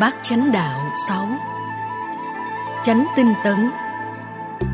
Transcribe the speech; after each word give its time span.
Bát 0.00 0.14
chánh 0.22 0.52
đạo 0.52 0.80
6 1.08 1.26
Chánh 2.84 3.06
tinh 3.16 3.34
tấn, 3.44 3.70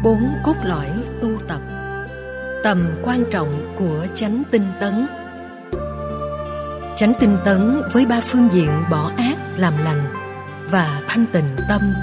Bốn 0.02 0.34
cốt 0.44 0.54
lõi 0.64 0.88
tu 1.22 1.38
tập. 1.48 1.60
Tầm 2.64 2.90
quan 3.02 3.24
trọng 3.30 3.74
của 3.76 4.06
chánh 4.14 4.43
tinh 4.50 4.66
tấn. 4.80 5.06
Chánh 6.96 7.12
tinh 7.20 7.36
tấn 7.44 7.82
với 7.93 8.06
ba 8.06 8.20
phương 8.20 8.48
diện 8.52 8.70
bỏ 8.90 9.11
ác, 9.16 9.36
làm 9.56 9.74
lành 9.84 10.12
và 10.70 11.00
thanh 11.08 11.26
tịnh 11.32 11.57
tâm 11.68 11.94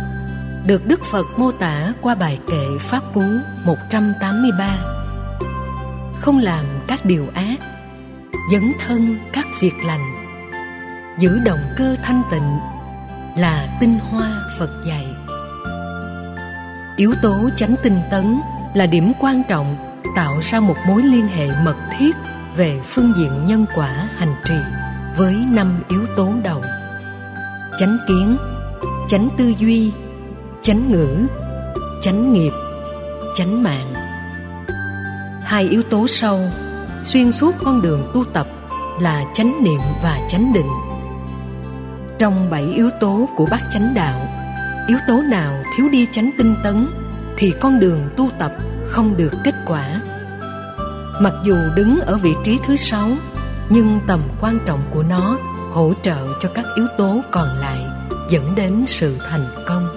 được 0.66 0.86
Đức 0.86 1.00
Phật 1.12 1.26
mô 1.38 1.52
tả 1.52 1.94
qua 2.02 2.16
bài 2.16 2.40
kệ 2.48 2.66
Pháp 2.80 3.02
Cú 3.14 3.24
183 3.66 4.78
Không 6.20 6.40
làm 6.40 6.66
các 6.88 7.06
điều 7.06 7.28
ác, 7.34 7.58
Dấn 8.52 8.72
thân 8.86 9.18
các 9.34 9.46
việc 9.60 9.76
lành, 9.86 10.16
Giữ 11.20 11.40
động 11.40 11.62
cơ 11.78 11.96
thanh 12.04 12.22
tịnh 12.32 12.60
là 13.38 13.78
tinh 13.80 14.00
hoa 14.10 14.42
Phật 14.58 14.70
dạy. 14.86 15.06
Yếu 16.98 17.14
tố 17.22 17.50
chánh 17.56 17.76
tinh 17.84 18.00
tấn 18.12 18.42
là 18.74 18.86
điểm 18.86 19.12
quan 19.20 19.42
trọng 19.50 19.78
tạo 20.16 20.40
ra 20.42 20.60
một 20.60 20.76
mối 20.88 21.04
liên 21.04 21.28
hệ 21.28 21.48
mật 21.64 21.76
thiết 21.98 22.16
về 22.56 22.80
phương 22.86 23.14
diện 23.18 23.46
nhân 23.46 23.66
quả 23.76 24.10
hành 24.18 24.36
trì 24.46 24.56
với 25.18 25.36
năm 25.52 25.84
yếu 25.90 26.06
tố 26.18 26.34
đầu. 26.44 26.62
Chánh 27.78 27.98
kiến, 28.08 28.38
chánh 29.08 29.28
tư 29.38 29.54
duy, 29.60 29.92
chánh 30.62 30.92
ngữ, 30.92 31.28
chánh 32.02 32.34
nghiệp, 32.34 32.52
chánh 33.36 33.64
mạng. 33.64 33.94
Hai 35.44 35.64
yếu 35.64 35.84
tố 35.84 36.08
sau, 36.08 36.40
xuyên 37.04 37.32
suốt 37.32 37.56
con 37.64 37.82
đường 37.82 38.12
tu 38.14 38.24
tập 38.34 38.48
là 39.02 39.24
chánh 39.34 39.64
niệm 39.64 39.82
và 40.04 40.20
chánh 40.30 40.54
định 40.54 40.89
trong 42.20 42.50
bảy 42.50 42.64
yếu 42.64 42.90
tố 43.00 43.30
của 43.36 43.46
bát 43.46 43.64
chánh 43.72 43.94
đạo. 43.94 44.22
Yếu 44.88 44.98
tố 45.08 45.22
nào 45.22 45.54
thiếu 45.76 45.90
đi 45.90 46.08
chánh 46.12 46.30
tinh 46.38 46.56
tấn 46.64 46.88
thì 47.38 47.54
con 47.62 47.80
đường 47.80 48.10
tu 48.18 48.30
tập 48.40 48.52
không 48.88 49.18
được 49.18 49.34
kết 49.44 49.56
quả. 49.66 50.02
Mặc 51.22 51.34
dù 51.44 51.56
đứng 51.76 52.00
ở 52.00 52.18
vị 52.18 52.34
trí 52.44 52.60
thứ 52.66 52.76
sáu, 52.76 53.10
nhưng 53.70 54.00
tầm 54.08 54.20
quan 54.42 54.60
trọng 54.66 54.82
của 54.92 55.04
nó 55.04 55.38
hỗ 55.72 55.94
trợ 56.02 56.28
cho 56.42 56.50
các 56.56 56.66
yếu 56.76 56.86
tố 56.98 57.22
còn 57.32 57.48
lại 57.48 57.86
dẫn 58.30 58.56
đến 58.56 58.84
sự 58.88 59.18
thành 59.30 59.46
công. 59.68 59.90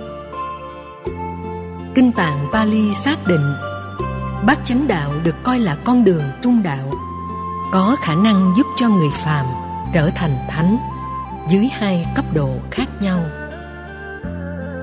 Kinh 1.94 2.12
tạng 2.12 2.46
Pali 2.52 2.94
xác 2.94 3.26
định, 3.26 3.54
bát 4.46 4.58
chánh 4.64 4.88
đạo 4.88 5.12
được 5.24 5.34
coi 5.42 5.60
là 5.60 5.76
con 5.84 6.04
đường 6.04 6.24
trung 6.42 6.62
đạo, 6.62 6.92
có 7.72 7.96
khả 8.02 8.14
năng 8.14 8.52
giúp 8.56 8.66
cho 8.76 8.88
người 8.88 9.10
phàm 9.24 9.46
trở 9.92 10.10
thành 10.14 10.36
thánh 10.50 10.76
dưới 11.50 11.68
hai 11.72 12.06
cấp 12.14 12.24
độ 12.34 12.58
khác 12.70 12.88
nhau. 13.00 13.20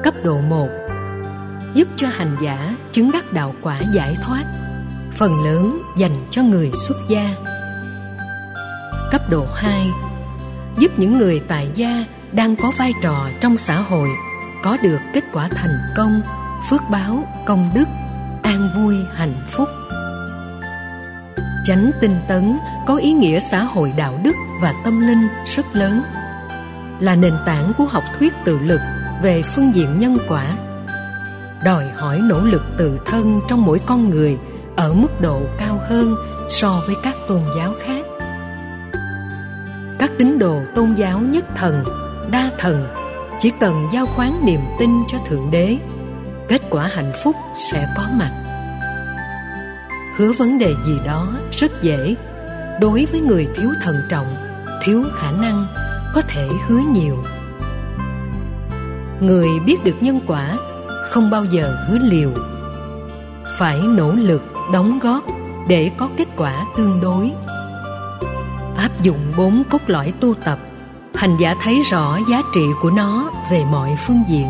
Cấp 0.04 0.14
độ 0.24 0.42
một 0.42 0.70
giúp 1.74 1.88
cho 1.96 2.08
hành 2.08 2.38
giả 2.42 2.76
chứng 2.92 3.12
đắc 3.12 3.34
đạo 3.34 3.54
quả 3.62 3.80
giải 3.94 4.16
thoát, 4.22 4.44
phần 5.12 5.44
lớn 5.44 5.82
dành 5.98 6.26
cho 6.32 6.44
người 6.44 6.72
xuất 6.88 6.98
gia. 7.10 7.36
Cấp 9.12 9.22
độ 9.30 9.46
2 9.56 9.88
giúp 10.78 10.92
những 10.98 11.18
người 11.18 11.42
tại 11.48 11.70
gia 11.76 12.06
đang 12.32 12.56
có 12.56 12.72
vai 12.78 12.94
trò 13.04 13.30
trong 13.42 13.58
xã 13.58 13.82
hội 13.82 14.10
có 14.64 14.78
được 14.82 15.00
kết 15.14 15.24
quả 15.34 15.48
thành 15.56 15.80
công, 15.98 16.22
phước 16.70 16.82
báo, 16.92 17.24
công 17.46 17.70
đức, 17.74 17.86
an 18.44 18.70
vui, 18.76 18.96
hạnh 19.16 19.36
phúc. 19.50 19.68
Chánh 21.66 21.92
tinh 22.02 22.16
tấn 22.28 22.58
có 22.88 22.96
ý 22.96 23.12
nghĩa 23.12 23.40
xã 23.40 23.64
hội 23.64 23.94
đạo 23.98 24.20
đức 24.24 24.36
và 24.62 24.74
tâm 24.84 25.08
linh 25.08 25.28
rất 25.46 25.76
lớn 25.76 26.02
là 27.00 27.16
nền 27.16 27.34
tảng 27.46 27.72
của 27.78 27.86
học 27.86 28.04
thuyết 28.20 28.34
tự 28.46 28.60
lực 28.60 28.80
về 29.22 29.44
phương 29.56 29.76
diện 29.76 30.00
nhân 30.00 30.18
quả. 30.28 30.44
Đòi 31.64 31.90
hỏi 31.90 32.20
nỗ 32.22 32.40
lực 32.40 32.62
tự 32.78 33.00
thân 33.06 33.42
trong 33.48 33.66
mỗi 33.66 33.80
con 33.86 34.10
người 34.10 34.38
ở 34.76 34.94
mức 34.94 35.22
độ 35.22 35.42
cao 35.58 35.80
hơn 35.88 36.16
so 36.50 36.82
với 36.86 36.96
các 37.04 37.16
tôn 37.28 37.42
giáo 37.58 37.74
khác. 37.82 38.06
Các 40.00 40.12
tín 40.18 40.40
đồ 40.40 40.62
tôn 40.76 40.94
giáo 40.96 41.20
nhất 41.20 41.46
thần, 41.56 41.84
đa 42.32 42.50
thần 42.58 42.88
chỉ 43.40 43.52
cần 43.60 43.88
giao 43.94 44.06
khoán 44.06 44.32
niềm 44.46 44.62
tin 44.80 44.90
cho 45.08 45.18
thượng 45.30 45.52
đế, 45.52 45.78
kết 46.48 46.62
quả 46.70 46.88
hạnh 46.88 47.12
phúc 47.24 47.36
sẽ 47.72 47.88
có 47.98 48.04
mặt. 48.20 48.32
Hứa 50.18 50.32
vấn 50.32 50.60
đề 50.60 50.74
gì 50.86 51.00
đó 51.06 51.28
rất 51.52 51.72
dễ. 51.82 52.16
Đối 52.82 53.06
với 53.12 53.22
người 53.22 53.48
thiếu 53.56 53.70
thận 53.82 53.96
trọng, 54.10 54.36
thiếu 54.84 55.04
khả 55.16 55.32
năng 55.32 55.68
có 56.14 56.22
thể 56.28 56.48
hứa 56.68 56.80
nhiều. 56.94 57.18
Người 59.22 59.48
biết 59.66 59.84
được 59.84 59.96
nhân 60.02 60.20
quả, 60.28 60.58
không 61.10 61.30
bao 61.30 61.46
giờ 61.46 61.78
hứa 61.88 61.98
liều. 61.98 62.32
Phải 63.58 63.82
nỗ 63.82 64.12
lực 64.12 64.42
đóng 64.74 65.00
góp 65.00 65.24
để 65.68 65.92
có 65.98 66.10
kết 66.18 66.28
quả 66.38 66.66
tương 66.78 67.02
đối. 67.02 67.32
Áp 68.78 69.02
dụng 69.04 69.34
bốn 69.38 69.64
cốt 69.70 69.82
lõi 69.88 70.14
tu 70.20 70.34
tập, 70.34 70.60
hành 71.16 71.38
giả 71.40 71.56
thấy 71.62 71.82
rõ 71.82 72.20
giá 72.30 72.42
trị 72.54 72.66
của 72.82 72.92
nó 72.92 73.32
về 73.52 73.64
mọi 73.72 73.98
phương 74.08 74.24
diện. 74.30 74.48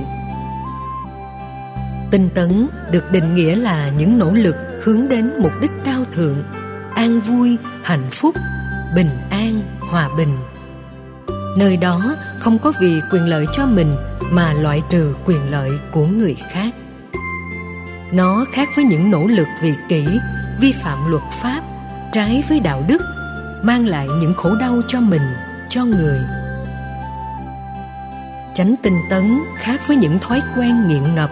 Tinh 2.12 2.30
tấn 2.36 2.68
được 2.92 3.12
định 3.12 3.36
nghĩa 3.36 3.56
là 3.56 3.90
những 3.98 4.18
nỗ 4.18 4.32
lực 4.32 4.56
hướng 4.84 5.10
đến 5.10 5.32
mục 5.42 5.52
đích 5.62 5.72
cao 5.86 6.04
thượng, 6.14 6.44
an 6.96 7.20
vui, 7.20 7.58
hạnh 7.84 8.10
phúc, 8.12 8.36
bình 8.96 9.10
an, 9.30 9.62
hòa 9.80 10.10
bình 10.18 10.38
nơi 11.58 11.78
đó 11.78 12.16
không 12.40 12.60
có 12.60 12.74
vì 12.82 13.02
quyền 13.12 13.30
lợi 13.30 13.46
cho 13.54 13.66
mình 13.66 13.96
mà 14.32 14.54
loại 14.54 14.82
trừ 14.90 15.16
quyền 15.26 15.52
lợi 15.52 15.70
của 15.92 16.06
người 16.06 16.36
khác. 16.52 16.74
Nó 18.12 18.46
khác 18.54 18.70
với 18.76 18.86
những 18.86 19.12
nỗ 19.12 19.28
lực 19.28 19.48
vì 19.62 19.74
kỷ, 19.90 20.06
vi 20.62 20.72
phạm 20.72 21.12
luật 21.12 21.24
pháp, 21.42 21.62
trái 22.12 22.44
với 22.50 22.60
đạo 22.60 22.84
đức, 22.88 23.02
mang 23.64 23.88
lại 23.88 24.08
những 24.22 24.34
khổ 24.34 24.56
đau 24.56 24.82
cho 24.88 25.00
mình, 25.02 25.22
cho 25.70 25.86
người. 25.86 26.20
Chánh 28.56 28.76
tinh 28.84 28.98
tấn 29.10 29.40
khác 29.58 29.82
với 29.88 29.98
những 29.98 30.20
thói 30.20 30.42
quen 30.58 30.88
nghiện 30.88 31.16
ngập. 31.16 31.30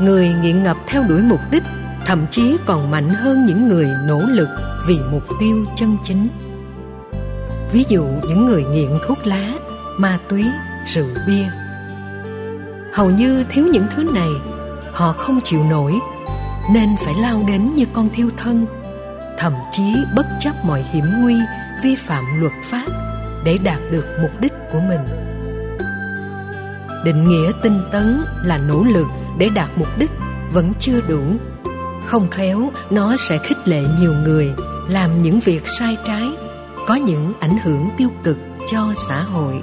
Người 0.00 0.28
nghiện 0.42 0.62
ngập 0.62 0.76
theo 0.86 1.02
đuổi 1.02 1.22
mục 1.22 1.40
đích, 1.50 1.62
thậm 2.06 2.26
chí 2.30 2.56
còn 2.66 2.90
mạnh 2.90 3.08
hơn 3.08 3.46
những 3.46 3.68
người 3.68 3.88
nỗ 4.06 4.18
lực 4.18 4.48
vì 4.86 4.98
mục 5.10 5.22
tiêu 5.40 5.64
chân 5.76 5.96
chính 6.04 6.28
ví 7.72 7.84
dụ 7.88 8.06
những 8.28 8.46
người 8.46 8.64
nghiện 8.64 8.90
thuốc 9.06 9.26
lá, 9.26 9.52
ma 9.98 10.18
túy, 10.28 10.44
rượu 10.86 11.08
bia. 11.26 11.46
Hầu 12.92 13.10
như 13.10 13.44
thiếu 13.50 13.66
những 13.66 13.86
thứ 13.90 14.02
này, 14.14 14.30
họ 14.92 15.12
không 15.12 15.40
chịu 15.44 15.60
nổi, 15.70 15.94
nên 16.74 16.88
phải 17.04 17.14
lao 17.14 17.42
đến 17.48 17.74
như 17.76 17.86
con 17.92 18.08
thiêu 18.14 18.28
thân, 18.36 18.66
thậm 19.38 19.52
chí 19.72 19.94
bất 20.16 20.26
chấp 20.40 20.52
mọi 20.64 20.82
hiểm 20.92 21.04
nguy, 21.22 21.34
vi 21.82 21.94
phạm 21.94 22.24
luật 22.40 22.52
pháp 22.64 22.86
để 23.44 23.58
đạt 23.64 23.78
được 23.90 24.04
mục 24.22 24.40
đích 24.40 24.52
của 24.72 24.80
mình. 24.88 25.00
Định 27.04 27.28
nghĩa 27.28 27.52
tinh 27.62 27.80
tấn 27.92 28.24
là 28.44 28.58
nỗ 28.58 28.84
lực 28.84 29.06
để 29.38 29.48
đạt 29.54 29.70
mục 29.76 29.88
đích 29.98 30.10
vẫn 30.52 30.72
chưa 30.78 31.00
đủ. 31.08 31.22
Không 32.06 32.28
khéo, 32.30 32.70
nó 32.90 33.16
sẽ 33.16 33.38
khích 33.38 33.68
lệ 33.68 33.82
nhiều 34.00 34.12
người 34.24 34.54
làm 34.88 35.22
những 35.22 35.40
việc 35.40 35.62
sai 35.78 35.96
trái 36.06 36.28
có 36.86 36.94
những 36.94 37.32
ảnh 37.40 37.58
hưởng 37.58 37.88
tiêu 37.96 38.10
cực 38.24 38.36
cho 38.68 38.92
xã 38.94 39.22
hội. 39.22 39.62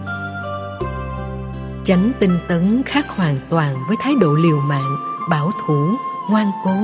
Chánh 1.83 2.11
tinh 2.19 2.39
tấn 2.47 2.83
khác 2.85 3.05
hoàn 3.09 3.39
toàn 3.49 3.75
với 3.87 3.97
thái 3.99 4.13
độ 4.21 4.33
liều 4.33 4.59
mạng, 4.59 4.97
bảo 5.29 5.51
thủ, 5.67 5.89
ngoan 6.29 6.51
cố. 6.65 6.75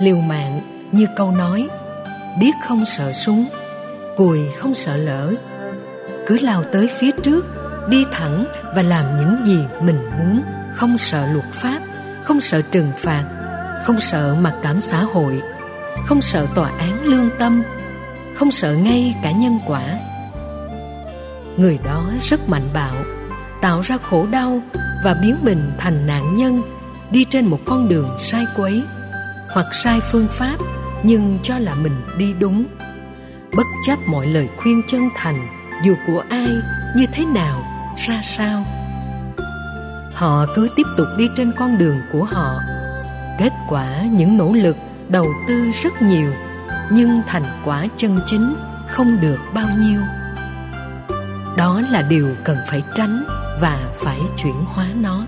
Liều 0.00 0.16
mạng, 0.16 0.60
như 0.92 1.06
câu 1.16 1.30
nói, 1.30 1.68
biết 2.40 2.52
không 2.66 2.84
sợ 2.84 3.12
súng, 3.12 3.46
cùi 4.16 4.52
không 4.52 4.74
sợ 4.74 4.96
lỡ. 4.96 5.34
Cứ 6.26 6.38
lao 6.42 6.64
tới 6.72 6.88
phía 6.98 7.10
trước, 7.22 7.44
đi 7.88 8.04
thẳng 8.12 8.44
và 8.74 8.82
làm 8.82 9.04
những 9.18 9.46
gì 9.46 9.66
mình 9.80 10.10
muốn, 10.18 10.42
không 10.74 10.98
sợ 10.98 11.26
luật 11.32 11.46
pháp, 11.52 11.80
không 12.24 12.40
sợ 12.40 12.62
trừng 12.62 12.92
phạt, 12.98 13.24
không 13.84 14.00
sợ 14.00 14.36
mặc 14.40 14.54
cảm 14.62 14.80
xã 14.80 15.02
hội, 15.02 15.42
không 16.06 16.22
sợ 16.22 16.46
tòa 16.54 16.70
án 16.78 17.04
lương 17.04 17.30
tâm 17.38 17.62
không 18.36 18.50
sợ 18.50 18.74
ngay 18.74 19.14
cả 19.22 19.30
nhân 19.30 19.58
quả. 19.66 19.82
Người 21.56 21.78
đó 21.84 22.04
rất 22.20 22.48
mạnh 22.48 22.68
bạo, 22.74 22.94
tạo 23.60 23.80
ra 23.80 23.98
khổ 23.98 24.26
đau 24.30 24.60
và 25.04 25.14
biến 25.14 25.36
mình 25.42 25.72
thành 25.78 26.06
nạn 26.06 26.34
nhân, 26.34 26.62
đi 27.10 27.24
trên 27.24 27.46
một 27.46 27.58
con 27.66 27.88
đường 27.88 28.08
sai 28.18 28.44
quấy, 28.56 28.82
hoặc 29.50 29.66
sai 29.72 30.00
phương 30.00 30.26
pháp 30.30 30.56
nhưng 31.02 31.38
cho 31.42 31.58
là 31.58 31.74
mình 31.74 32.02
đi 32.18 32.32
đúng. 32.38 32.64
Bất 33.56 33.66
chấp 33.86 33.98
mọi 34.06 34.26
lời 34.26 34.48
khuyên 34.56 34.82
chân 34.88 35.08
thành, 35.16 35.46
dù 35.84 35.94
của 36.06 36.22
ai, 36.28 36.48
như 36.96 37.06
thế 37.12 37.24
nào, 37.24 37.62
ra 37.96 38.20
sao. 38.22 38.64
Họ 40.14 40.46
cứ 40.54 40.68
tiếp 40.76 40.86
tục 40.96 41.06
đi 41.18 41.28
trên 41.36 41.52
con 41.52 41.78
đường 41.78 41.96
của 42.12 42.24
họ. 42.24 42.60
Kết 43.38 43.52
quả 43.68 44.02
những 44.02 44.38
nỗ 44.38 44.52
lực, 44.52 44.76
đầu 45.08 45.26
tư 45.48 45.70
rất 45.82 46.02
nhiều 46.02 46.32
nhưng 46.90 47.22
thành 47.26 47.60
quả 47.64 47.86
chân 47.96 48.18
chính 48.26 48.54
không 48.88 49.20
được 49.20 49.38
bao 49.54 49.68
nhiêu. 49.78 50.00
Đó 51.56 51.82
là 51.90 52.02
điều 52.02 52.28
cần 52.44 52.58
phải 52.66 52.82
tránh 52.94 53.24
và 53.60 53.78
phải 53.96 54.20
chuyển 54.36 54.54
hóa 54.66 54.86
nó. 54.94 55.20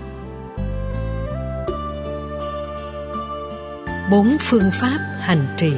Bốn 4.11 4.37
phương 4.39 4.71
pháp 4.73 4.99
hành 5.19 5.47
trì. 5.57 5.73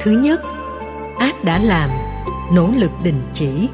Thứ 0.00 0.10
nhất, 0.10 0.40
ác 1.18 1.44
đã 1.44 1.58
làm, 1.58 1.90
nỗ 2.52 2.70
lực 2.76 2.90
đình 3.04 3.22
chỉ. 3.34 3.68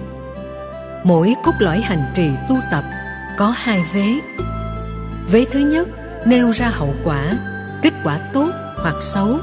Mỗi 1.05 1.35
cốt 1.45 1.53
lõi 1.59 1.81
hành 1.81 2.03
trì 2.15 2.31
tu 2.49 2.57
tập 2.71 2.85
có 3.39 3.55
hai 3.57 3.85
vế. 3.95 4.21
Vế 5.31 5.45
thứ 5.53 5.59
nhất 5.59 5.89
nêu 6.27 6.51
ra 6.51 6.69
hậu 6.69 6.95
quả, 7.05 7.33
kết 7.83 7.93
quả 8.05 8.19
tốt 8.33 8.51
hoặc 8.77 8.95
xấu. 9.01 9.39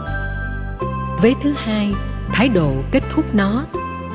Vế 1.22 1.34
thứ 1.44 1.54
hai, 1.58 1.94
thái 2.34 2.50
độ 2.50 2.74
kết 2.92 3.04
thúc 3.10 3.26
nó, 3.36 3.64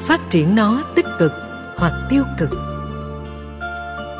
phát 0.07 0.21
triển 0.31 0.55
nó 0.55 0.83
tích 0.97 1.07
cực 1.19 1.33
hoặc 1.77 1.93
tiêu 2.09 2.23
cực. 2.39 2.51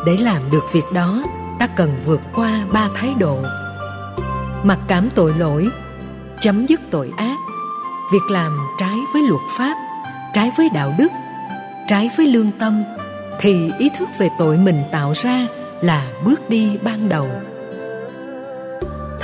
Để 0.07 0.17
làm 0.17 0.43
được 0.51 0.65
việc 0.73 0.85
đó, 0.95 1.23
ta 1.59 1.67
cần 1.67 1.97
vượt 2.05 2.21
qua 2.35 2.65
ba 2.73 2.89
thái 2.95 3.15
độ. 3.19 3.39
Mặc 4.65 4.79
cảm 4.89 5.09
tội 5.15 5.35
lỗi, 5.39 5.69
chấm 6.41 6.67
dứt 6.67 6.81
tội 6.91 7.13
ác. 7.17 7.37
Việc 8.13 8.31
làm 8.31 8.59
trái 8.81 8.97
với 9.13 9.23
luật 9.23 9.43
pháp, 9.59 9.77
trái 10.35 10.51
với 10.57 10.69
đạo 10.75 10.95
đức, 10.99 11.13
trái 11.89 12.11
với 12.17 12.27
lương 12.27 12.51
tâm 12.53 12.83
thì 13.41 13.71
ý 13.79 13.91
thức 13.99 14.09
về 14.19 14.29
tội 14.39 14.57
mình 14.57 14.83
tạo 14.93 15.13
ra 15.13 15.47
là 15.81 16.07
bước 16.25 16.51
đi 16.51 16.79
ban 16.83 17.09
đầu 17.09 17.29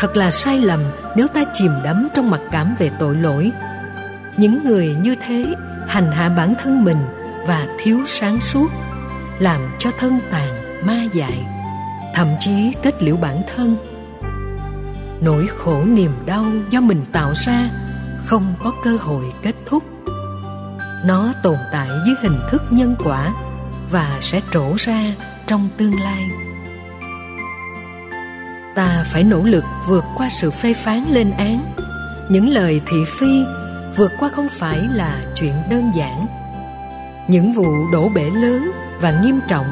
thật 0.05 0.17
là 0.17 0.31
sai 0.31 0.61
lầm 0.61 0.81
nếu 1.17 1.29
ta 1.29 1.45
chìm 1.53 1.71
đắm 1.85 2.09
trong 2.15 2.31
mặc 2.31 2.41
cảm 2.51 2.75
về 2.79 2.91
tội 2.99 3.17
lỗi. 3.17 3.53
Những 4.37 4.65
người 4.65 4.97
như 5.03 5.15
thế 5.27 5.55
hành 5.87 6.13
hạ 6.13 6.29
bản 6.29 6.55
thân 6.63 6.85
mình 6.85 6.99
và 7.47 7.67
thiếu 7.79 8.01
sáng 8.07 8.41
suốt, 8.41 8.71
làm 9.39 9.61
cho 9.79 9.91
thân 9.99 10.19
tàn, 10.31 10.49
ma 10.87 11.03
dại, 11.13 11.47
thậm 12.15 12.29
chí 12.41 12.75
kết 12.83 13.03
liễu 13.03 13.17
bản 13.17 13.43
thân. 13.55 13.77
Nỗi 15.21 15.47
khổ 15.59 15.85
niềm 15.85 16.11
đau 16.27 16.45
do 16.71 16.81
mình 16.81 17.05
tạo 17.13 17.33
ra 17.47 17.71
không 18.27 18.55
có 18.65 18.73
cơ 18.85 18.97
hội 19.01 19.25
kết 19.43 19.55
thúc. 19.67 19.83
Nó 21.05 21.33
tồn 21.43 21.57
tại 21.73 21.89
dưới 22.07 22.15
hình 22.23 22.39
thức 22.51 22.63
nhân 22.71 22.97
quả 23.05 23.33
và 23.91 24.19
sẽ 24.21 24.41
trổ 24.53 24.75
ra 24.79 25.15
trong 25.47 25.69
tương 25.77 26.01
lai 26.01 26.29
ta 28.75 29.05
phải 29.13 29.25
nỗ 29.25 29.43
lực 29.43 29.65
vượt 29.87 30.05
qua 30.17 30.29
sự 30.29 30.51
phê 30.51 30.75
phán 30.75 31.05
lên 31.11 31.31
án. 31.31 31.75
Những 32.29 32.49
lời 32.49 32.81
thị 32.87 32.97
phi 33.07 33.45
vượt 33.97 34.13
qua 34.21 34.29
không 34.29 34.49
phải 34.59 34.79
là 34.93 35.21
chuyện 35.35 35.55
đơn 35.71 35.93
giản. 35.97 36.27
Những 37.29 37.53
vụ 37.53 37.67
đổ 37.93 38.09
bể 38.09 38.31
lớn 38.31 38.71
và 39.01 39.21
nghiêm 39.23 39.41
trọng 39.49 39.67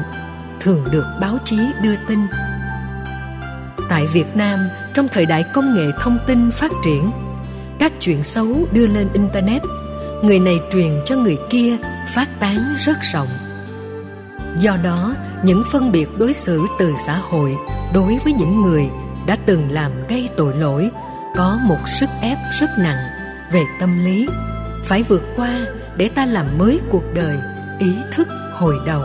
thường 0.59 0.85
được 0.91 1.05
báo 1.21 1.37
chí 1.45 1.57
đưa 1.81 1.95
tin. 2.07 2.19
Tại 3.89 4.07
việt 4.07 4.35
nam, 4.35 4.59
trong 4.93 5.07
thời 5.07 5.25
đại 5.25 5.43
công 5.53 5.75
nghệ 5.75 5.85
thông 6.01 6.17
tin 6.27 6.51
phát 6.51 6.71
triển, 6.83 7.11
các 7.79 7.91
chuyện 7.99 8.23
xấu 8.23 8.67
đưa 8.71 8.87
lên 8.87 9.07
internet, 9.13 9.61
người 10.23 10.39
này 10.39 10.59
truyền 10.71 10.91
cho 11.05 11.15
người 11.15 11.37
kia 11.49 11.77
phát 12.15 12.39
tán 12.39 12.73
rất 12.77 12.97
rộng. 13.13 13.27
Do 14.59 14.77
đó, 14.83 15.15
những 15.43 15.63
phân 15.71 15.91
biệt 15.91 16.07
đối 16.17 16.33
xử 16.33 16.61
từ 16.79 16.93
xã 17.05 17.17
hội 17.17 17.55
đối 17.93 18.17
với 18.23 18.33
những 18.33 18.61
người 18.61 18.89
đã 19.25 19.37
từng 19.45 19.71
làm 19.71 19.91
gây 20.09 20.29
tội 20.37 20.55
lỗi, 20.55 20.91
có 21.35 21.59
một 21.63 21.79
sức 21.99 22.09
ép 22.21 22.37
rất 22.59 22.69
nặng 22.79 22.97
về 23.51 23.63
tâm 23.79 24.05
lý, 24.05 24.27
phải 24.83 25.03
vượt 25.03 25.23
qua 25.35 25.65
để 25.95 26.09
ta 26.15 26.25
làm 26.25 26.57
mới 26.57 26.79
cuộc 26.89 27.03
đời, 27.13 27.37
ý 27.79 27.93
thức 28.11 28.27
hồi 28.53 28.75
đầu. 28.85 29.01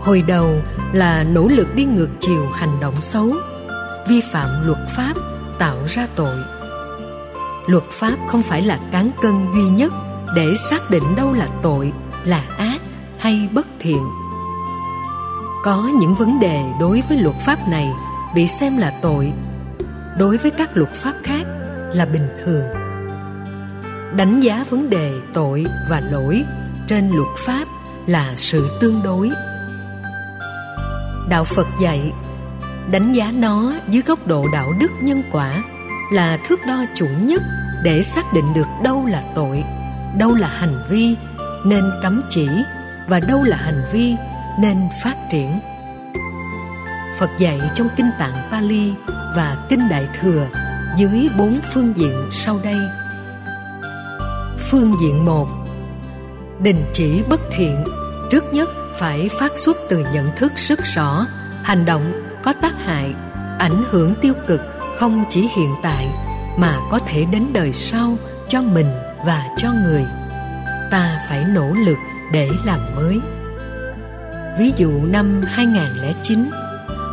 Hồi 0.00 0.22
đầu 0.28 0.60
là 0.92 1.24
nỗ 1.24 1.48
lực 1.48 1.74
đi 1.74 1.84
ngược 1.84 2.08
chiều 2.20 2.46
hành 2.54 2.80
động 2.80 3.00
xấu, 3.00 3.32
vi 4.08 4.20
phạm 4.32 4.48
luật 4.66 4.78
pháp 4.96 5.12
tạo 5.58 5.76
ra 5.88 6.06
tội. 6.16 6.36
Luật 7.66 7.84
pháp 7.90 8.16
không 8.28 8.42
phải 8.42 8.62
là 8.62 8.78
cán 8.92 9.10
cân 9.22 9.46
duy 9.54 9.62
nhất 9.62 9.92
để 10.36 10.54
xác 10.70 10.90
định 10.90 11.02
đâu 11.16 11.32
là 11.32 11.48
tội, 11.62 11.92
là 12.24 12.44
ác 12.58 12.80
hay 13.18 13.48
bất 13.52 13.66
thiện 13.80 14.02
có 15.62 15.90
những 16.00 16.14
vấn 16.14 16.40
đề 16.40 16.62
đối 16.80 17.02
với 17.08 17.18
luật 17.18 17.36
pháp 17.46 17.68
này 17.68 17.88
bị 18.34 18.46
xem 18.46 18.76
là 18.76 18.92
tội, 19.02 19.32
đối 20.18 20.36
với 20.36 20.50
các 20.50 20.70
luật 20.76 20.90
pháp 20.92 21.14
khác 21.22 21.42
là 21.94 22.06
bình 22.06 22.28
thường. 22.44 22.64
Đánh 24.16 24.40
giá 24.40 24.64
vấn 24.70 24.90
đề 24.90 25.12
tội 25.34 25.66
và 25.90 26.00
lỗi 26.00 26.44
trên 26.88 27.10
luật 27.10 27.28
pháp 27.38 27.64
là 28.06 28.32
sự 28.36 28.78
tương 28.80 29.02
đối. 29.04 29.30
Đạo 31.28 31.44
phật 31.44 31.66
dạy, 31.80 32.12
đánh 32.90 33.12
giá 33.12 33.32
nó 33.32 33.74
dưới 33.88 34.02
góc 34.02 34.26
độ 34.26 34.46
đạo 34.52 34.72
đức 34.80 34.90
nhân 35.02 35.22
quả 35.32 35.62
là 36.12 36.38
thước 36.44 36.60
đo 36.66 36.84
chuẩn 36.96 37.26
nhất 37.26 37.42
để 37.82 38.02
xác 38.02 38.32
định 38.34 38.54
được 38.54 38.66
đâu 38.82 39.06
là 39.06 39.22
tội, 39.34 39.64
đâu 40.18 40.34
là 40.34 40.48
hành 40.48 40.82
vi 40.90 41.16
nên 41.64 41.90
cấm 42.02 42.22
chỉ 42.30 42.48
và 43.08 43.20
đâu 43.20 43.42
là 43.42 43.56
hành 43.56 43.82
vi 43.92 44.14
nên 44.60 44.76
phát 45.02 45.16
triển. 45.30 45.60
Phật 47.18 47.30
dạy 47.38 47.60
trong 47.74 47.88
kinh 47.96 48.10
tạng 48.18 48.50
pali 48.50 48.92
và 49.36 49.56
kinh 49.68 49.88
đại 49.88 50.08
thừa 50.20 50.46
dưới 50.96 51.28
bốn 51.38 51.60
phương 51.72 51.92
diện 51.96 52.28
sau 52.30 52.58
đây. 52.64 52.76
Phương 54.70 54.94
diện 55.02 55.24
một, 55.24 55.48
đình 56.62 56.84
chỉ 56.92 57.22
bất 57.28 57.40
thiện. 57.56 57.84
Trước 58.30 58.54
nhất 58.54 58.68
phải 58.98 59.28
phát 59.38 59.52
xuất 59.58 59.76
từ 59.88 60.04
nhận 60.14 60.30
thức 60.36 60.52
rất 60.56 60.78
rõ, 60.94 61.26
hành 61.62 61.84
động 61.84 62.12
có 62.42 62.52
tác 62.52 62.84
hại, 62.84 63.14
ảnh 63.58 63.84
hưởng 63.90 64.14
tiêu 64.22 64.34
cực 64.46 64.60
không 64.98 65.24
chỉ 65.28 65.48
hiện 65.56 65.70
tại 65.82 66.08
mà 66.58 66.76
có 66.90 66.98
thể 66.98 67.24
đến 67.24 67.46
đời 67.52 67.72
sau 67.72 68.16
cho 68.48 68.62
mình 68.62 68.86
và 69.26 69.44
cho 69.56 69.68
người. 69.84 70.04
Ta 70.90 71.20
phải 71.28 71.44
nỗ 71.44 71.72
lực 71.72 71.98
để 72.32 72.48
làm 72.64 72.80
mới 72.96 73.20
ví 74.58 74.72
dụ 74.76 75.06
năm 75.06 75.42
2009 75.46 76.50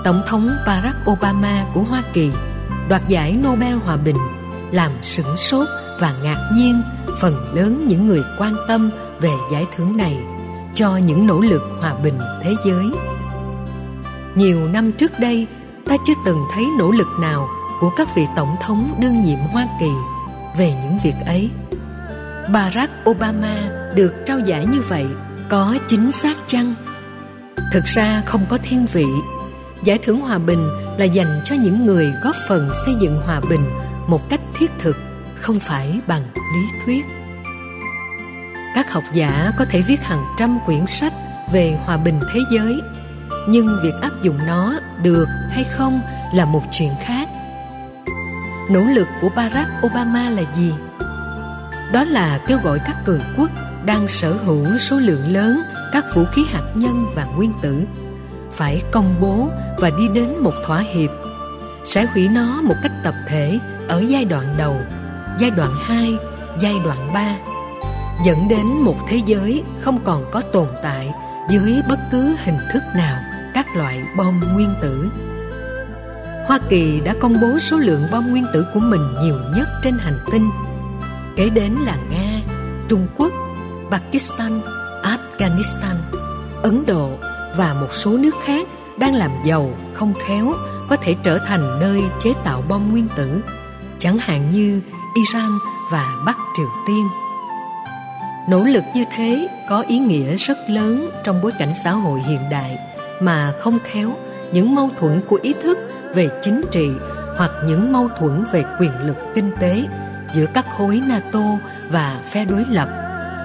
Tổng 0.04 0.22
thống 0.28 0.50
Barack 0.68 0.98
Obama 1.12 1.66
của 1.74 1.84
Hoa 1.84 2.04
Kỳ 2.14 2.32
đoạt 2.90 3.08
giải 3.08 3.38
Nobel 3.44 3.74
Hòa 3.76 3.98
Bình 3.98 4.18
làm 4.72 4.92
sửng 5.02 5.38
sốt 5.38 5.68
và 6.00 6.14
ngạc 6.24 6.50
nhiên 6.54 6.82
phần 7.22 7.54
lớn 7.56 7.86
những 7.88 8.08
người 8.08 8.24
quan 8.38 8.54
tâm 8.68 8.90
về 9.20 9.32
giải 9.52 9.66
thưởng 9.76 9.98
này 9.98 10.18
cho 10.74 10.98
những 10.98 11.28
nỗ 11.28 11.40
lực 11.40 11.62
hòa 11.82 11.94
bình 12.04 12.18
thế 12.44 12.54
giới. 12.66 12.86
Nhiều 14.36 14.68
năm 14.68 14.92
trước 14.92 15.20
đây, 15.20 15.48
ta 15.86 15.96
chưa 16.08 16.14
từng 16.26 16.40
thấy 16.54 16.68
nỗ 16.80 16.92
lực 16.92 17.08
nào 17.22 17.48
của 17.82 17.90
các 17.98 18.16
vị 18.16 18.26
tổng 18.36 18.56
thống 18.62 18.96
đương 19.02 19.24
nhiệm 19.24 19.40
Hoa 19.40 19.68
Kỳ 19.80 19.92
về 20.58 20.74
những 20.84 20.98
việc 21.04 21.16
ấy. 21.26 21.50
Barack 22.54 22.94
Obama 23.10 23.56
được 23.96 24.14
trao 24.26 24.40
giải 24.40 24.66
như 24.66 24.82
vậy 24.82 25.06
có 25.50 25.78
chính 25.88 26.12
xác 26.12 26.38
chăng? 26.48 26.74
Thực 27.72 27.84
ra 27.86 28.22
không 28.26 28.46
có 28.50 28.58
thiên 28.64 28.86
vị. 28.86 29.06
Giải 29.84 29.98
thưởng 29.98 30.20
hòa 30.20 30.38
bình 30.38 30.70
là 30.98 31.06
dành 31.06 31.42
cho 31.46 31.56
những 31.56 31.86
người 31.86 32.14
góp 32.24 32.36
phần 32.48 32.70
xây 32.86 32.96
dựng 33.02 33.22
hòa 33.26 33.42
bình 33.50 33.66
một 34.08 34.30
cách 34.30 34.42
thiết 34.58 34.72
thực, 34.80 34.98
không 35.36 35.60
phải 35.60 36.00
bằng 36.08 36.24
lý 36.36 36.80
thuyết. 36.86 37.06
Các 38.76 38.92
học 38.92 39.04
giả 39.14 39.52
có 39.60 39.66
thể 39.66 39.82
viết 39.82 40.02
hàng 40.02 40.26
trăm 40.40 40.60
quyển 40.66 40.88
sách 40.88 41.14
về 41.52 41.78
hòa 41.86 41.98
bình 41.98 42.20
thế 42.34 42.40
giới, 42.52 42.82
nhưng 43.50 43.80
việc 43.84 43.94
áp 44.02 44.12
dụng 44.24 44.38
nó 44.48 44.80
được 45.04 45.28
hay 45.50 45.64
không 45.64 46.02
là 46.34 46.46
một 46.46 46.62
chuyện 46.72 46.92
khác 47.06 47.30
nỗ 48.70 48.80
lực 48.80 49.08
của 49.22 49.30
Barack 49.36 49.70
Obama 49.86 50.30
là 50.30 50.44
gì? 50.56 50.74
Đó 51.94 52.04
là 52.04 52.40
kêu 52.48 52.60
gọi 52.64 52.80
các 52.80 52.96
cường 53.06 53.22
quốc 53.38 53.52
đang 53.86 54.08
sở 54.08 54.34
hữu 54.34 54.78
số 54.78 54.96
lượng 55.00 55.34
lớn 55.34 55.62
các 55.94 56.06
vũ 56.16 56.26
khí 56.34 56.46
hạt 56.50 56.64
nhân 56.76 57.06
và 57.16 57.26
nguyên 57.26 57.52
tử 57.62 57.86
phải 58.54 58.82
công 58.92 59.16
bố 59.22 59.50
và 59.80 59.90
đi 59.98 60.08
đến 60.14 60.38
một 60.40 60.54
thỏa 60.66 60.80
hiệp 60.80 61.10
sẽ 61.84 62.06
hủy 62.06 62.28
nó 62.28 62.62
một 62.62 62.76
cách 62.84 62.92
tập 63.04 63.16
thể 63.28 63.60
ở 63.88 64.04
giai 64.08 64.26
đoạn 64.26 64.46
đầu, 64.58 64.76
giai 65.40 65.50
đoạn 65.50 65.72
2, 65.82 66.18
giai 66.60 66.76
đoạn 66.86 66.98
3 67.14 67.36
dẫn 68.26 68.48
đến 68.48 68.68
một 68.68 68.96
thế 69.08 69.22
giới 69.26 69.64
không 69.82 70.00
còn 70.04 70.26
có 70.32 70.42
tồn 70.42 70.68
tại 70.84 71.14
dưới 71.50 71.82
bất 71.90 72.00
cứ 72.12 72.36
hình 72.44 72.58
thức 72.74 72.84
nào 72.96 73.18
các 73.54 73.76
loại 73.76 74.04
bom 74.18 74.40
nguyên 74.54 74.70
tử. 74.82 75.10
Hoa 76.48 76.60
Kỳ 76.70 77.00
đã 77.00 77.14
công 77.20 77.42
bố 77.42 77.60
số 77.60 77.78
lượng 77.78 78.04
bom 78.12 78.30
nguyên 78.32 78.46
tử 78.54 78.66
của 78.74 78.80
mình 78.80 79.02
nhiều 79.22 79.36
nhất 79.56 79.68
trên 79.84 79.94
hành 80.00 80.20
tinh. 80.32 80.50
Kế 81.36 81.50
đến 81.50 81.74
là 81.74 81.98
Nga, 82.10 82.42
Trung 82.90 83.08
Quốc, 83.18 83.32
Pakistan, 83.92 84.62
Afghanistan, 85.38 85.96
Ấn 86.64 86.86
Độ 86.86 87.10
và 87.58 87.74
một 87.74 87.88
số 87.92 88.18
nước 88.18 88.36
khác 88.44 88.68
đang 88.98 89.16
làm 89.16 89.32
giàu 89.46 89.70
không 89.94 90.14
khéo 90.28 90.52
có 90.90 90.96
thể 90.96 91.16
trở 91.24 91.38
thành 91.38 91.80
nơi 91.80 92.02
chế 92.20 92.34
tạo 92.44 92.64
bom 92.70 92.92
nguyên 92.92 93.08
tử, 93.18 93.42
chẳng 94.00 94.18
hạn 94.18 94.52
như 94.52 94.82
Iran 95.16 95.50
và 95.92 96.16
Bắc 96.26 96.38
Triều 96.58 96.68
Tiên. 96.88 97.08
nỗ 98.50 98.64
lực 98.64 98.84
như 98.96 99.06
thế 99.16 99.48
có 99.70 99.84
ý 99.88 100.00
nghĩa 100.00 100.36
rất 100.36 100.58
lớn 100.70 101.10
trong 101.24 101.42
bối 101.42 101.52
cảnh 101.60 101.74
xã 101.84 101.92
hội 101.92 102.20
hiện 102.20 102.42
đại 102.52 102.78
mà 103.22 103.54
không 103.60 103.80
khéo 103.84 104.14
những 104.52 104.76
mâu 104.76 104.90
thuẫn 105.00 105.22
của 105.28 105.40
ý 105.42 105.54
thức 105.64 105.78
về 106.16 106.30
chính 106.42 106.62
trị 106.72 106.90
hoặc 107.38 107.52
những 107.66 107.92
mâu 107.94 108.10
thuẫn 108.20 108.46
về 108.52 108.64
quyền 108.80 109.08
lực 109.08 109.18
kinh 109.36 109.52
tế 109.60 109.84
giữa 110.36 110.46
các 110.54 110.66
khối 110.78 111.02
NATO 111.08 111.44
và 111.90 112.22
phe 112.32 112.46
đối 112.46 112.66
lập 112.70 112.90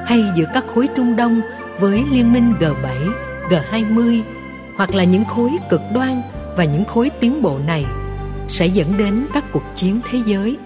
hay 0.07 0.25
giữa 0.37 0.47
các 0.55 0.65
khối 0.75 0.89
Trung 0.97 1.17
Đông 1.17 1.41
với 1.79 2.05
liên 2.11 2.33
minh 2.33 2.55
G7, 2.61 3.13
G20 3.49 4.23
hoặc 4.77 4.95
là 4.95 5.05
những 5.05 5.25
khối 5.25 5.51
cực 5.71 5.81
đoan 5.95 6.23
và 6.57 6.65
những 6.65 6.85
khối 6.85 7.11
tiến 7.21 7.43
bộ 7.43 7.59
này 7.67 7.85
sẽ 8.49 8.67
dẫn 8.67 8.99
đến 8.99 9.27
các 9.35 9.45
cuộc 9.53 9.65
chiến 9.75 10.01
thế 10.11 10.19
giới. 10.27 10.57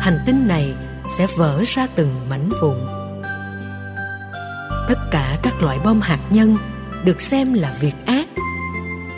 Hành 0.00 0.18
tinh 0.26 0.46
này 0.46 0.74
sẽ 1.18 1.26
vỡ 1.36 1.62
ra 1.66 1.86
từng 1.94 2.14
mảnh 2.30 2.50
vụn. 2.62 2.76
Tất 4.88 4.98
cả 5.10 5.38
các 5.42 5.62
loại 5.62 5.78
bom 5.84 6.00
hạt 6.00 6.20
nhân 6.30 6.56
được 7.04 7.20
xem 7.20 7.54
là 7.54 7.76
việc 7.80 7.94
ác. 8.06 8.28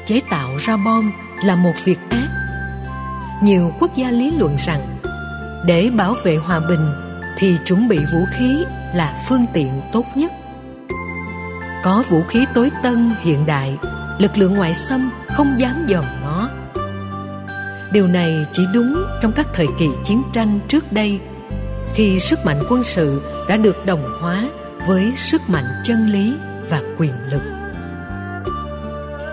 Chế 0.07 0.21
tạo 0.31 0.57
ra 0.59 0.77
bom 0.85 1.13
là 1.45 1.57
một 1.57 1.75
việc 1.85 1.99
ác. 2.11 2.29
Nhiều 3.43 3.73
quốc 3.81 3.97
gia 3.97 4.11
lý 4.11 4.31
luận 4.31 4.57
rằng 4.59 4.81
để 5.67 5.91
bảo 5.91 6.15
vệ 6.25 6.37
hòa 6.37 6.61
bình 6.69 6.87
thì 7.39 7.57
chuẩn 7.65 7.89
bị 7.89 7.99
vũ 7.99 8.25
khí 8.39 8.65
là 8.95 9.25
phương 9.29 9.47
tiện 9.53 9.81
tốt 9.93 10.05
nhất. 10.15 10.33
Có 11.83 12.03
vũ 12.09 12.23
khí 12.23 12.45
tối 12.55 12.71
tân 12.83 13.11
hiện 13.21 13.47
đại, 13.47 13.79
lực 14.19 14.39
lượng 14.39 14.55
ngoại 14.55 14.75
xâm 14.75 15.11
không 15.37 15.61
dám 15.61 15.87
dòm 15.89 16.05
ngó. 16.23 16.49
Điều 17.93 18.07
này 18.07 18.47
chỉ 18.53 18.63
đúng 18.75 19.05
trong 19.23 19.33
các 19.33 19.47
thời 19.55 19.67
kỳ 19.79 19.89
chiến 20.05 20.23
tranh 20.33 20.59
trước 20.69 20.93
đây 20.93 21.21
khi 21.95 22.19
sức 22.19 22.39
mạnh 22.45 22.63
quân 22.71 22.83
sự 22.83 23.23
đã 23.49 23.57
được 23.57 23.87
đồng 23.87 24.05
hóa 24.21 24.49
với 24.87 25.13
sức 25.17 25.43
mạnh 25.49 25.65
chân 25.85 26.09
lý 26.09 26.35
và 26.71 26.83
quyền 26.99 27.13
lực. 27.31 27.43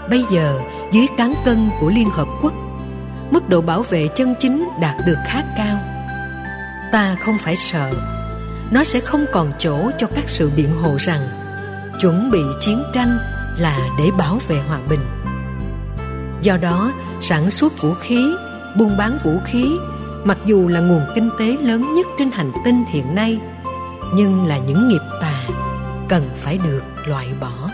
Bây 0.10 0.26
giờ, 0.32 0.60
dưới 0.92 1.08
cán 1.18 1.34
cân 1.46 1.70
của 1.82 1.90
Liên 1.90 2.10
Hợp 2.10 2.28
Quốc, 2.42 2.54
mức 3.32 3.50
độ 3.50 3.62
bảo 3.62 3.82
vệ 3.82 4.08
chân 4.16 4.34
chính 4.40 4.70
đạt 4.82 4.96
được 5.06 5.18
khá 5.28 5.44
cao. 5.58 5.78
Ta 6.92 7.16
không 7.26 7.38
phải 7.38 7.56
sợ, 7.56 7.92
nó 8.72 8.84
sẽ 8.84 9.00
không 9.00 9.26
còn 9.32 9.52
chỗ 9.60 9.92
cho 9.98 10.08
các 10.16 10.30
sự 10.30 10.52
biện 10.56 10.70
hộ 10.82 10.96
rằng 11.00 11.22
chuẩn 12.02 12.32
bị 12.32 12.42
chiến 12.60 12.84
tranh 12.94 13.18
là 13.58 13.80
để 13.98 14.12
bảo 14.18 14.38
vệ 14.48 14.56
hòa 14.68 14.80
bình. 14.90 15.06
Do 16.42 16.58
đó, 16.58 16.92
sản 17.20 17.50
xuất 17.50 17.82
vũ 17.82 17.94
khí, 17.94 18.36
buôn 18.76 18.98
bán 18.98 19.18
vũ 19.24 19.40
khí 19.46 19.78
mặc 20.26 20.38
dù 20.46 20.68
là 20.68 20.80
nguồn 20.80 21.06
kinh 21.16 21.30
tế 21.40 21.58
lớn 21.62 21.94
nhất 21.94 22.08
trên 22.18 22.32
hành 22.32 22.52
tinh 22.66 22.84
hiện 22.88 23.16
nay 23.16 23.40
nhưng 24.16 24.48
là 24.48 24.58
những 24.58 24.88
nghiệp 24.88 25.02
tà 25.22 25.44
cần 26.10 26.30
phải 26.36 26.58
được 26.58 26.84
loại 27.06 27.28
bỏ 27.42 27.70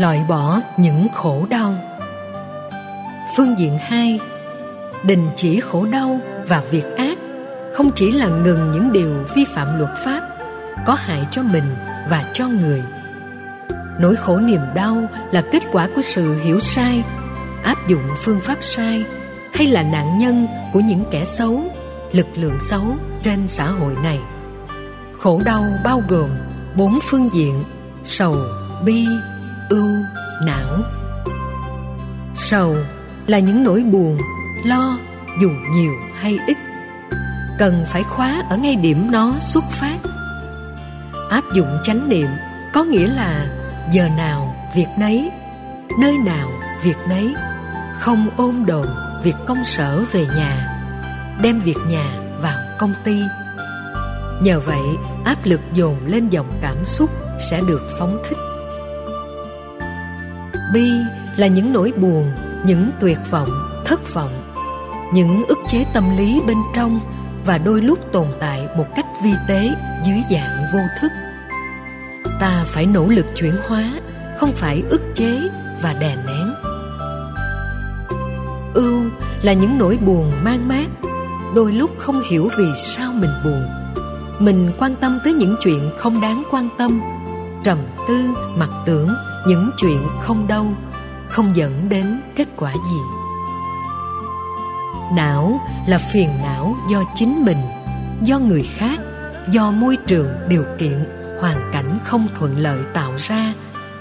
loại 0.00 0.24
bỏ 0.28 0.60
những 0.76 1.06
khổ 1.14 1.46
đau 1.50 1.74
phương 3.36 3.54
diện 3.58 3.78
hai 3.78 4.20
đình 5.04 5.28
chỉ 5.36 5.60
khổ 5.60 5.86
đau 5.92 6.18
và 6.48 6.62
việc 6.70 6.96
ác 6.96 7.05
không 7.76 7.90
chỉ 7.94 8.12
là 8.12 8.28
ngừng 8.28 8.72
những 8.72 8.92
điều 8.92 9.24
vi 9.34 9.44
phạm 9.54 9.78
luật 9.78 9.90
pháp 10.04 10.20
có 10.86 10.94
hại 10.94 11.26
cho 11.30 11.42
mình 11.42 11.64
và 12.10 12.30
cho 12.32 12.48
người. 12.48 12.82
Nỗi 14.00 14.16
khổ 14.16 14.40
niềm 14.40 14.60
đau 14.74 15.08
là 15.32 15.42
kết 15.52 15.62
quả 15.72 15.88
của 15.96 16.02
sự 16.02 16.34
hiểu 16.42 16.60
sai, 16.60 17.04
áp 17.62 17.88
dụng 17.88 18.02
phương 18.16 18.40
pháp 18.40 18.58
sai 18.60 19.04
hay 19.52 19.66
là 19.66 19.82
nạn 19.82 20.18
nhân 20.18 20.46
của 20.72 20.80
những 20.80 21.04
kẻ 21.10 21.24
xấu, 21.24 21.64
lực 22.12 22.26
lượng 22.34 22.60
xấu 22.60 22.82
trên 23.22 23.48
xã 23.48 23.70
hội 23.70 23.94
này. 24.02 24.20
Khổ 25.18 25.42
đau 25.44 25.64
bao 25.84 26.02
gồm 26.08 26.30
bốn 26.76 26.98
phương 27.02 27.30
diện 27.32 27.64
sầu, 28.02 28.36
bi, 28.84 29.06
ưu, 29.70 29.88
não. 30.42 30.78
Sầu 32.34 32.76
là 33.26 33.38
những 33.38 33.64
nỗi 33.64 33.82
buồn, 33.82 34.18
lo 34.64 34.98
dù 35.40 35.50
nhiều 35.74 35.92
hay 36.14 36.38
ít 36.46 36.65
cần 37.58 37.84
phải 37.88 38.02
khóa 38.02 38.42
ở 38.50 38.56
ngay 38.56 38.76
điểm 38.76 39.10
nó 39.10 39.38
xuất 39.38 39.64
phát. 39.70 39.98
Áp 41.30 41.44
dụng 41.54 41.78
chánh 41.82 42.08
niệm 42.08 42.28
có 42.74 42.84
nghĩa 42.84 43.06
là 43.06 43.46
giờ 43.92 44.08
nào 44.16 44.54
việc 44.74 44.88
nấy, 44.98 45.30
nơi 46.00 46.18
nào 46.18 46.48
việc 46.82 46.96
nấy, 47.08 47.34
không 48.00 48.28
ôm 48.36 48.66
đồn 48.66 48.86
việc 49.22 49.36
công 49.46 49.64
sở 49.64 50.04
về 50.12 50.26
nhà, 50.36 50.82
đem 51.42 51.60
việc 51.60 51.76
nhà 51.88 52.06
vào 52.40 52.58
công 52.78 52.94
ty. 53.04 53.20
Nhờ 54.42 54.60
vậy, 54.60 54.82
áp 55.24 55.36
lực 55.44 55.60
dồn 55.72 55.96
lên 56.06 56.28
dòng 56.28 56.52
cảm 56.62 56.84
xúc 56.84 57.10
sẽ 57.50 57.60
được 57.68 57.82
phóng 57.98 58.18
thích. 58.28 58.38
Bi 60.72 60.90
là 61.36 61.46
những 61.46 61.72
nỗi 61.72 61.92
buồn, 61.96 62.32
những 62.64 62.90
tuyệt 63.00 63.18
vọng, 63.30 63.50
thất 63.86 64.14
vọng, 64.14 64.52
những 65.14 65.44
ức 65.48 65.58
chế 65.68 65.84
tâm 65.92 66.16
lý 66.16 66.40
bên 66.46 66.56
trong 66.74 67.00
và 67.46 67.58
đôi 67.58 67.80
lúc 67.80 67.98
tồn 68.12 68.26
tại 68.40 68.68
một 68.76 68.86
cách 68.96 69.06
vi 69.22 69.30
tế 69.48 69.70
dưới 70.06 70.18
dạng 70.30 70.66
vô 70.72 70.80
thức. 71.00 71.10
Ta 72.40 72.64
phải 72.66 72.86
nỗ 72.86 73.06
lực 73.08 73.26
chuyển 73.34 73.54
hóa, 73.68 73.92
không 74.38 74.52
phải 74.52 74.82
ức 74.90 75.00
chế 75.14 75.40
và 75.82 75.92
đè 75.92 76.16
nén. 76.26 76.54
Ưu 78.74 79.02
là 79.42 79.52
những 79.52 79.78
nỗi 79.78 79.96
buồn 79.96 80.32
mang 80.44 80.68
mát, 80.68 80.86
đôi 81.54 81.72
lúc 81.72 81.90
không 81.98 82.22
hiểu 82.30 82.48
vì 82.58 82.66
sao 82.76 83.12
mình 83.12 83.30
buồn. 83.44 83.62
Mình 84.38 84.70
quan 84.78 84.94
tâm 84.96 85.18
tới 85.24 85.32
những 85.32 85.56
chuyện 85.60 85.90
không 85.98 86.20
đáng 86.20 86.42
quan 86.50 86.68
tâm, 86.78 87.00
trầm 87.64 87.78
tư 88.08 88.24
mặc 88.56 88.70
tưởng 88.86 89.08
những 89.46 89.70
chuyện 89.76 90.00
không 90.20 90.48
đâu 90.48 90.66
không 91.28 91.56
dẫn 91.56 91.88
đến 91.88 92.20
kết 92.36 92.48
quả 92.56 92.72
gì 92.72 93.15
não 95.14 95.60
là 95.86 95.98
phiền 95.98 96.28
não 96.42 96.74
do 96.90 97.02
chính 97.14 97.44
mình, 97.44 97.58
do 98.22 98.38
người 98.38 98.62
khác, 98.74 99.00
do 99.50 99.70
môi 99.70 99.96
trường 100.06 100.28
điều 100.48 100.64
kiện, 100.78 101.04
hoàn 101.40 101.70
cảnh 101.72 101.98
không 102.04 102.26
thuận 102.38 102.58
lợi 102.58 102.80
tạo 102.94 103.12
ra, 103.18 103.52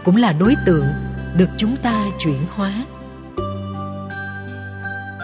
cũng 0.03 0.15
là 0.15 0.33
đối 0.39 0.55
tượng 0.65 0.85
được 1.37 1.49
chúng 1.57 1.75
ta 1.83 2.05
chuyển 2.19 2.41
hóa. 2.55 2.71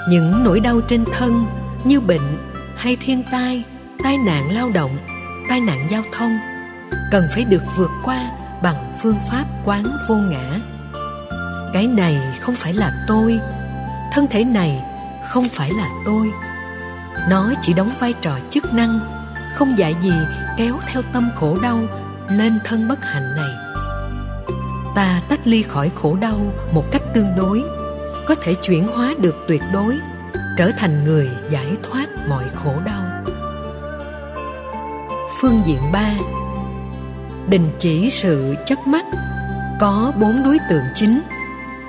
Những 0.09 0.43
nỗi 0.43 0.59
đau 0.59 0.81
trên 0.89 1.03
thân 1.17 1.45
như 1.83 2.00
bệnh 2.00 2.38
hay 2.75 2.97
thiên 3.05 3.23
tai 3.31 3.63
tai 4.03 4.17
nạn 4.17 4.51
lao 4.51 4.69
động, 4.73 4.97
tai 5.50 5.59
nạn 5.61 5.88
giao 5.89 6.03
thông 6.11 6.38
cần 7.11 7.27
phải 7.33 7.43
được 7.43 7.63
vượt 7.77 7.91
qua 8.03 8.31
bằng 8.63 8.93
phương 9.01 9.19
pháp 9.31 9.45
quán 9.65 9.83
vô 10.09 10.15
ngã. 10.15 10.59
Cái 11.73 11.88
này 11.88 12.17
không 12.41 12.55
phải 12.55 12.73
là 12.73 12.93
tôi. 13.07 13.39
Thân 14.13 14.27
thể 14.27 14.43
này 14.43 14.81
không 15.30 15.50
phải 15.50 15.72
là 15.72 15.88
tôi. 16.06 16.32
Nó 17.30 17.54
chỉ 17.62 17.74
đóng 17.74 17.92
vai 18.00 18.13
trò 18.22 18.40
chức 18.50 18.74
năng, 18.74 19.00
không 19.56 19.78
dạy 19.78 19.96
gì 20.01 20.13
kéo 20.58 20.80
theo 20.88 21.01
tâm 21.13 21.30
khổ 21.36 21.58
đau 21.63 21.80
lên 22.30 22.60
thân 22.63 22.88
bất 22.88 23.06
hạnh 23.06 23.36
này. 23.36 23.50
Ta 24.96 25.22
tách 25.30 25.48
ly 25.48 25.63
khỏi 25.63 25.92
khổ 25.96 26.18
đau 26.22 26.54
một 26.74 26.84
cách 26.92 27.01
tương 27.13 27.36
đối, 27.38 27.63
có 28.28 28.36
thể 28.44 28.54
chuyển 28.54 28.88
hóa 28.88 29.13
được 29.22 29.36
tuyệt 29.48 29.62
đối, 29.74 30.00
trở 30.58 30.72
thành 30.78 31.04
người 31.04 31.30
giải 31.50 31.78
thoát 31.84 32.06
mọi 32.30 32.44
khổ 32.56 32.74
đau. 32.86 33.04
Phương 35.42 35.62
diện 35.66 35.82
ba, 35.94 36.13
đình 37.50 37.70
chỉ 37.80 38.10
sự 38.10 38.56
chấp 38.66 38.88
mắt. 38.88 39.06
Có 39.80 40.12
bốn 40.20 40.44
đối 40.44 40.58
tượng 40.70 40.84
chính. 40.96 41.22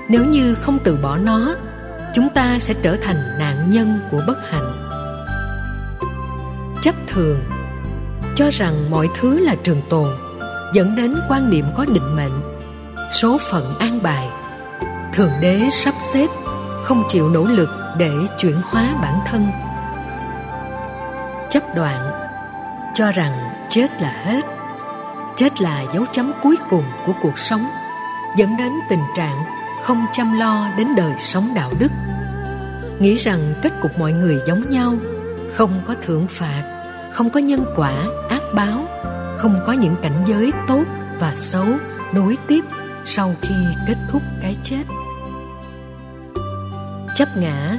Nếu 0.09 0.25
như 0.25 0.55
không 0.55 0.79
từ 0.85 0.99
bỏ 1.03 1.17
nó 1.17 1.55
chúng 2.15 2.29
ta 2.29 2.59
sẽ 2.59 2.75
trở 2.83 2.97
thành 3.03 3.39
nạn 3.39 3.71
nhân 3.71 4.01
của 4.11 4.23
bất 4.27 4.51
hạnh. 4.51 4.89
Chấp 6.83 6.95
thường 7.09 7.41
cho 8.37 8.51
rằng 8.53 8.91
mọi 8.91 9.09
thứ 9.21 9.39
là 9.39 9.55
trường 9.55 9.83
tồn, 9.89 10.09
dẫn 10.75 10.97
đến 10.97 11.15
quan 11.29 11.51
niệm 11.51 11.67
có 11.77 11.85
định 11.85 12.17
mệnh, 12.17 12.33
số 13.21 13.39
phận 13.51 13.79
an 13.79 14.03
bài. 14.03 14.29
Thượng 15.15 15.33
đế 15.41 15.69
sắp 15.71 15.95
xếp, 16.13 16.27
không 16.85 17.03
chịu 17.09 17.29
nỗ 17.29 17.45
lực 17.45 17.69
để 17.99 18.11
chuyển 18.39 18.57
hóa 18.65 18.89
bản 19.03 19.15
thân. 19.27 19.47
Chấp 21.51 21.63
đoạn 21.77 22.11
cho 22.95 23.13
rằng 23.13 23.33
chết 23.69 24.03
là 24.03 24.13
hết, 24.25 24.45
chết 25.37 25.61
là 25.61 25.85
dấu 25.95 26.05
chấm 26.13 26.33
cuối 26.43 26.57
cùng 26.71 26.85
của 27.07 27.13
cuộc 27.23 27.39
sống, 27.39 27.65
dẫn 28.37 28.57
đến 28.57 28.73
tình 28.91 29.03
trạng 29.17 29.45
không 29.83 30.07
chăm 30.13 30.39
lo 30.39 30.69
đến 30.77 30.89
đời 30.97 31.13
sống 31.19 31.55
đạo 31.55 31.73
đức. 31.79 31.91
Nghĩ 32.99 33.15
rằng 33.15 33.55
kết 33.63 33.73
cục 33.83 33.99
mọi 33.99 34.13
người 34.13 34.39
giống 34.47 34.71
nhau, 34.71 34.95
không 35.53 35.81
có 35.87 35.95
thưởng 36.07 36.27
phạt, 36.27 36.63
không 37.13 37.31
có 37.31 37.41
nhân 37.41 37.65
quả, 37.77 37.93
ác 38.29 38.43
báo, 38.55 38.87
không 39.37 39.61
có 39.67 39.73
những 39.73 39.95
cảnh 40.03 40.25
giới 40.27 40.53
tốt 40.69 40.85
và 41.21 41.33
xấu 41.37 41.67
nối 42.15 42.37
tiếp 42.49 42.65
sau 43.05 43.35
khi 43.43 43.55
kết 43.87 43.97
thúc 44.11 44.23
cái 44.43 44.57
chết. 44.63 44.83
Chấp 47.17 47.29
ngã 47.37 47.79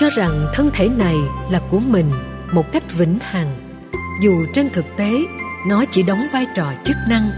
cho 0.00 0.08
rằng 0.08 0.46
thân 0.54 0.70
thể 0.72 0.88
này 0.88 1.16
là 1.50 1.60
của 1.70 1.80
mình 1.80 2.10
một 2.52 2.72
cách 2.72 2.82
vĩnh 2.92 3.18
hằng, 3.20 3.56
dù 4.22 4.32
trên 4.54 4.70
thực 4.70 4.84
tế 4.96 5.10
nó 5.68 5.84
chỉ 5.90 6.02
đóng 6.02 6.20
vai 6.32 6.46
trò 6.54 6.72
chức 6.84 6.96
năng. 7.08 7.30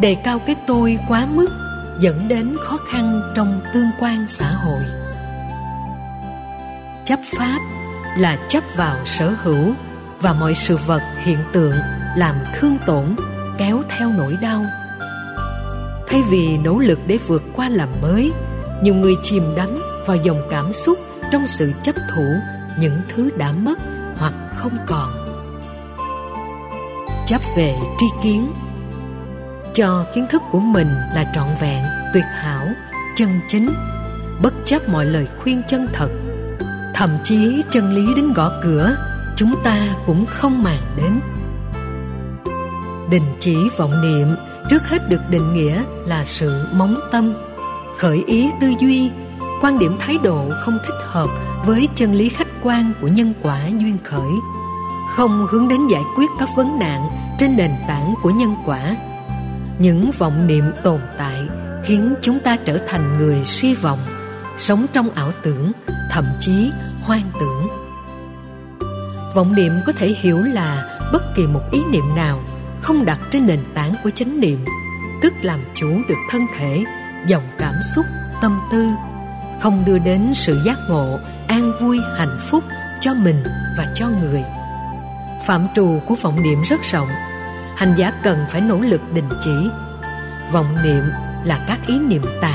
Đề 0.00 0.16
cao 0.24 0.38
cái 0.46 0.56
tôi 0.66 0.98
quá 1.08 1.26
mức 1.26 1.61
dẫn 1.98 2.28
đến 2.28 2.56
khó 2.60 2.78
khăn 2.90 3.32
trong 3.34 3.60
tương 3.74 3.90
quan 4.00 4.26
xã 4.26 4.52
hội. 4.52 4.82
Chấp 7.04 7.18
pháp 7.38 7.58
là 8.18 8.38
chấp 8.48 8.64
vào 8.76 8.96
sở 9.04 9.34
hữu 9.42 9.74
và 10.20 10.32
mọi 10.32 10.54
sự 10.54 10.78
vật 10.86 11.02
hiện 11.24 11.38
tượng 11.52 11.74
làm 12.16 12.36
thương 12.58 12.76
tổn, 12.86 13.16
kéo 13.58 13.82
theo 13.98 14.08
nỗi 14.08 14.36
đau. 14.42 14.64
Thay 16.08 16.22
vì 16.30 16.58
nỗ 16.64 16.78
lực 16.78 16.98
để 17.06 17.18
vượt 17.26 17.42
qua 17.54 17.68
làm 17.68 17.88
mới, 18.02 18.32
nhiều 18.82 18.94
người 18.94 19.14
chìm 19.22 19.42
đắm 19.56 19.68
vào 20.06 20.16
dòng 20.16 20.42
cảm 20.50 20.72
xúc 20.72 20.98
trong 21.32 21.46
sự 21.46 21.72
chấp 21.82 21.94
thủ 22.14 22.24
những 22.78 23.00
thứ 23.08 23.30
đã 23.38 23.52
mất 23.52 23.78
hoặc 24.16 24.34
không 24.56 24.78
còn. 24.86 25.08
Chấp 27.26 27.40
về 27.56 27.76
tri 27.98 28.06
kiến 28.22 28.52
cho 29.74 30.04
kiến 30.14 30.26
thức 30.30 30.42
của 30.50 30.60
mình 30.60 30.88
là 31.14 31.32
trọn 31.34 31.46
vẹn, 31.60 31.84
tuyệt 32.14 32.24
hảo, 32.34 32.66
chân 33.16 33.28
chính, 33.48 33.72
bất 34.42 34.54
chấp 34.64 34.88
mọi 34.88 35.06
lời 35.06 35.28
khuyên 35.38 35.62
chân 35.68 35.88
thật. 35.92 36.08
Thậm 36.94 37.10
chí 37.24 37.62
chân 37.70 37.94
lý 37.94 38.14
đến 38.16 38.32
gõ 38.32 38.50
cửa, 38.62 38.96
chúng 39.36 39.54
ta 39.64 39.78
cũng 40.06 40.26
không 40.26 40.62
màng 40.62 40.82
đến. 40.96 41.20
Đình 43.10 43.36
chỉ 43.40 43.56
vọng 43.76 44.02
niệm, 44.02 44.36
trước 44.70 44.88
hết 44.88 45.08
được 45.08 45.20
định 45.30 45.54
nghĩa 45.54 45.82
là 46.06 46.24
sự 46.24 46.66
móng 46.72 46.94
tâm, 47.12 47.34
khởi 47.98 48.24
ý 48.26 48.50
tư 48.60 48.72
duy, 48.80 49.10
quan 49.62 49.78
điểm 49.78 49.96
thái 50.00 50.18
độ 50.22 50.44
không 50.60 50.78
thích 50.86 51.06
hợp 51.06 51.30
với 51.66 51.88
chân 51.94 52.14
lý 52.14 52.28
khách 52.28 52.48
quan 52.62 52.92
của 53.00 53.08
nhân 53.08 53.34
quả 53.42 53.58
duyên 53.68 53.98
khởi, 54.04 54.32
không 55.16 55.46
hướng 55.50 55.68
đến 55.68 55.86
giải 55.86 56.02
quyết 56.16 56.30
các 56.38 56.48
vấn 56.56 56.78
nạn 56.78 57.08
trên 57.38 57.56
nền 57.56 57.70
tảng 57.88 58.14
của 58.22 58.30
nhân 58.30 58.54
quả 58.66 58.96
những 59.82 60.10
vọng 60.18 60.46
niệm 60.46 60.64
tồn 60.82 61.00
tại 61.18 61.40
khiến 61.84 62.14
chúng 62.20 62.40
ta 62.40 62.56
trở 62.64 62.78
thành 62.88 63.18
người 63.18 63.44
suy 63.44 63.74
vọng, 63.74 63.98
sống 64.56 64.86
trong 64.92 65.10
ảo 65.10 65.32
tưởng, 65.42 65.72
thậm 66.10 66.24
chí 66.40 66.70
hoang 67.02 67.30
tưởng. 67.40 67.68
Vọng 69.34 69.54
niệm 69.54 69.72
có 69.86 69.92
thể 69.92 70.14
hiểu 70.20 70.38
là 70.42 70.98
bất 71.12 71.22
kỳ 71.36 71.46
một 71.46 71.60
ý 71.72 71.80
niệm 71.90 72.04
nào 72.16 72.40
không 72.82 73.04
đặt 73.04 73.18
trên 73.30 73.46
nền 73.46 73.60
tảng 73.74 73.94
của 74.04 74.10
chánh 74.10 74.40
niệm, 74.40 74.58
tức 75.22 75.32
làm 75.42 75.60
chủ 75.74 75.88
được 76.08 76.18
thân 76.30 76.46
thể, 76.58 76.84
dòng 77.26 77.44
cảm 77.58 77.74
xúc, 77.94 78.04
tâm 78.42 78.60
tư, 78.72 78.88
không 79.60 79.82
đưa 79.86 79.98
đến 79.98 80.30
sự 80.34 80.62
giác 80.66 80.78
ngộ, 80.88 81.18
an 81.46 81.72
vui, 81.80 81.98
hạnh 82.18 82.38
phúc 82.40 82.64
cho 83.00 83.14
mình 83.14 83.42
và 83.78 83.92
cho 83.94 84.08
người. 84.08 84.44
Phạm 85.46 85.66
trù 85.74 86.00
của 86.06 86.14
vọng 86.22 86.42
niệm 86.42 86.62
rất 86.62 86.82
rộng 86.82 87.08
hành 87.82 87.94
giả 87.96 88.12
cần 88.22 88.44
phải 88.48 88.60
nỗ 88.60 88.80
lực 88.80 89.00
đình 89.14 89.28
chỉ. 89.40 89.70
Vọng 90.52 90.66
niệm 90.84 91.04
là 91.44 91.64
các 91.68 91.78
ý 91.86 91.98
niệm 91.98 92.22
tà, 92.42 92.54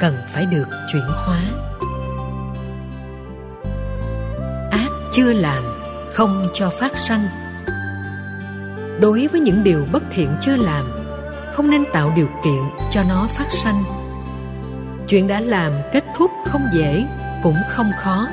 cần 0.00 0.16
phải 0.28 0.46
được 0.46 0.68
chuyển 0.92 1.02
hóa. 1.08 1.40
Ác 4.70 4.90
chưa 5.12 5.32
làm, 5.32 5.62
không 6.14 6.48
cho 6.54 6.70
phát 6.70 6.96
sanh. 6.96 7.28
Đối 9.00 9.26
với 9.26 9.40
những 9.40 9.64
điều 9.64 9.86
bất 9.92 10.02
thiện 10.10 10.36
chưa 10.40 10.56
làm, 10.56 10.84
không 11.52 11.70
nên 11.70 11.84
tạo 11.92 12.12
điều 12.16 12.28
kiện 12.44 12.62
cho 12.90 13.02
nó 13.08 13.28
phát 13.36 13.50
sanh. 13.50 13.82
Chuyện 15.08 15.28
đã 15.28 15.40
làm 15.40 15.72
kết 15.92 16.04
thúc 16.16 16.30
không 16.46 16.62
dễ, 16.72 17.06
cũng 17.42 17.56
không 17.68 17.90
khó. 18.00 18.26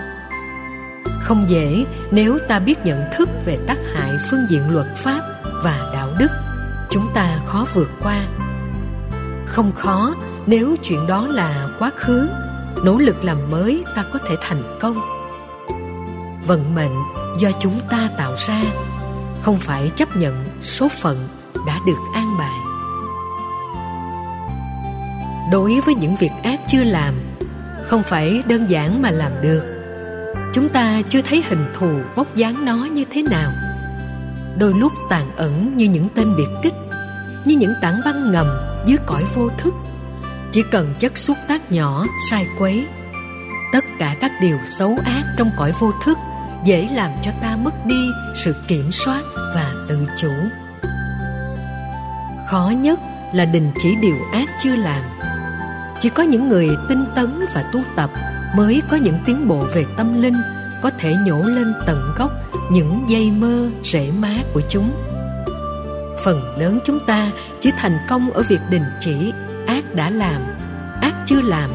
Không 1.21 1.45
dễ 1.49 1.85
nếu 2.11 2.37
ta 2.47 2.59
biết 2.59 2.85
nhận 2.85 3.05
thức 3.17 3.29
về 3.45 3.57
tác 3.67 3.77
hại 3.93 4.11
phương 4.29 4.45
diện 4.49 4.69
luật 4.69 4.87
pháp 4.95 5.21
và 5.63 5.79
đạo 5.93 6.04
đức, 6.17 6.31
chúng 6.89 7.07
ta 7.13 7.39
khó 7.45 7.65
vượt 7.73 7.89
qua. 8.03 8.19
Không 9.45 9.71
khó 9.71 10.15
nếu 10.45 10.75
chuyện 10.83 11.07
đó 11.07 11.27
là 11.27 11.67
quá 11.79 11.91
khứ, 11.95 12.29
nỗ 12.83 12.97
lực 12.97 13.23
làm 13.23 13.51
mới 13.51 13.83
ta 13.95 14.03
có 14.13 14.19
thể 14.29 14.35
thành 14.41 14.77
công. 14.79 14.95
Vận 16.47 16.75
mệnh 16.75 16.95
do 17.39 17.49
chúng 17.59 17.79
ta 17.89 18.09
tạo 18.17 18.35
ra, 18.47 18.61
không 19.41 19.57
phải 19.57 19.91
chấp 19.95 20.15
nhận 20.15 20.45
số 20.61 20.87
phận 21.01 21.27
đã 21.67 21.79
được 21.87 21.99
an 22.13 22.37
bài. 22.37 22.59
Đối 25.51 25.79
với 25.79 25.95
những 25.95 26.15
việc 26.15 26.31
ác 26.43 26.59
chưa 26.67 26.83
làm, 26.83 27.13
không 27.87 28.03
phải 28.03 28.41
đơn 28.47 28.69
giản 28.69 29.01
mà 29.01 29.11
làm 29.11 29.31
được. 29.41 29.63
Chúng 30.53 30.69
ta 30.69 31.01
chưa 31.09 31.21
thấy 31.21 31.43
hình 31.49 31.65
thù 31.73 31.99
vóc 32.15 32.35
dáng 32.35 32.65
nó 32.65 32.75
như 32.75 33.03
thế 33.11 33.23
nào 33.23 33.51
đôi 34.57 34.73
lúc 34.73 34.91
tàn 35.09 35.35
ẩn 35.35 35.77
như 35.77 35.85
những 35.85 36.07
tên 36.15 36.35
biệt 36.37 36.49
kích, 36.63 36.73
như 37.45 37.55
những 37.57 37.73
tảng 37.81 38.01
băng 38.05 38.31
ngầm 38.31 38.47
dưới 38.85 38.97
cõi 39.05 39.23
vô 39.35 39.49
thức. 39.57 39.73
Chỉ 40.51 40.61
cần 40.71 40.93
chất 40.99 41.17
xúc 41.17 41.37
tác 41.47 41.71
nhỏ, 41.71 42.05
sai 42.29 42.47
quấy, 42.59 42.85
tất 43.73 43.85
cả 43.99 44.15
các 44.21 44.31
điều 44.41 44.57
xấu 44.65 44.97
ác 45.05 45.23
trong 45.37 45.51
cõi 45.57 45.73
vô 45.79 45.91
thức 46.03 46.17
dễ 46.65 46.87
làm 46.91 47.11
cho 47.21 47.31
ta 47.41 47.57
mất 47.63 47.85
đi 47.85 48.09
sự 48.33 48.55
kiểm 48.67 48.91
soát 48.91 49.21
và 49.55 49.73
tự 49.87 49.97
chủ. 50.17 50.31
Khó 52.49 52.71
nhất 52.77 52.99
là 53.33 53.45
đình 53.45 53.71
chỉ 53.79 53.95
điều 54.01 54.15
ác 54.33 54.49
chưa 54.61 54.75
làm. 54.75 55.03
Chỉ 55.99 56.09
có 56.09 56.23
những 56.23 56.49
người 56.49 56.69
tinh 56.89 57.05
tấn 57.15 57.45
và 57.55 57.63
tu 57.73 57.79
tập 57.95 58.09
mới 58.55 58.81
có 58.89 58.97
những 58.97 59.17
tiến 59.25 59.47
bộ 59.47 59.67
về 59.75 59.85
tâm 59.97 60.21
linh 60.21 60.35
có 60.83 60.89
thể 60.99 61.15
nhổ 61.25 61.43
lên 61.43 61.73
tận 61.85 61.99
gốc 62.17 62.31
những 62.71 63.03
dây 63.07 63.31
mơ 63.31 63.69
rễ 63.83 64.11
má 64.19 64.33
của 64.53 64.61
chúng. 64.69 64.91
Phần 66.23 66.41
lớn 66.57 66.79
chúng 66.85 66.99
ta 67.07 67.31
chỉ 67.61 67.71
thành 67.77 67.97
công 68.09 68.31
ở 68.31 68.43
việc 68.49 68.59
đình 68.69 68.85
chỉ, 68.99 69.31
ác 69.67 69.95
đã 69.95 70.09
làm, 70.09 70.41
ác 71.01 71.13
chưa 71.25 71.41
làm, 71.41 71.69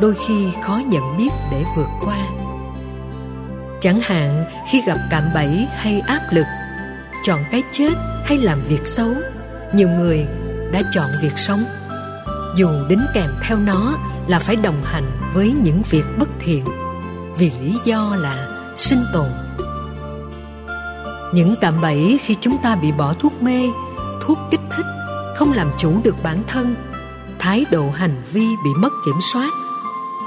đôi 0.00 0.14
khi 0.26 0.48
khó 0.62 0.80
nhận 0.86 1.16
biết 1.18 1.30
để 1.52 1.64
vượt 1.76 1.88
qua. 2.04 2.26
Chẳng 3.80 4.00
hạn, 4.00 4.44
khi 4.70 4.82
gặp 4.86 4.98
cạm 5.10 5.22
bẫy 5.34 5.66
hay 5.76 6.00
áp 6.00 6.20
lực, 6.32 6.46
chọn 7.22 7.40
cái 7.50 7.62
chết 7.72 7.92
hay 8.24 8.38
làm 8.38 8.60
việc 8.68 8.86
xấu, 8.86 9.10
nhiều 9.74 9.88
người 9.88 10.26
đã 10.72 10.82
chọn 10.92 11.10
việc 11.22 11.38
sống. 11.38 11.64
Dù 12.56 12.68
đính 12.88 13.06
kèm 13.14 13.30
theo 13.42 13.58
nó 13.58 13.96
là 14.28 14.38
phải 14.38 14.56
đồng 14.56 14.82
hành 14.84 15.30
với 15.34 15.54
những 15.64 15.82
việc 15.90 16.04
bất 16.18 16.28
thiện, 16.40 16.64
vì 17.38 17.52
lý 17.60 17.74
do 17.84 18.16
là 18.20 18.48
sinh 18.76 19.04
tồn 19.12 19.26
những 21.32 21.54
cạm 21.60 21.80
bẫy 21.80 22.18
khi 22.22 22.36
chúng 22.40 22.58
ta 22.62 22.76
bị 22.76 22.92
bỏ 22.92 23.14
thuốc 23.18 23.42
mê, 23.42 23.62
thuốc 24.22 24.38
kích 24.50 24.60
thích, 24.76 24.86
không 25.36 25.52
làm 25.52 25.70
chủ 25.78 26.00
được 26.04 26.16
bản 26.22 26.42
thân, 26.46 26.74
thái 27.38 27.64
độ 27.70 27.90
hành 27.90 28.22
vi 28.32 28.46
bị 28.64 28.70
mất 28.76 28.92
kiểm 29.06 29.16
soát. 29.32 29.50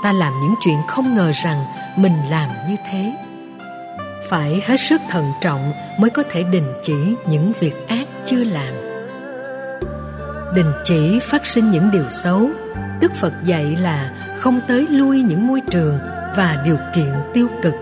Ta 0.04 0.14
làm 0.14 0.34
những 0.42 0.56
chuyện 0.62 0.78
không 0.88 1.16
ngờ 1.16 1.32
rằng 1.44 1.64
mình 1.98 2.14
làm 2.30 2.50
như 2.70 2.76
thế. 2.92 3.14
Phải 4.30 4.62
hết 4.66 4.78
sức 4.80 5.02
thận 5.10 5.26
trọng 5.42 5.72
mới 6.00 6.10
có 6.10 6.24
thể 6.32 6.44
đình 6.44 6.68
chỉ 6.84 7.16
những 7.30 7.54
việc 7.60 7.88
ác 7.88 8.08
chưa 8.26 8.44
làm. 8.44 8.74
Đình 10.56 10.72
chỉ 10.84 11.20
phát 11.20 11.46
sinh 11.46 11.72
những 11.72 11.92
điều 11.92 12.10
xấu, 12.10 12.50
đức 13.00 13.12
phật 13.16 13.34
dạy 13.44 13.78
là 13.82 14.12
không 14.40 14.60
tới 14.68 14.88
lui 14.90 15.22
những 15.22 15.48
môi 15.48 15.62
trường 15.72 16.00
và 16.36 16.62
điều 16.66 16.78
kiện 16.96 17.14
tiêu 17.34 17.48
cực, 17.62 17.74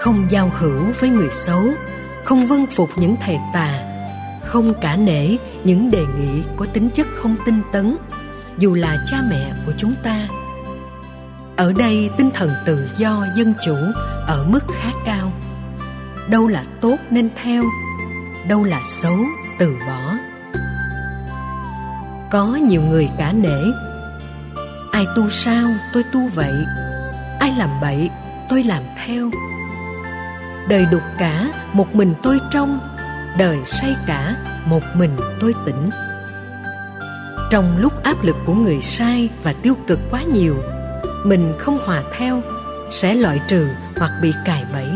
không 0.00 0.26
giao 0.30 0.52
hữu 0.58 0.80
với 1.00 1.10
người 1.10 1.28
xấu 1.30 1.64
không 2.30 2.46
vâng 2.46 2.66
phục 2.66 2.90
những 2.96 3.16
thầy 3.20 3.38
tà, 3.52 3.68
không 4.42 4.74
cả 4.80 4.96
nể 4.96 5.36
những 5.64 5.90
đề 5.90 6.02
nghị 6.18 6.42
có 6.56 6.66
tính 6.72 6.90
chất 6.94 7.06
không 7.14 7.36
tinh 7.46 7.62
tấn, 7.72 7.96
dù 8.58 8.74
là 8.74 9.04
cha 9.06 9.16
mẹ 9.30 9.52
của 9.66 9.72
chúng 9.76 9.94
ta. 10.02 10.28
Ở 11.56 11.72
đây, 11.78 12.10
tinh 12.16 12.30
thần 12.34 12.50
tự 12.66 12.88
do 12.96 13.26
dân 13.36 13.54
chủ 13.64 13.74
ở 14.26 14.46
mức 14.48 14.60
khá 14.80 14.90
cao. 15.06 15.32
Đâu 16.28 16.46
là 16.46 16.64
tốt 16.80 16.96
nên 17.10 17.30
theo, 17.42 17.64
đâu 18.48 18.64
là 18.64 18.80
xấu 18.82 19.16
từ 19.58 19.76
bỏ. 19.86 20.14
Có 22.30 22.46
nhiều 22.46 22.82
người 22.82 23.08
cả 23.18 23.32
nể. 23.32 23.62
Ai 24.92 25.04
tu 25.16 25.28
sao 25.30 25.68
tôi 25.92 26.04
tu 26.12 26.28
vậy, 26.34 26.54
ai 27.40 27.54
làm 27.58 27.70
bậy 27.80 28.10
tôi 28.50 28.62
làm 28.62 28.82
theo 29.06 29.30
đời 30.68 30.86
đục 30.86 31.02
cả, 31.18 31.46
một 31.72 31.94
mình 31.94 32.14
tôi 32.22 32.38
trong. 32.52 32.78
Đời 33.38 33.58
say 33.64 33.96
cả, 34.06 34.36
một 34.64 34.82
mình 34.94 35.16
tôi 35.40 35.54
tỉnh. 35.66 35.90
Trong 37.50 37.78
lúc 37.78 38.02
áp 38.02 38.16
lực 38.22 38.36
của 38.46 38.54
người 38.54 38.80
sai 38.80 39.28
và 39.42 39.54
tiêu 39.62 39.76
cực 39.86 39.98
quá 40.10 40.22
nhiều, 40.22 40.56
mình 41.24 41.52
không 41.58 41.78
hòa 41.84 42.02
theo, 42.18 42.42
sẽ 42.90 43.14
loại 43.14 43.40
trừ 43.48 43.68
hoặc 43.96 44.10
bị 44.22 44.32
cài 44.44 44.64
bẫy. 44.72 44.88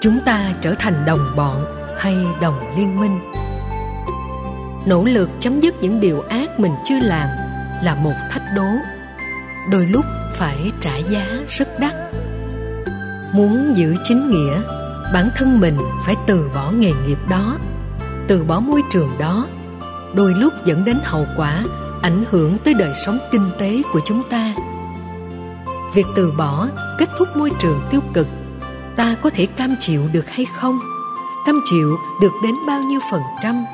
Chúng 0.00 0.18
ta 0.24 0.52
trở 0.60 0.74
thành 0.78 1.04
đồng 1.06 1.36
bọn 1.36 1.64
hay 1.98 2.16
đồng 2.40 2.58
liên 2.78 3.00
minh. 3.00 3.18
Nỗ 4.86 5.04
lực 5.04 5.30
chấm 5.40 5.60
dứt 5.60 5.74
những 5.80 6.00
điều 6.00 6.20
ác 6.20 6.60
mình 6.60 6.72
chưa 6.84 6.98
làm 7.00 7.28
là 7.84 7.94
một 7.94 8.14
thách 8.30 8.42
đố. 8.56 8.68
Đôi 9.70 9.86
lúc 9.86 10.04
phải 10.34 10.70
trả 10.80 10.96
giá 10.96 11.26
rất 11.48 11.68
đắt. 11.80 11.94
Muốn 13.32 13.76
giữ 13.76 13.94
chính 14.04 14.30
nghĩa 14.30 14.60
bản 15.12 15.28
thân 15.36 15.60
mình 15.60 15.76
phải 16.06 16.16
từ 16.26 16.50
bỏ 16.54 16.70
nghề 16.70 16.92
nghiệp 17.06 17.18
đó, 17.28 17.58
từ 18.28 18.44
bỏ 18.44 18.60
môi 18.60 18.82
trường 18.90 19.10
đó. 19.18 19.46
Đôi 20.14 20.34
lúc 20.34 20.52
dẫn 20.64 20.84
đến 20.84 20.96
hậu 21.02 21.26
quả 21.36 21.64
ảnh 22.02 22.24
hưởng 22.30 22.58
tới 22.64 22.74
đời 22.74 22.92
sống 23.06 23.18
kinh 23.32 23.50
tế 23.58 23.82
của 23.92 24.00
chúng 24.04 24.22
ta. 24.30 24.54
Việc 25.94 26.06
từ 26.16 26.32
bỏ 26.38 26.68
kết 26.98 27.08
thúc 27.18 27.28
môi 27.36 27.50
trường 27.58 27.80
tiêu 27.90 28.00
cực, 28.14 28.26
ta 28.96 29.16
có 29.22 29.30
thể 29.30 29.46
cam 29.46 29.74
chịu 29.80 30.02
được 30.12 30.26
hay 30.28 30.46
không? 30.56 30.78
Cam 31.46 31.60
chịu 31.64 31.96
được 32.22 32.32
đến 32.42 32.54
bao 32.66 32.80
nhiêu 32.80 33.00
phần 33.10 33.22
trăm, 33.42 33.64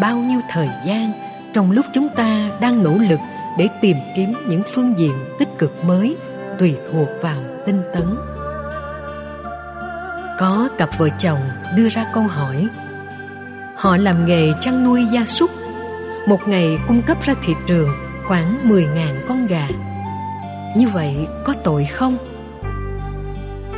bao 0.00 0.16
nhiêu 0.16 0.40
thời 0.50 0.68
gian 0.86 1.12
trong 1.54 1.72
lúc 1.72 1.86
chúng 1.94 2.08
ta 2.16 2.50
đang 2.60 2.82
nỗ 2.82 2.94
lực 3.10 3.20
để 3.58 3.68
tìm 3.80 3.96
kiếm 4.16 4.32
những 4.48 4.62
phương 4.74 4.94
diện 4.98 5.14
tích 5.38 5.48
cực 5.58 5.84
mới 5.84 6.16
tùy 6.58 6.76
thuộc 6.92 7.08
vào 7.22 7.42
tinh 7.66 7.82
tấn? 7.94 8.16
Có 10.40 10.68
cặp 10.78 10.98
vợ 10.98 11.08
chồng 11.18 11.38
đưa 11.76 11.88
ra 11.88 12.06
câu 12.14 12.22
hỏi. 12.22 12.68
Họ 13.76 13.96
làm 13.96 14.26
nghề 14.26 14.52
chăn 14.60 14.84
nuôi 14.84 15.06
gia 15.12 15.24
súc. 15.24 15.50
Một 16.26 16.48
ngày 16.48 16.78
cung 16.88 17.02
cấp 17.02 17.16
ra 17.22 17.34
thị 17.44 17.54
trường 17.66 17.88
khoảng 18.26 18.68
10.000 18.68 19.26
con 19.28 19.46
gà. 19.46 19.68
Như 20.76 20.88
vậy 20.88 21.26
có 21.44 21.54
tội 21.64 21.84
không? 21.84 22.16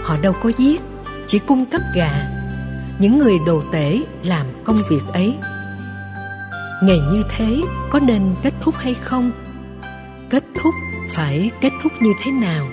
Họ 0.05 0.17
đâu 0.23 0.33
có 0.43 0.53
giết, 0.59 0.83
chỉ 1.27 1.39
cung 1.39 1.67
cấp 1.67 1.81
gà. 1.95 2.11
Những 2.99 3.19
người 3.19 3.39
đồ 3.47 3.63
tể 3.73 3.99
làm 4.25 4.47
công 4.65 4.83
việc 4.91 5.03
ấy. 5.13 5.35
Nghề 6.83 6.97
như 6.97 7.23
thế 7.37 7.61
có 7.91 8.01
nên 8.01 8.23
kết 8.43 8.55
thúc 8.61 8.75
hay 8.79 8.95
không? 8.95 9.31
Kết 10.31 10.45
thúc 10.63 10.75
phải 11.13 11.51
kết 11.61 11.71
thúc 11.83 11.93
như 12.01 12.11
thế 12.25 12.31
nào? 12.31 12.67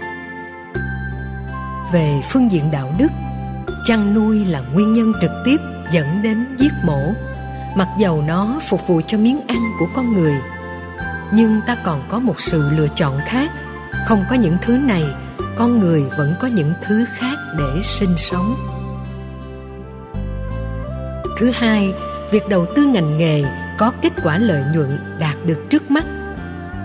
Về 1.93 2.21
phương 2.30 2.52
diện 2.52 2.63
đạo 2.71 2.93
đức 2.97 3.10
chăn 3.89 4.13
nuôi 4.13 4.45
là 4.45 4.62
nguyên 4.73 4.93
nhân 4.93 5.13
trực 5.21 5.32
tiếp 5.45 5.58
dẫn 5.91 6.21
đến 6.23 6.56
giết 6.60 6.71
mổ. 6.84 7.13
Mặc 7.75 7.88
dầu 7.97 8.23
nó 8.28 8.60
phục 8.69 8.88
vụ 8.88 9.02
cho 9.08 9.17
miếng 9.17 9.39
ăn 9.47 9.58
của 9.80 9.88
con 9.95 10.13
người, 10.13 10.36
nhưng 11.34 11.62
ta 11.67 11.78
còn 11.86 12.04
có 12.10 12.19
một 12.19 12.39
sự 12.39 12.69
lựa 12.78 12.88
chọn 12.95 13.17
khác. 13.25 13.52
Không 14.08 14.23
có 14.30 14.36
những 14.36 14.58
thứ 14.62 14.78
này, 14.78 15.04
con 15.58 15.80
người 15.80 16.04
vẫn 16.17 16.36
có 16.41 16.47
những 16.47 16.73
thứ 16.88 17.06
khác 17.17 17.36
để 17.60 17.82
sinh 17.82 18.17
sống. 18.17 18.56
Thứ 21.39 21.52
hai, 21.54 21.93
việc 22.32 22.49
đầu 22.49 22.65
tư 22.75 22.86
ngành 22.86 23.17
nghề 23.17 23.43
có 23.78 23.91
kết 24.02 24.13
quả 24.23 24.38
lợi 24.38 24.63
nhuận 24.75 25.17
đạt 25.19 25.36
được 25.45 25.63
trước 25.69 25.91
mắt. 25.91 26.06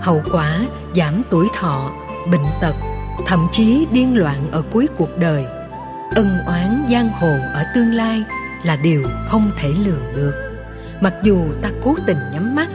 Hậu 0.01 0.21
quả, 0.31 0.59
giảm 0.95 1.21
tuổi 1.29 1.47
thọ, 1.53 1.91
bệnh 2.31 2.45
tật, 2.61 2.75
thậm 3.27 3.47
chí 3.51 3.87
điên 3.91 4.17
loạn 4.17 4.37
ở 4.51 4.63
cuối 4.71 4.87
cuộc 4.97 5.17
đời 5.17 5.45
ân 6.15 6.39
oán 6.45 6.85
giang 6.91 7.09
hồ 7.09 7.35
ở 7.53 7.63
tương 7.75 7.93
lai 7.93 8.23
là 8.63 8.75
điều 8.75 9.03
không 9.27 9.51
thể 9.57 9.69
lường 9.85 10.03
được. 10.15 10.33
Mặc 11.01 11.13
dù 11.23 11.45
ta 11.61 11.69
cố 11.83 11.95
tình 12.07 12.17
nhắm 12.33 12.55
mắt, 12.55 12.67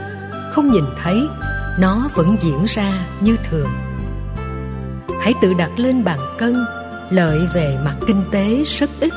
không 0.51 0.71
nhìn 0.71 0.83
thấy, 1.03 1.27
nó 1.79 2.09
vẫn 2.15 2.35
diễn 2.41 2.65
ra 2.67 2.93
như 3.19 3.37
thường. 3.49 3.69
Hãy 5.21 5.33
tự 5.41 5.53
đặt 5.53 5.69
lên 5.77 6.03
bàn 6.03 6.19
cân, 6.39 6.55
lợi 7.09 7.39
về 7.53 7.77
mặt 7.85 7.95
kinh 8.07 8.23
tế 8.31 8.63
rất 8.63 8.89
ít. 8.99 9.13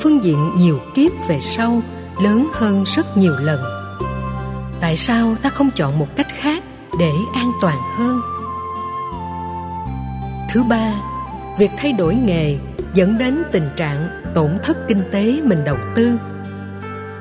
Phương 0.00 0.24
diện 0.24 0.50
nhiều 0.56 0.78
kiếp 0.94 1.12
về 1.28 1.40
sau, 1.40 1.82
lớn 2.22 2.48
hơn 2.52 2.84
rất 2.86 3.16
nhiều 3.16 3.36
lần. 3.36 3.60
Tại 4.80 4.96
sao 4.96 5.34
ta 5.42 5.50
không 5.50 5.70
chọn 5.70 5.98
một 5.98 6.16
cách 6.16 6.28
khác 6.28 6.64
để 6.98 7.12
an 7.34 7.52
toàn 7.60 7.78
hơn? 7.98 8.20
Thứ 10.52 10.62
ba, 10.62 10.92
việc 11.58 11.70
thay 11.76 11.92
đổi 11.92 12.14
nghề 12.14 12.58
dẫn 12.94 13.18
đến 13.18 13.42
tình 13.52 13.68
trạng 13.76 14.22
tổn 14.34 14.50
thất 14.62 14.76
kinh 14.88 15.02
tế 15.12 15.40
mình 15.44 15.64
đầu 15.64 15.76
tư. 15.94 16.18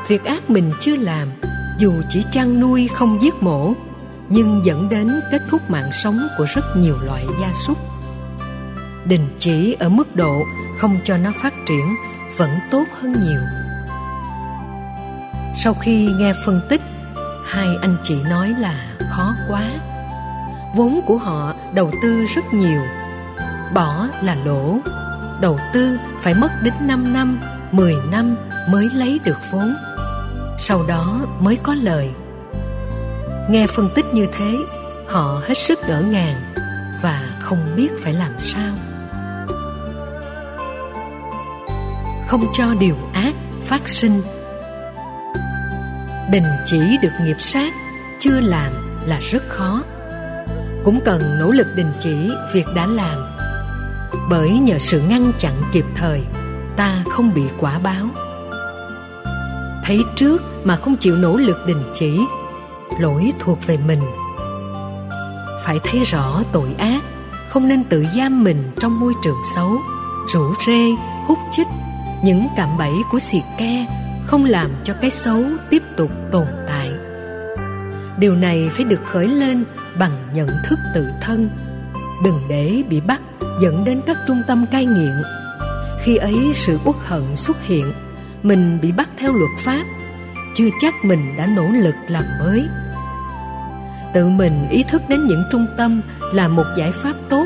Việc 0.07 0.23
ác 0.23 0.49
mình 0.49 0.71
chưa 0.79 0.95
làm, 0.95 1.27
dù 1.79 1.93
chỉ 2.09 2.23
chăn 2.31 2.59
nuôi 2.59 2.89
không 2.95 3.17
giết 3.21 3.33
mổ, 3.41 3.73
nhưng 4.29 4.61
dẫn 4.65 4.89
đến 4.89 5.21
kết 5.31 5.41
thúc 5.49 5.69
mạng 5.69 5.89
sống 6.03 6.27
của 6.37 6.45
rất 6.55 6.65
nhiều 6.77 6.95
loại 7.05 7.25
gia 7.41 7.53
súc. 7.53 7.77
Đình 9.05 9.27
chỉ 9.39 9.75
ở 9.79 9.89
mức 9.89 10.15
độ 10.15 10.43
không 10.79 10.97
cho 11.03 11.17
nó 11.17 11.31
phát 11.43 11.53
triển 11.67 11.95
vẫn 12.37 12.49
tốt 12.71 12.83
hơn 13.01 13.11
nhiều. 13.11 13.41
Sau 15.55 15.73
khi 15.73 16.09
nghe 16.19 16.33
phân 16.45 16.61
tích, 16.69 16.81
hai 17.45 17.67
anh 17.81 17.95
chị 18.03 18.15
nói 18.29 18.55
là 18.59 18.95
khó 19.11 19.33
quá. 19.49 19.71
Vốn 20.75 20.99
của 21.07 21.17
họ 21.17 21.53
đầu 21.73 21.91
tư 22.03 22.25
rất 22.25 22.53
nhiều, 22.53 22.81
bỏ 23.73 24.07
là 24.21 24.35
lỗ 24.45 24.79
đầu 25.43 25.59
tư 25.73 25.97
phải 26.21 26.33
mất 26.33 26.49
đến 26.63 26.73
5 26.79 27.13
năm, 27.13 27.39
10 27.71 27.93
năm 28.11 28.35
mới 28.69 28.89
lấy 28.93 29.19
được 29.23 29.37
vốn. 29.51 29.75
Sau 30.57 30.81
đó 30.87 31.19
mới 31.39 31.57
có 31.63 31.75
lời. 31.75 32.09
Nghe 33.49 33.67
phân 33.67 33.89
tích 33.95 34.05
như 34.13 34.27
thế, 34.37 34.57
họ 35.07 35.41
hết 35.47 35.53
sức 35.53 35.79
ngỡ 35.87 36.01
ngàng 36.01 36.41
và 37.01 37.21
không 37.39 37.75
biết 37.75 37.89
phải 38.03 38.13
làm 38.13 38.39
sao. 38.39 38.73
Không 42.27 42.45
cho 42.53 42.65
điều 42.79 42.95
ác 43.13 43.33
phát 43.63 43.87
sinh. 43.89 44.21
Đình 46.31 46.47
chỉ 46.65 46.97
được 47.01 47.11
nghiệp 47.23 47.37
sát 47.39 47.73
chưa 48.19 48.39
làm 48.39 48.73
là 49.05 49.19
rất 49.31 49.43
khó. 49.49 49.83
Cũng 50.83 50.99
cần 51.05 51.39
nỗ 51.39 51.51
lực 51.51 51.67
đình 51.75 51.91
chỉ 51.99 52.31
việc 52.53 52.65
đã 52.75 52.87
làm 52.87 53.33
bởi 54.29 54.59
nhờ 54.59 54.79
sự 54.79 55.01
ngăn 55.09 55.31
chặn 55.39 55.53
kịp 55.71 55.85
thời, 55.95 56.21
ta 56.77 57.03
không 57.09 57.33
bị 57.33 57.43
quả 57.59 57.79
báo. 57.79 58.05
Thấy 59.85 60.01
trước 60.15 60.41
mà 60.63 60.75
không 60.75 60.97
chịu 60.97 61.15
nỗ 61.15 61.37
lực 61.37 61.57
đình 61.67 61.83
chỉ, 61.93 62.19
lỗi 62.99 63.31
thuộc 63.39 63.59
về 63.67 63.77
mình. 63.87 64.01
Phải 65.65 65.79
thấy 65.83 66.03
rõ 66.03 66.43
tội 66.51 66.75
ác, 66.77 67.01
không 67.49 67.67
nên 67.67 67.83
tự 67.83 68.05
giam 68.15 68.43
mình 68.43 68.63
trong 68.79 68.99
môi 68.99 69.13
trường 69.23 69.37
xấu, 69.55 69.77
rủ 70.33 70.53
rê, 70.65 70.89
hút 71.25 71.37
chích. 71.51 71.67
Những 72.23 72.47
cạm 72.57 72.69
bẫy 72.77 72.93
của 73.11 73.19
xì 73.19 73.41
ke 73.57 73.85
không 74.25 74.45
làm 74.45 74.71
cho 74.83 74.93
cái 74.93 75.09
xấu 75.09 75.43
tiếp 75.69 75.83
tục 75.97 76.11
tồn 76.31 76.47
tại. 76.67 76.91
Điều 78.17 78.35
này 78.35 78.69
phải 78.71 78.85
được 78.85 78.99
khởi 79.05 79.27
lên 79.27 79.63
bằng 79.99 80.11
nhận 80.33 80.49
thức 80.69 80.79
tự 80.95 81.07
thân. 81.21 81.49
Đừng 82.23 82.39
để 82.49 82.83
bị 82.89 83.01
bắt 83.01 83.21
dẫn 83.61 83.85
đến 83.85 84.01
các 84.05 84.17
trung 84.27 84.41
tâm 84.47 84.65
cai 84.71 84.85
nghiện. 84.85 85.23
Khi 86.03 86.17
ấy 86.17 86.51
sự 86.53 86.79
uất 86.85 86.95
hận 87.05 87.35
xuất 87.35 87.57
hiện, 87.63 87.93
mình 88.43 88.79
bị 88.81 88.91
bắt 88.91 89.09
theo 89.17 89.33
luật 89.33 89.51
pháp, 89.59 89.83
chưa 90.55 90.67
chắc 90.79 90.93
mình 91.03 91.37
đã 91.37 91.45
nỗ 91.45 91.63
lực 91.63 91.95
làm 92.07 92.23
mới. 92.39 92.65
Tự 94.13 94.29
mình 94.29 94.67
ý 94.69 94.83
thức 94.83 95.01
đến 95.07 95.27
những 95.27 95.43
trung 95.51 95.65
tâm 95.77 96.01
là 96.33 96.47
một 96.47 96.65
giải 96.77 96.91
pháp 96.91 97.13
tốt. 97.29 97.45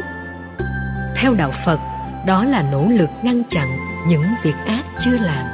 Theo 1.15 1.33
đạo 1.33 1.51
phật, 1.65 1.79
đó 2.27 2.45
là 2.45 2.63
nỗ 2.71 2.87
lực 2.89 3.09
ngăn 3.23 3.43
chặn 3.49 3.67
những 4.07 4.25
việc 4.43 4.55
ác 4.67 4.85
chưa 4.99 5.17
làm. 5.17 5.45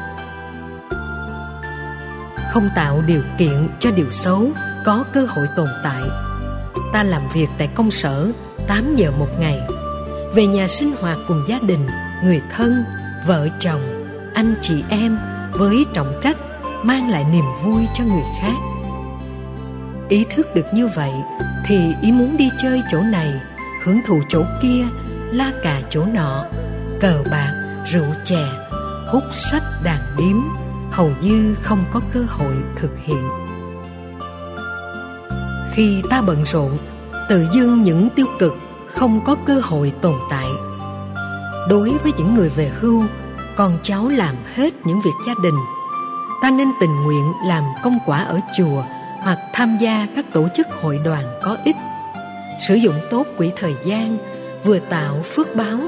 Không 2.52 2.70
tạo 2.76 3.02
điều 3.08 3.22
kiện 3.38 3.70
cho 3.80 3.92
điều 3.92 4.10
xấu 4.10 4.50
có 4.86 5.04
cơ 5.14 5.26
hội 5.30 5.48
tồn 5.56 5.68
tại. 5.84 6.02
Ta 6.94 7.04
làm 7.04 7.22
việc 7.34 7.48
tại 7.58 7.70
công 7.76 7.92
sở 7.92 8.32
8 8.68 8.96
giờ 8.96 9.12
một 9.12 9.30
ngày 9.40 9.60
về 10.36 10.48
nhà 10.48 10.68
sinh 10.68 10.96
hoạt 11.00 11.18
cùng 11.28 11.44
gia 11.48 11.60
đình, 11.60 11.88
người 12.24 12.42
thân, 12.56 12.84
vợ 13.28 13.48
chồng, 13.60 13.82
anh 14.34 14.56
chị 14.62 14.84
em 14.90 15.18
với 15.52 15.86
trọng 15.94 16.20
trách 16.24 16.38
mang 16.84 17.10
lại 17.10 17.26
niềm 17.32 17.46
vui 17.64 17.86
cho 17.94 18.04
người 18.04 18.24
khác. 18.42 18.56
Ý 20.10 20.26
thức 20.36 20.56
được 20.56 20.66
như 20.74 20.88
vậy 20.96 21.12
thì 21.66 21.94
ý 22.02 22.12
muốn 22.12 22.38
đi 22.38 22.50
chơi 22.62 22.82
chỗ 22.92 23.02
này, 23.02 23.34
hưởng 23.84 24.00
thụ 24.08 24.22
chỗ 24.30 24.44
kia, 24.62 24.86
la 25.32 25.52
cà 25.64 25.82
chỗ 25.90 26.06
nọ, 26.14 26.46
cờ 27.00 27.24
bạc, 27.32 27.84
rượu 27.86 28.14
chè, 28.24 28.46
hút 29.08 29.24
sách 29.32 29.64
đàn 29.84 30.00
điếm 30.18 30.38
hầu 30.92 31.12
như 31.22 31.56
không 31.62 31.84
có 31.92 32.02
cơ 32.14 32.26
hội 32.30 32.56
thực 32.76 32.92
hiện. 33.04 33.24
Khi 35.74 36.02
ta 36.10 36.22
bận 36.22 36.46
rộn, 36.46 36.78
tự 37.30 37.48
dưng 37.54 37.84
những 37.84 38.10
tiêu 38.16 38.26
cực 38.40 38.54
không 38.94 39.22
có 39.26 39.36
cơ 39.46 39.60
hội 39.64 39.94
tồn 40.02 40.16
tại. 40.30 40.48
Đối 41.70 41.90
với 42.04 42.12
những 42.18 42.36
người 42.36 42.50
về 42.50 42.72
hưu, 42.80 43.04
con 43.56 43.78
cháu 43.84 44.10
làm 44.10 44.36
hết 44.56 44.74
những 44.86 45.02
việc 45.02 45.12
gia 45.28 45.34
đình, 45.44 45.56
ta 46.42 46.50
nên 46.50 46.68
tình 46.80 47.04
nguyện 47.04 47.32
làm 47.48 47.64
công 47.84 47.98
quả 48.06 48.24
ở 48.24 48.40
chùa 48.58 48.84
hoặc 49.22 49.38
tham 49.54 49.78
gia 49.82 50.08
các 50.16 50.26
tổ 50.34 50.48
chức 50.54 50.68
hội 50.82 51.00
đoàn 51.06 51.24
có 51.44 51.58
ích. 51.66 51.76
Sử 52.68 52.76
dụng 52.76 52.96
tốt 53.12 53.28
quỹ 53.38 53.52
thời 53.56 53.76
gian, 53.86 54.18
vừa 54.64 54.80
tạo 54.80 55.22
phước 55.24 55.56
báo, 55.56 55.80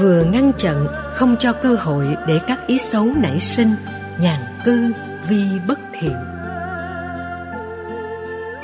vừa 0.00 0.22
ngăn 0.22 0.52
chặn 0.58 0.86
không 1.14 1.36
cho 1.38 1.52
cơ 1.52 1.74
hội 1.74 2.16
để 2.26 2.40
các 2.48 2.66
ý 2.66 2.78
xấu 2.78 3.04
nảy 3.04 3.40
sinh, 3.40 3.74
nhàn 4.20 4.40
cư 4.64 4.92
vi 5.28 5.44
bất 5.68 5.78
thiện. 6.00 6.16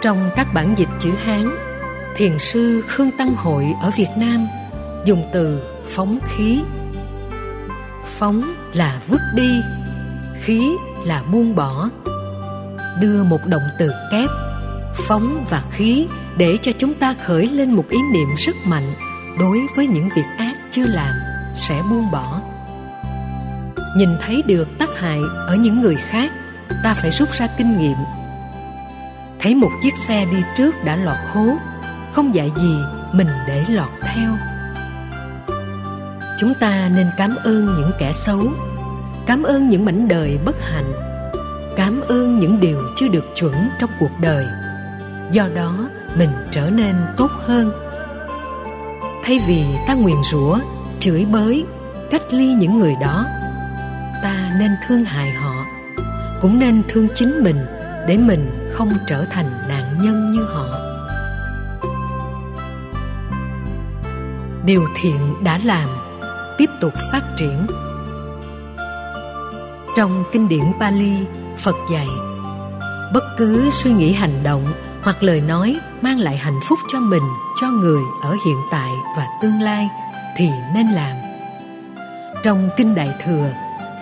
Trong 0.03 0.31
các 0.37 0.47
bản 0.55 0.75
dịch 0.79 0.89
chữ 0.99 1.11
hán 1.25 1.66
thiền 2.17 2.39
sư 2.39 2.85
khương 2.89 3.11
tăng 3.19 3.35
hội 3.37 3.75
ở 3.83 3.91
việt 3.97 4.09
nam, 4.17 4.47
dùng 5.05 5.23
từ 5.33 5.63
phóng 5.87 6.19
khí. 6.29 6.63
Phóng 8.19 8.55
là 8.75 9.01
vứt 9.09 9.21
đi, 9.35 9.61
khí 10.43 10.71
là 11.05 11.23
buông 11.33 11.55
bỏ. 11.55 11.91
Đưa 13.01 13.25
một 13.25 13.47
động 13.47 13.63
từ 13.79 13.91
kép, 14.11 14.31
phóng 14.95 15.45
và 15.51 15.63
khí 15.71 16.07
để 16.37 16.57
cho 16.63 16.73
chúng 16.79 16.95
ta 16.95 17.15
khởi 17.25 17.47
lên 17.47 17.71
một 17.71 17.89
ý 17.89 17.99
niệm 18.13 18.29
rất 18.37 18.57
mạnh 18.65 18.93
đối 19.39 19.61
với 19.77 19.87
những 19.87 20.09
việc 20.17 20.27
ác 20.39 20.57
chưa 20.71 20.87
làm 20.87 21.15
sẽ 21.55 21.83
buông 21.91 22.11
bỏ. 22.11 22.41
Nhìn 23.97 24.09
thấy 24.21 24.43
được 24.47 24.69
tác 24.79 24.89
hại 24.99 25.21
ở 25.47 25.57
những 25.57 25.81
người 25.81 25.97
khác, 25.97 26.31
ta 26.85 26.95
phải 26.95 27.11
rút 27.11 27.33
ra 27.33 27.47
kinh 27.59 27.79
nghiệm. 27.79 27.97
Thấy 29.41 29.55
một 29.55 29.71
chiếc 29.83 29.97
xe 29.97 30.27
đi 30.31 30.43
trước 30.57 30.85
đã 30.85 30.97
lọt 30.97 31.19
hố 31.33 31.57
không 32.17 32.35
dạy 32.35 32.53
gì, 32.57 32.77
mình 33.13 33.29
để 33.47 33.65
lọt 33.69 33.89
theo. 34.01 34.31
Chúng 36.39 36.55
ta 36.61 36.91
nên 36.97 37.07
cảm 37.17 37.37
ơn 37.45 37.67
những 37.67 37.91
kẻ 37.99 38.13
xấu, 38.13 38.41
cảm 39.27 39.43
ơn 39.43 39.71
những 39.71 39.85
mảnh 39.85 40.09
đời 40.09 40.39
bất 40.45 40.57
hạnh, 40.61 40.93
cảm 41.77 42.01
ơn 42.01 42.41
những 42.41 42.61
điều 42.61 42.83
chưa 42.97 43.09
được 43.09 43.25
chuẩn 43.35 43.55
trong 43.81 43.91
cuộc 44.01 44.11
đời. 44.21 44.47
Do 45.33 45.49
đó, 45.55 45.89
mình 46.19 46.31
trở 46.51 46.71
nên 46.71 46.95
tốt 47.17 47.31
hơn. 47.47 47.73
Thay 49.25 49.41
vì 49.47 49.65
ta 49.87 49.95
nguyền 49.95 50.23
rủa, 50.31 50.59
chửi 51.01 51.27
bới, 51.33 51.65
cách 52.11 52.23
ly 52.31 52.55
những 52.55 52.79
người 52.79 52.95
đó, 53.01 53.27
ta 54.23 54.57
nên 54.59 54.71
thương 54.89 55.05
hại 55.05 55.31
họ, 55.31 55.65
cũng 56.41 56.59
nên 56.59 56.83
thương 56.89 57.09
chính 57.15 57.45
mình 57.45 57.67
để 58.09 58.19
mình 58.19 58.71
không 58.73 58.93
trở 59.07 59.25
thành 59.25 59.51
nạn 59.69 59.99
nhân 60.03 60.33
như 60.33 60.45
họ. 60.45 60.86
Điều 64.67 64.89
thiện 64.97 65.45
đã 65.45 65.59
làm 65.65 65.89
tiếp 66.59 66.71
tục 66.81 66.93
phát 67.13 67.23
triển 67.37 67.67
trong 69.97 70.25
kinh 70.33 70.49
điển 70.49 70.65
Pali, 70.81 71.13
Phật 71.59 71.75
dạy 71.93 72.07
Bất 73.13 73.25
cứ 73.37 73.71
suy 73.71 73.93
nghĩ 73.93 74.13
hành 74.13 74.43
động 74.43 74.65
hoặc 75.03 75.23
lời 75.23 75.41
nói 75.41 75.77
mang 76.01 76.21
lại 76.21 76.37
hạnh 76.37 76.61
phúc 76.69 76.79
cho 76.89 77.01
mình, 77.01 77.23
cho 77.61 77.71
người 77.71 78.01
ở 78.23 78.37
hiện 78.47 78.57
tại 78.71 78.91
và 79.17 79.27
tương 79.43 79.61
lai 79.61 79.89
thì 80.37 80.49
nên 80.75 80.87
làm. 80.87 81.17
Trong 82.43 82.69
Kinh 82.77 82.95
Đại 82.95 83.11
Thừa, 83.25 83.51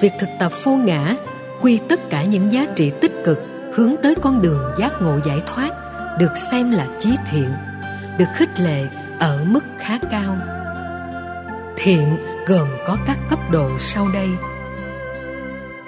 việc 0.00 0.12
thực 0.20 0.28
tập 0.38 0.52
vô 0.64 0.72
ngã 0.76 1.16
quy 1.60 1.80
tất 1.88 2.10
cả 2.10 2.24
những 2.24 2.52
giá 2.52 2.66
trị 2.76 2.92
tích 3.00 3.12
cực 3.24 3.38
hướng 3.74 3.94
tới 4.02 4.14
con 4.22 4.42
đường 4.42 4.62
giác 4.78 5.02
ngộ 5.02 5.18
giải 5.26 5.42
thoát 5.46 5.70
được 6.18 6.36
xem 6.50 6.72
là 6.72 6.86
chí 7.00 7.16
thiện, 7.30 7.48
được 8.18 8.28
khích 8.36 8.60
lệ 8.60 8.86
ở 9.18 9.44
mức 9.44 9.64
khá 9.78 9.98
cao. 10.10 10.36
Thiện 11.76 12.16
gồm 12.46 12.68
có 12.86 12.96
các 13.06 13.18
cấp 13.30 13.38
độ 13.50 13.70
sau 13.78 14.08
đây– 14.14 14.28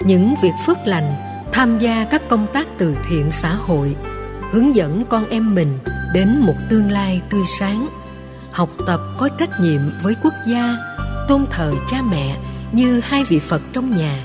những 0.07 0.35
việc 0.41 0.53
phước 0.65 0.77
lành, 0.85 1.13
tham 1.51 1.79
gia 1.79 2.05
các 2.11 2.21
công 2.29 2.47
tác 2.53 2.67
từ 2.77 2.95
thiện 3.09 3.31
xã 3.31 3.55
hội, 3.55 3.95
hướng 4.51 4.75
dẫn 4.75 5.03
con 5.09 5.29
em 5.29 5.55
mình 5.55 5.79
đến 6.13 6.39
một 6.39 6.53
tương 6.69 6.91
lai 6.91 7.21
tươi 7.29 7.41
sáng, 7.59 7.87
học 8.51 8.69
tập 8.87 8.99
có 9.17 9.29
trách 9.29 9.49
nhiệm 9.61 9.81
với 10.03 10.15
quốc 10.23 10.33
gia, 10.47 10.75
tôn 11.27 11.45
thờ 11.49 11.73
cha 11.87 12.01
mẹ 12.11 12.37
như 12.71 13.01
hai 13.03 13.23
vị 13.23 13.39
phật 13.39 13.61
trong 13.73 13.95
nhà, 13.97 14.23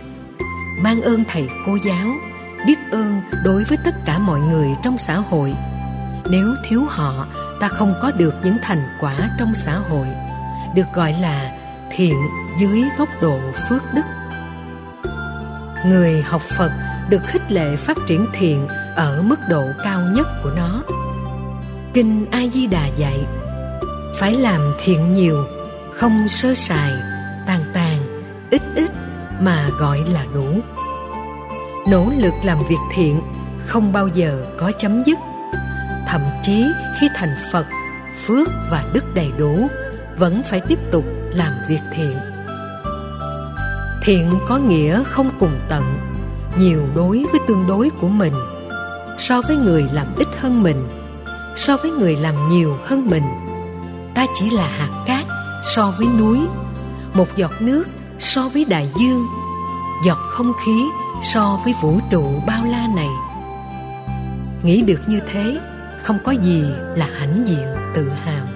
mang 0.83 1.03
ơn 1.03 1.25
thầy 1.29 1.49
cô 1.67 1.79
giáo, 1.85 2.09
biết 2.67 2.79
ơn 2.93 3.21
đối 3.45 3.65
với 3.65 3.79
tất 3.85 3.95
cả 4.07 4.19
mọi 4.19 4.41
người 4.41 4.69
trong 4.83 4.99
xã 4.99 5.17
hội 5.17 5.55
nếu 6.31 6.55
thiếu 6.69 6.85
họ 6.89 7.27
ta 7.63 7.69
không 7.69 7.95
có 8.03 8.11
được 8.11 8.35
những 8.45 8.57
thành 8.63 8.89
quả 9.01 9.15
trong 9.39 9.55
xã 9.55 9.79
hội, 9.79 10.07
được 10.75 10.87
gọi 10.95 11.15
là 11.21 11.51
thiện 11.91 12.17
dưới 12.61 12.85
góc 12.99 13.09
độ 13.21 13.39
phước 13.69 13.83
đức. 13.95 14.03
Người 15.87 16.23
học 16.23 16.43
phật 16.43 16.73
được 17.09 17.23
khích 17.27 17.53
lệ 17.53 17.77
phát 17.77 17.97
triển 18.09 18.27
thiện 18.33 18.69
ở 18.97 19.23
mức 19.23 19.37
độ 19.49 19.65
cao 19.85 20.01
nhất 20.01 20.27
của 20.43 20.51
nó. 20.57 20.83
Kinh 21.95 22.27
a 22.31 22.41
di 22.53 22.67
đà 22.67 22.87
dạy, 22.87 23.21
phải 24.19 24.35
làm 24.35 24.61
thiện 24.85 25.13
nhiều, 25.13 25.45
không 25.95 26.29
sơ 26.29 26.55
sài, 26.55 26.93
tàn 27.47 27.61
tàn, 27.75 28.23
ít 28.51 28.63
ít 28.75 28.91
mà 29.41 29.69
gọi 29.79 29.99
là 30.13 30.25
đủ. 30.35 30.47
Nỗ 31.89 32.11
lực 32.19 32.35
làm 32.45 32.59
việc 32.69 32.81
thiện 32.95 33.21
không 33.67 33.93
bao 33.93 34.09
giờ 34.09 34.45
có 34.59 34.73
chấm 34.79 35.05
dứt 35.05 35.19
thậm 36.13 36.23
chí 36.43 36.65
khi 37.01 37.09
thành 37.15 37.37
phật, 37.53 37.67
phước 38.27 38.49
và 38.71 38.85
đức 38.93 39.15
đầy 39.15 39.33
đủ, 39.39 39.69
vẫn 40.19 40.43
phải 40.51 40.61
tiếp 40.61 40.79
tục 40.91 41.05
làm 41.35 41.53
việc 41.69 41.81
thiện. 41.93 42.17
Thiện 44.05 44.31
có 44.49 44.59
nghĩa 44.59 45.05
không 45.05 45.31
cùng 45.41 45.61
tận, 45.69 45.99
nhiều 46.59 46.89
đối 46.95 47.25
với 47.33 47.41
tương 47.49 47.67
đối 47.69 47.91
của 47.91 48.09
mình, 48.09 48.33
so 49.19 49.43
với 49.49 49.57
người 49.57 49.85
làm 49.93 50.07
ít 50.17 50.29
hơn 50.41 50.63
mình, 50.63 50.89
so 51.57 51.77
với 51.77 51.91
người 51.91 52.17
làm 52.17 52.35
nhiều 52.51 52.77
hơn 52.85 53.07
mình. 53.07 53.25
Ta 54.15 54.27
chỉ 54.35 54.51
là 54.51 54.67
hạt 54.67 55.05
cát 55.07 55.25
so 55.75 55.93
với 55.99 56.07
núi, 56.19 56.39
một 57.15 57.37
giọt 57.37 57.53
nước 57.61 57.85
so 58.19 58.49
với 58.49 58.65
đại 58.65 58.89
dương, 58.97 59.27
giọt 60.07 60.19
không 60.31 60.53
khí 60.65 60.85
so 61.33 61.61
với 61.65 61.75
vũ 61.83 61.99
trụ 62.11 62.25
bao 62.47 62.65
la 62.65 62.89
này. 62.97 63.11
Nghĩ 64.63 64.83
được 64.83 65.01
như 65.07 65.21
thế 65.33 65.61
không 66.03 66.19
có 66.25 66.33
gì 66.33 66.65
là 66.97 67.09
hãnh 67.19 67.49
diện 67.49 67.67
tự 67.95 68.09
hào. 68.09 68.47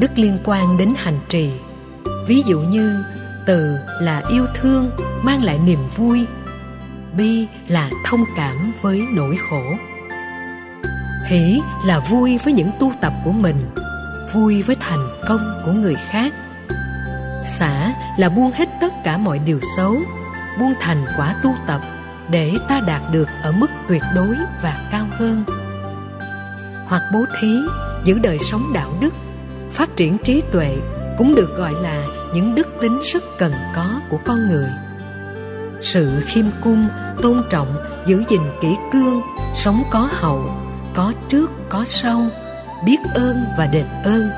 Đức 0.00 0.10
liên 0.16 0.38
quan 0.44 0.78
đến 0.78 0.94
hành 0.96 1.18
trì. 1.28 1.50
Ví 2.26 2.42
dụ 2.46 2.60
như, 2.60 3.04
từ 3.46 3.76
là 4.00 4.22
yêu 4.30 4.46
thương 4.54 4.90
mang 5.22 5.42
lại 5.42 5.58
niềm 5.58 5.78
vui, 5.96 6.26
bi 7.16 7.46
là 7.68 7.90
thông 8.04 8.24
cảm 8.36 8.72
với 8.82 9.02
nỗi 9.12 9.36
khổ. 9.50 9.62
Hỷ 11.26 11.60
là 11.84 11.98
vui 11.98 12.38
với 12.44 12.52
những 12.52 12.70
tu 12.80 12.92
tập 13.00 13.12
của 13.24 13.32
mình, 13.32 13.56
vui 14.34 14.62
với 14.62 14.76
thành 14.80 15.08
công 15.28 15.62
của 15.64 15.72
người 15.72 15.94
khác. 15.94 16.32
Xả 17.46 17.92
là 18.18 18.28
buông 18.28 18.50
hết 18.50 18.68
tất 18.80 18.92
cả 19.04 19.16
mọi 19.16 19.38
điều 19.38 19.60
xấu, 19.76 19.96
buông 20.60 20.74
thành 20.80 21.04
quả 21.16 21.34
tu 21.42 21.54
tập 21.66 21.80
để 22.30 22.52
ta 22.68 22.80
đạt 22.80 23.02
được 23.12 23.28
ở 23.42 23.52
mức 23.52 23.70
tuyệt 23.88 24.02
đối 24.14 24.36
và 24.62 24.88
cao 24.92 25.06
hơn. 25.18 25.44
Hoặc 26.86 27.02
bố 27.12 27.24
thí, 27.40 27.56
giữ 28.04 28.18
đời 28.18 28.38
sống 28.38 28.62
đạo 28.74 28.92
đức, 29.00 29.14
phát 29.72 29.96
triển 29.96 30.18
trí 30.18 30.42
tuệ 30.52 30.76
cũng 31.18 31.34
được 31.34 31.56
gọi 31.56 31.72
là 31.82 32.06
những 32.34 32.54
đức 32.54 32.66
tính 32.80 33.00
rất 33.12 33.22
cần 33.38 33.52
có 33.76 34.00
của 34.10 34.18
con 34.24 34.48
người. 34.48 34.68
Sự 35.80 36.22
khiêm 36.26 36.44
cung, 36.60 36.88
tôn 37.22 37.42
trọng, 37.50 37.68
giữ 38.06 38.22
gìn 38.28 38.40
kỹ 38.60 38.76
cương, 38.92 39.20
sống 39.54 39.82
có 39.90 40.08
hậu, 40.12 40.50
có 40.94 41.12
trước, 41.28 41.50
có 41.68 41.84
sau, 41.84 42.26
biết 42.86 42.98
ơn 43.14 43.44
và 43.58 43.66
đền 43.66 43.86
ơn 44.04 44.30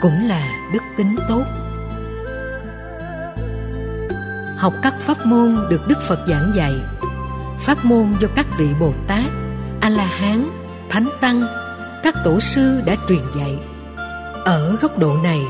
cũng 0.00 0.28
là 0.28 0.48
đức 0.72 0.82
tính 0.96 1.16
tốt. 1.28 1.42
Học 4.56 4.74
các 4.82 4.94
pháp 5.00 5.26
môn 5.26 5.56
được 5.70 5.88
đức 5.88 5.98
phật 6.08 6.18
giảng 6.28 6.52
dạy 6.54 6.74
pháp 7.68 7.84
môn 7.84 8.06
do 8.20 8.28
các 8.36 8.46
vị 8.58 8.68
bồ 8.80 8.92
tát, 9.08 9.24
a 9.80 9.88
la 9.88 10.04
hán, 10.04 10.50
thánh 10.88 11.08
tăng, 11.20 11.42
các 12.02 12.14
tổ 12.24 12.40
sư 12.40 12.82
đã 12.86 12.96
truyền 13.08 13.22
dạy. 13.36 13.58
Ở 14.44 14.76
góc 14.82 14.98
độ 14.98 15.16
này, 15.22 15.40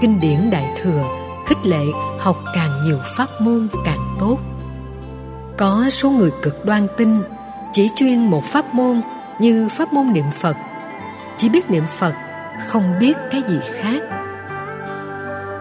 kinh 0.00 0.20
điển 0.20 0.50
đại 0.50 0.64
thừa 0.82 1.04
khích 1.46 1.66
lệ 1.66 1.84
học 2.18 2.36
càng 2.54 2.70
nhiều 2.84 2.98
pháp 3.16 3.28
môn 3.40 3.68
càng 3.84 3.98
tốt. 4.20 4.38
Có 5.56 5.90
số 5.90 6.10
người 6.10 6.30
cực 6.42 6.64
đoan 6.64 6.86
tinh 6.96 7.22
chỉ 7.72 7.88
chuyên 7.96 8.18
một 8.18 8.44
pháp 8.44 8.74
môn 8.74 9.00
như 9.40 9.68
pháp 9.68 9.92
môn 9.92 10.12
niệm 10.12 10.26
phật. 10.40 10.56
Chỉ 11.36 11.48
biết 11.48 11.70
niệm 11.70 11.84
phật, 11.98 12.14
không 12.68 12.94
biết 13.00 13.16
cái 13.30 13.42
gì 13.48 13.58
khác. 13.82 14.02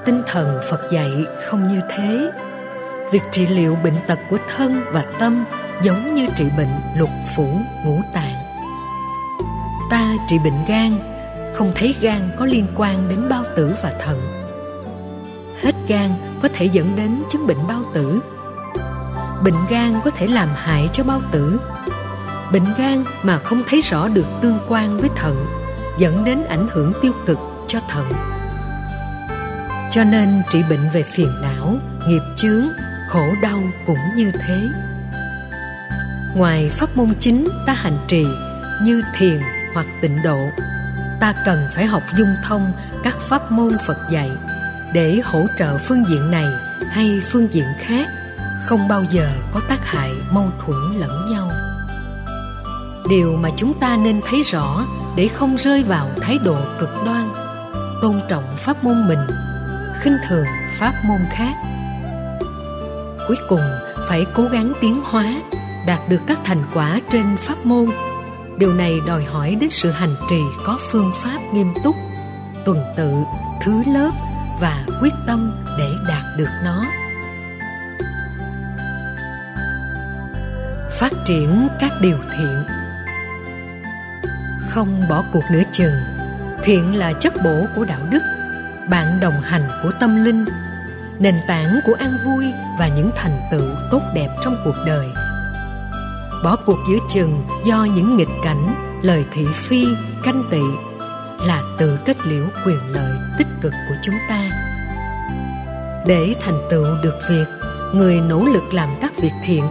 Tinh 0.06 0.22
thần 0.28 0.60
phật 0.70 0.82
dạy 0.92 1.12
không 1.46 1.68
như 1.68 1.82
thế. 1.90 2.32
Việc 3.12 3.24
trị 3.32 3.48
liệu 3.48 3.78
bệnh 3.84 3.96
tật 4.08 4.20
của 4.30 4.38
thân 4.56 4.82
và 4.94 5.06
tâm 5.20 5.46
giống 5.84 6.16
như 6.16 6.28
trị 6.36 6.46
bệnh 6.58 6.72
lục 6.98 7.10
phủ 7.36 7.48
ngũ 7.86 8.02
tạng. 8.14 8.36
Ta 9.90 10.14
trị 10.28 10.38
bệnh 10.44 10.66
gan, 10.68 11.00
không 11.56 11.72
thấy 11.76 11.96
gan 12.02 12.30
có 12.40 12.46
liên 12.46 12.68
quan 12.76 13.10
đến 13.10 13.20
bao 13.30 13.44
tử 13.56 13.76
và 13.84 13.94
thận 14.06 14.22
hết 15.62 15.76
gan 15.88 16.10
có 16.42 16.50
thể 16.54 16.66
dẫn 16.66 16.96
đến 16.96 17.24
chứng 17.30 17.48
bệnh 17.48 17.68
bao 17.68 17.84
tử. 17.94 18.22
Bệnh 19.44 19.68
gan 19.70 20.00
có 20.06 20.12
thể 20.12 20.28
làm 20.28 20.50
hại 20.56 20.90
cho 20.94 21.04
bao 21.04 21.22
tử. 21.32 21.60
Bệnh 22.54 22.74
gan 22.78 23.04
mà 23.24 23.40
không 23.40 23.64
thấy 23.68 23.82
rõ 23.82 24.08
được 24.08 24.26
tương 24.42 24.60
quan 24.68 24.98
với 24.98 25.10
thận 25.16 25.46
dẫn 26.00 26.26
đến 26.26 26.46
ảnh 26.50 26.68
hưởng 26.72 26.94
tiêu 27.02 27.14
cực 27.26 27.38
cho 27.68 27.80
thận 27.90 28.12
cho 29.92 30.04
nên 30.04 30.30
trị 30.50 30.64
bệnh 30.70 30.90
về 30.94 31.04
phiền 31.04 31.42
não, 31.42 31.76
nghiệp 32.08 32.22
chướng, 32.36 32.68
khổ 33.10 33.26
đau 33.42 33.60
cũng 33.86 33.98
như 34.16 34.32
thế 34.32 34.70
ngoài 36.38 36.70
pháp 36.70 36.98
môn 36.98 37.14
chính 37.20 37.48
ta 37.66 37.74
hành 37.74 37.98
trì 38.08 38.26
như 38.84 39.02
thiền 39.18 39.42
hoặc 39.74 39.86
tịnh 40.02 40.24
độ, 40.24 40.38
ta 41.20 41.34
cần 41.46 41.68
phải 41.76 41.86
học 41.86 42.04
dung 42.18 42.36
thông 42.44 42.72
các 43.04 43.18
pháp 43.20 43.52
môn 43.52 43.78
phật 43.88 43.98
dạy 44.12 44.32
để 44.94 45.22
hỗ 45.24 45.46
trợ 45.60 45.78
phương 45.78 46.04
diện 46.10 46.32
này 46.32 46.46
hay 46.90 47.22
phương 47.32 47.48
diện 47.54 47.66
khác, 47.80 48.08
không 48.66 48.88
bao 48.88 49.04
giờ 49.12 49.30
có 49.52 49.60
tác 49.70 49.80
hại 49.86 50.12
mâu 50.32 50.52
thuẫn 50.60 51.00
lẫn 51.00 51.32
nhau. 51.32 51.52
Điều 53.10 53.38
mà 53.38 53.50
chúng 53.58 53.80
ta 53.80 53.98
nên 54.04 54.22
thấy 54.30 54.42
rõ 54.42 54.86
để 55.16 55.28
không 55.28 55.58
rơi 55.58 55.84
vào 55.84 56.10
thái 56.22 56.38
độ 56.44 56.58
cực 56.80 56.90
đoan, 57.06 57.30
tôn 58.02 58.22
trọng 58.30 58.44
pháp 58.58 58.84
môn 58.84 59.08
mình, 59.08 59.20
khinh 60.02 60.18
thường 60.30 60.46
pháp 60.80 60.94
môn 61.04 61.20
khác. 61.32 61.54
Cuối 63.28 63.38
cùng, 63.50 63.64
phải 64.10 64.26
cố 64.34 64.44
gắng 64.44 64.74
tiến 64.82 65.02
hóa 65.04 65.26
đạt 65.88 66.00
được 66.10 66.22
các 66.28 66.40
thành 66.46 66.64
quả 66.74 67.00
trên 67.10 67.38
pháp 67.38 67.66
môn. 67.66 67.86
Điều 68.58 68.74
này 68.74 69.00
đòi 69.08 69.24
hỏi 69.24 69.58
đến 69.62 69.70
sự 69.70 69.92
hành 69.92 70.16
trì 70.30 70.42
có 70.66 70.78
phương 70.92 71.12
pháp 71.24 71.40
nghiêm 71.54 71.74
túc, 71.84 71.96
tuần 72.66 72.84
tự, 72.98 73.12
thứ 73.62 73.84
lớp 73.88 74.12
và 74.60 74.86
quyết 75.02 75.14
tâm 75.28 75.52
để 75.78 75.90
đạt 76.08 76.24
được 76.38 76.50
nó. 76.64 76.86
Phát 81.00 81.12
triển 81.26 81.68
các 81.80 81.92
điều 82.02 82.18
thiện. 82.38 82.64
Không 84.70 85.02
bỏ 85.10 85.24
cuộc 85.34 85.44
nửa 85.52 85.64
chừng. 85.72 85.94
Thiện 86.64 86.96
là 86.96 87.14
chất 87.14 87.34
bổ 87.44 87.66
của 87.76 87.86
đạo 87.86 88.02
đức, 88.10 88.22
bạn 88.90 89.20
đồng 89.20 89.42
hành 89.42 89.68
của 89.84 89.92
tâm 90.00 90.26
linh, 90.26 90.46
nền 91.20 91.36
tảng 91.48 91.80
của 91.86 91.94
an 92.00 92.18
vui 92.26 92.46
và 92.80 92.88
những 92.88 93.12
thành 93.16 93.40
tựu 93.52 93.76
tốt 93.92 94.02
đẹp 94.16 94.30
trong 94.44 94.56
cuộc 94.66 94.76
đời 94.86 95.08
bỏ 96.44 96.56
cuộc 96.56 96.78
giữa 96.90 96.98
chừng 97.10 97.44
do 97.66 97.88
những 97.96 98.18
nghịch 98.18 98.28
cảnh, 98.44 98.76
lời 99.02 99.26
thị 99.32 99.46
phi, 99.54 99.86
canh 100.24 100.44
tị 100.52 100.62
là 101.48 101.62
tự 101.78 101.98
kết 102.06 102.18
liễu 102.26 102.46
quyền 102.66 102.80
lợi 102.92 103.18
tích 103.38 103.48
cực 103.62 103.74
của 103.90 103.96
chúng 104.04 104.16
ta. 104.30 104.50
Để 106.08 106.36
thành 106.46 106.60
tựu 106.70 106.86
được 107.04 107.16
việc, 107.30 107.46
người 107.94 108.22
nỗ 108.22 108.46
lực 108.54 108.74
làm 108.74 108.90
các 109.02 109.14
việc 109.18 109.34
thiện, 109.46 109.64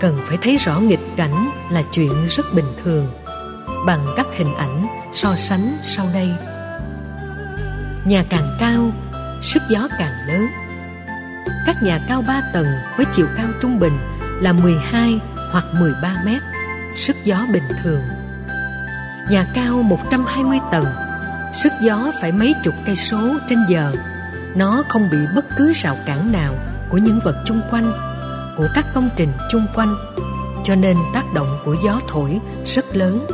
cần 0.00 0.18
phải 0.26 0.36
thấy 0.42 0.56
rõ 0.56 0.80
nghịch 0.80 1.16
cảnh 1.16 1.50
là 1.70 1.82
chuyện 1.92 2.26
rất 2.30 2.46
bình 2.54 2.72
thường, 2.84 3.08
bằng 3.86 4.06
các 4.16 4.26
hình 4.36 4.54
ảnh 4.54 4.86
so 5.12 5.36
sánh 5.36 5.76
sau 5.82 6.06
đây. 6.14 6.28
Nhà 8.06 8.24
càng 8.30 8.56
cao, 8.60 8.90
sức 9.42 9.62
gió 9.70 9.88
càng 9.98 10.12
lớn. 10.28 10.46
Các 11.66 11.76
nhà 11.82 12.00
cao 12.08 12.22
3 12.28 12.42
tầng 12.54 12.66
với 12.96 13.06
chiều 13.12 13.26
cao 13.36 13.48
trung 13.60 13.80
bình 13.80 13.98
là 14.40 14.52
12 14.52 15.20
hoặc 15.52 15.64
13 15.72 16.16
mét, 16.24 16.42
sức 16.96 17.16
gió 17.24 17.46
bình 17.52 17.68
thường. 17.82 18.02
Nhà 19.30 19.46
cao 19.54 19.82
120 19.82 20.58
tầng, 20.72 20.86
sức 21.52 21.72
gió 21.80 22.10
phải 22.20 22.32
mấy 22.32 22.54
chục 22.64 22.74
cây 22.86 22.96
số 22.96 23.38
trên 23.48 23.58
giờ. 23.68 23.92
Nó 24.56 24.82
không 24.88 25.10
bị 25.10 25.18
bất 25.34 25.44
cứ 25.56 25.72
rào 25.72 25.96
cản 26.06 26.32
nào 26.32 26.54
của 26.90 26.98
những 26.98 27.20
vật 27.24 27.42
chung 27.44 27.60
quanh, 27.70 27.92
của 28.56 28.68
các 28.74 28.86
công 28.94 29.08
trình 29.16 29.32
chung 29.50 29.66
quanh, 29.74 29.94
cho 30.64 30.74
nên 30.74 30.96
tác 31.14 31.24
động 31.34 31.58
của 31.64 31.76
gió 31.84 32.00
thổi 32.08 32.40
rất 32.64 32.96
lớn. 32.96 33.26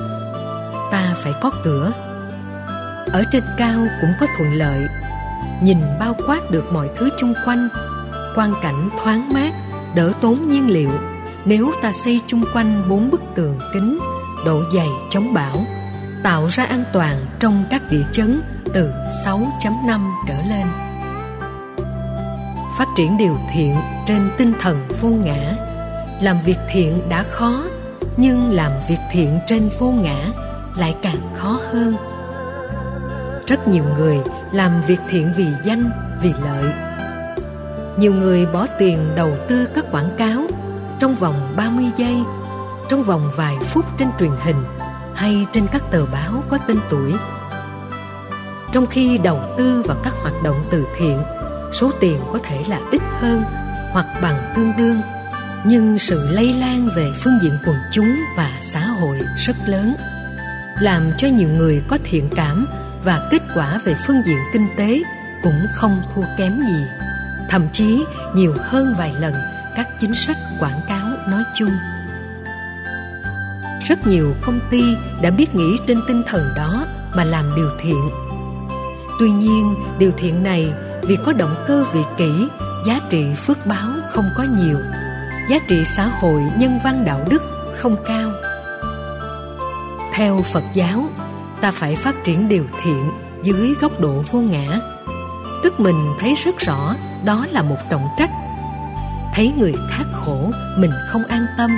Ta 0.92 1.14
phải 1.16 1.32
có 1.40 1.50
cửa. 1.64 1.92
Ở 3.12 3.24
trên 3.30 3.42
cao 3.56 3.86
cũng 4.00 4.12
có 4.20 4.26
thuận 4.36 4.54
lợi, 4.54 4.86
nhìn 5.62 5.78
bao 6.00 6.16
quát 6.26 6.50
được 6.50 6.72
mọi 6.72 6.90
thứ 6.96 7.08
chung 7.18 7.34
quanh, 7.44 7.68
quang 8.34 8.54
cảnh 8.62 8.88
thoáng 9.02 9.32
mát, 9.32 9.52
đỡ 9.94 10.12
tốn 10.20 10.48
nhiên 10.50 10.70
liệu 10.70 10.90
nếu 11.46 11.72
ta 11.82 11.92
xây 11.92 12.20
chung 12.26 12.44
quanh 12.54 12.82
bốn 12.88 13.10
bức 13.10 13.20
tường 13.34 13.58
kính 13.72 13.98
độ 14.44 14.62
dày 14.74 14.88
chống 15.10 15.34
bão 15.34 15.64
tạo 16.22 16.46
ra 16.46 16.64
an 16.64 16.84
toàn 16.92 17.26
trong 17.40 17.64
các 17.70 17.82
địa 17.90 18.02
chấn 18.12 18.40
từ 18.74 18.92
6.5 19.24 20.10
trở 20.28 20.34
lên. 20.48 20.66
Phát 22.78 22.88
triển 22.96 23.16
điều 23.18 23.36
thiện 23.54 23.74
trên 24.06 24.30
tinh 24.36 24.52
thần 24.60 24.88
vô 25.00 25.08
ngã. 25.08 25.56
Làm 26.22 26.36
việc 26.44 26.58
thiện 26.72 27.00
đã 27.08 27.22
khó 27.22 27.64
Nhưng 28.16 28.50
làm 28.50 28.70
việc 28.88 28.98
thiện 29.12 29.38
trên 29.46 29.68
vô 29.78 29.90
ngã 29.90 30.16
lại 30.76 30.94
càng 31.02 31.34
khó 31.34 31.60
hơn. 31.72 31.96
Rất 33.46 33.68
nhiều 33.68 33.84
người 33.98 34.18
làm 34.52 34.82
việc 34.86 35.00
thiện 35.08 35.32
vì 35.36 35.46
danh, 35.64 35.90
vì 36.22 36.32
lợi. 36.44 36.72
Nhiều 37.98 38.12
người 38.12 38.46
bỏ 38.52 38.66
tiền 38.78 38.98
đầu 39.16 39.30
tư 39.48 39.68
các 39.74 39.84
quảng 39.90 40.10
cáo 40.18 40.46
trong 40.98 41.14
vòng 41.14 41.34
30 41.56 41.84
giây, 41.96 42.16
trong 42.88 43.02
vòng 43.02 43.30
vài 43.36 43.56
phút 43.60 43.84
trên 43.98 44.08
truyền 44.20 44.30
hình 44.44 44.64
hay 45.14 45.46
trên 45.52 45.66
các 45.72 45.82
tờ 45.90 46.06
báo 46.06 46.42
có 46.48 46.58
tên 46.66 46.78
tuổi. 46.90 47.12
Trong 48.72 48.86
khi 48.86 49.18
đầu 49.18 49.40
tư 49.58 49.82
vào 49.86 49.96
các 50.02 50.14
hoạt 50.22 50.34
động 50.42 50.56
từ 50.70 50.86
thiện, 50.96 51.22
số 51.72 51.90
tiền 52.00 52.20
có 52.32 52.38
thể 52.44 52.64
là 52.68 52.80
ít 52.90 53.02
hơn 53.20 53.42
hoặc 53.92 54.06
bằng 54.22 54.36
tương 54.56 54.72
đương, 54.78 54.96
nhưng 55.64 55.98
sự 55.98 56.28
lây 56.30 56.52
lan 56.52 56.88
về 56.96 57.12
phương 57.22 57.38
diện 57.42 57.58
quần 57.66 57.76
chúng 57.92 58.16
và 58.36 58.50
xã 58.60 58.80
hội 58.80 59.20
rất 59.36 59.56
lớn, 59.66 59.94
làm 60.80 61.12
cho 61.18 61.28
nhiều 61.28 61.48
người 61.48 61.82
có 61.88 61.98
thiện 62.04 62.28
cảm 62.36 62.66
và 63.04 63.28
kết 63.30 63.42
quả 63.54 63.80
về 63.84 63.94
phương 64.06 64.22
diện 64.26 64.38
kinh 64.52 64.68
tế 64.76 65.02
cũng 65.42 65.66
không 65.74 66.02
thua 66.14 66.24
kém 66.38 66.60
gì, 66.66 66.84
thậm 67.48 67.68
chí 67.72 68.04
nhiều 68.34 68.54
hơn 68.60 68.94
vài 68.98 69.12
lần 69.20 69.34
các 69.76 69.88
chính 70.00 70.14
sách 70.14 70.36
quảng 70.60 70.80
cáo 70.88 71.06
nói 71.28 71.42
chung. 71.54 71.70
Rất 73.88 74.06
nhiều 74.06 74.34
công 74.44 74.60
ty 74.70 74.96
đã 75.22 75.30
biết 75.30 75.54
nghĩ 75.54 75.76
trên 75.86 76.00
tinh 76.08 76.22
thần 76.26 76.42
đó 76.56 76.86
mà 77.16 77.24
làm 77.24 77.54
điều 77.56 77.70
thiện. 77.80 78.10
Tuy 79.20 79.30
nhiên, 79.30 79.74
điều 79.98 80.10
thiện 80.16 80.42
này 80.42 80.72
vì 81.02 81.16
có 81.16 81.32
động 81.32 81.54
cơ 81.66 81.84
vị 81.92 82.00
kỷ, 82.18 82.48
giá 82.86 83.00
trị 83.10 83.34
phước 83.36 83.66
báo 83.66 83.90
không 84.10 84.24
có 84.36 84.42
nhiều, 84.42 84.78
giá 85.50 85.58
trị 85.68 85.84
xã 85.84 86.06
hội 86.06 86.42
nhân 86.58 86.78
văn 86.84 87.04
đạo 87.04 87.20
đức 87.28 87.42
không 87.76 87.96
cao. 88.06 88.30
Theo 90.14 90.42
phật 90.52 90.64
giáo, 90.74 91.08
ta 91.60 91.70
phải 91.70 91.96
phát 91.96 92.14
triển 92.24 92.48
điều 92.48 92.64
thiện 92.82 93.10
dưới 93.42 93.74
góc 93.80 94.00
độ 94.00 94.24
vô 94.30 94.40
ngã. 94.40 94.80
Tức 95.62 95.80
mình 95.80 95.96
thấy 96.20 96.34
rất 96.34 96.58
rõ 96.58 96.94
đó 97.24 97.46
là 97.50 97.62
một 97.62 97.78
trọng 97.90 98.04
trách 98.18 98.30
thấy 99.34 99.52
người 99.58 99.74
khác 99.90 100.04
khổ 100.12 100.50
mình 100.76 100.90
không 101.08 101.24
an 101.24 101.46
tâm. 101.58 101.70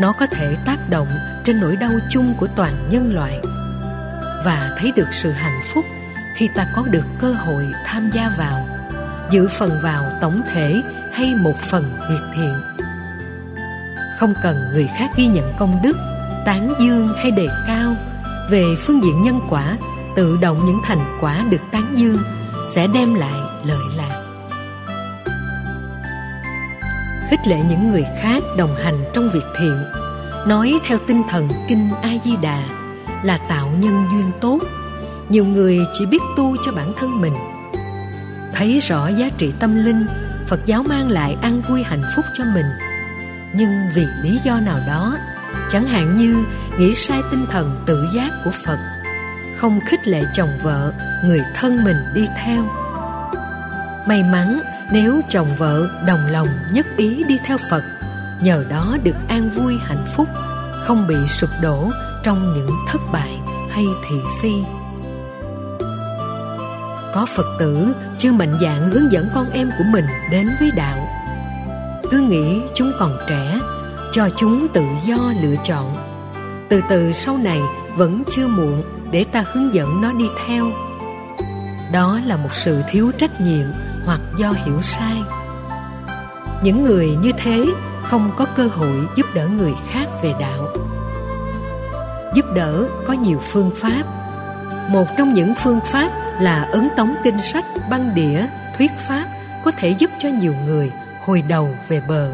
Nó 0.00 0.12
có 0.12 0.26
thể 0.26 0.56
tác 0.66 0.90
động 0.90 1.08
trên 1.44 1.60
nỗi 1.60 1.76
đau 1.76 1.92
chung 2.10 2.34
của 2.40 2.46
toàn 2.56 2.74
nhân 2.90 3.14
loại. 3.14 3.40
Và 4.44 4.70
thấy 4.78 4.92
được 4.96 5.08
sự 5.12 5.30
hạnh 5.30 5.60
phúc 5.74 5.84
khi 6.36 6.48
ta 6.54 6.66
có 6.76 6.82
được 6.82 7.04
cơ 7.18 7.32
hội 7.32 7.66
tham 7.86 8.10
gia 8.14 8.30
vào, 8.38 8.68
giữ 9.30 9.48
phần 9.48 9.80
vào 9.82 10.04
tổng 10.20 10.42
thể 10.52 10.82
hay 11.12 11.34
một 11.34 11.54
phần 11.70 11.84
việc 12.10 12.22
thiện. 12.34 12.54
Không 14.18 14.34
cần 14.42 14.56
người 14.72 14.88
khác 14.98 15.10
ghi 15.16 15.26
nhận 15.26 15.52
công 15.58 15.80
đức, 15.82 15.96
tán 16.46 16.74
dương 16.80 17.08
hay 17.16 17.30
đề 17.30 17.48
cao 17.66 17.96
về 18.50 18.64
phương 18.78 19.02
diện 19.02 19.22
nhân 19.22 19.40
quả, 19.50 19.76
tự 20.16 20.38
động 20.40 20.66
những 20.66 20.80
thành 20.84 21.18
quả 21.20 21.44
được 21.50 21.60
tán 21.72 21.94
dương 21.98 22.18
sẽ 22.68 22.86
đem 22.94 23.14
lại 23.14 23.40
lợi 23.64 23.82
lạc 23.96 23.99
khích 27.30 27.46
lệ 27.46 27.56
những 27.68 27.90
người 27.90 28.04
khác 28.22 28.42
đồng 28.56 28.74
hành 28.74 28.94
trong 29.12 29.30
việc 29.30 29.44
thiện. 29.58 29.84
Nói 30.46 30.74
theo 30.86 30.98
tinh 31.06 31.22
thần 31.30 31.48
kinh 31.68 31.90
a 32.02 32.10
di 32.24 32.36
đà 32.36 32.62
là 33.22 33.38
tạo 33.48 33.68
nhân 33.78 34.04
duyên 34.12 34.30
tốt. 34.40 34.58
Nhiều 35.28 35.44
người 35.44 35.78
chỉ 35.92 36.06
biết 36.06 36.22
tu 36.36 36.56
cho 36.64 36.72
bản 36.72 36.92
thân 37.00 37.20
mình. 37.20 37.32
Thấy 38.54 38.80
rõ 38.80 39.08
giá 39.08 39.28
trị 39.38 39.52
tâm 39.60 39.84
linh, 39.84 40.06
phật 40.48 40.60
giáo 40.66 40.82
mang 40.82 41.10
lại 41.10 41.36
an 41.42 41.62
vui 41.68 41.82
hạnh 41.82 42.02
phúc 42.16 42.24
cho 42.34 42.44
mình. 42.54 42.66
Nhưng 43.54 43.88
vì 43.94 44.06
lý 44.22 44.38
do 44.44 44.60
nào 44.60 44.80
đó, 44.86 45.16
chẳng 45.68 45.86
hạn 45.86 46.16
như 46.16 46.44
nghĩ 46.78 46.94
sai 46.94 47.20
tinh 47.30 47.46
thần 47.50 47.82
tự 47.86 48.08
giác 48.14 48.30
của 48.44 48.52
phật, 48.66 48.78
không 49.56 49.80
khích 49.86 50.08
lệ 50.08 50.22
chồng 50.34 50.50
vợ, 50.62 50.92
người 51.24 51.40
thân 51.54 51.84
mình 51.84 51.96
đi 52.14 52.26
theo. 52.44 52.64
May 54.08 54.22
mắn 54.22 54.60
nếu 54.92 55.20
chồng 55.28 55.48
vợ 55.58 55.88
đồng 56.06 56.26
lòng 56.30 56.48
nhất 56.72 56.86
ý 56.96 57.24
đi 57.28 57.38
theo 57.46 57.56
Phật, 57.70 57.82
Nhờ 58.42 58.64
đó 58.70 58.96
được 59.04 59.16
an 59.28 59.50
vui 59.50 59.78
hạnh 59.84 60.04
phúc, 60.16 60.28
Không 60.84 61.06
bị 61.08 61.16
sụp 61.26 61.50
đổ 61.62 61.90
trong 62.22 62.52
những 62.52 62.70
thất 62.88 63.00
bại 63.12 63.40
hay 63.70 63.84
thị 64.08 64.16
phi. 64.42 64.52
Có 67.14 67.26
Phật 67.36 67.56
tử 67.58 67.94
chưa 68.18 68.32
mạnh 68.32 68.58
dạng 68.60 68.90
hướng 68.90 69.12
dẫn 69.12 69.28
con 69.34 69.50
em 69.50 69.70
của 69.78 69.84
mình 69.92 70.04
đến 70.30 70.50
với 70.60 70.70
đạo. 70.76 71.08
Cứ 72.10 72.18
nghĩ 72.18 72.60
chúng 72.74 72.92
còn 72.98 73.16
trẻ, 73.28 73.60
Cho 74.12 74.28
chúng 74.36 74.68
tự 74.68 74.84
do 75.04 75.18
lựa 75.42 75.56
chọn. 75.64 75.96
Từ 76.68 76.80
từ 76.90 77.12
sau 77.12 77.38
này 77.38 77.60
vẫn 77.96 78.22
chưa 78.30 78.48
muộn 78.48 78.82
để 79.10 79.24
ta 79.32 79.44
hướng 79.52 79.74
dẫn 79.74 80.00
nó 80.00 80.12
đi 80.12 80.26
theo. 80.46 80.66
Đó 81.92 82.20
là 82.26 82.36
một 82.36 82.52
sự 82.52 82.82
thiếu 82.90 83.12
trách 83.18 83.40
nhiệm 83.40 83.66
hoặc 84.04 84.20
do 84.36 84.52
hiểu 84.64 84.82
sai. 84.82 85.22
Những 86.62 86.84
người 86.84 87.16
như 87.22 87.32
thế 87.38 87.66
không 88.04 88.30
có 88.36 88.46
cơ 88.56 88.66
hội 88.66 89.08
giúp 89.16 89.26
đỡ 89.34 89.48
người 89.48 89.72
khác 89.90 90.06
về 90.22 90.34
đạo. 90.40 90.68
Giúp 92.34 92.44
đỡ 92.54 92.84
có 93.06 93.12
nhiều 93.12 93.38
phương 93.52 93.70
pháp. 93.76 94.02
Một 94.90 95.06
trong 95.18 95.34
những 95.34 95.54
phương 95.62 95.80
pháp 95.92 96.10
là 96.40 96.62
ấn 96.62 96.88
tống 96.96 97.14
kinh 97.24 97.40
sách, 97.40 97.64
băng 97.90 98.14
đĩa, 98.14 98.46
thuyết 98.78 98.90
pháp 99.08 99.26
có 99.64 99.70
thể 99.70 99.94
giúp 99.98 100.10
cho 100.18 100.28
nhiều 100.28 100.54
người 100.66 100.90
hồi 101.26 101.42
đầu 101.48 101.68
về 101.88 102.02
bờ. 102.08 102.32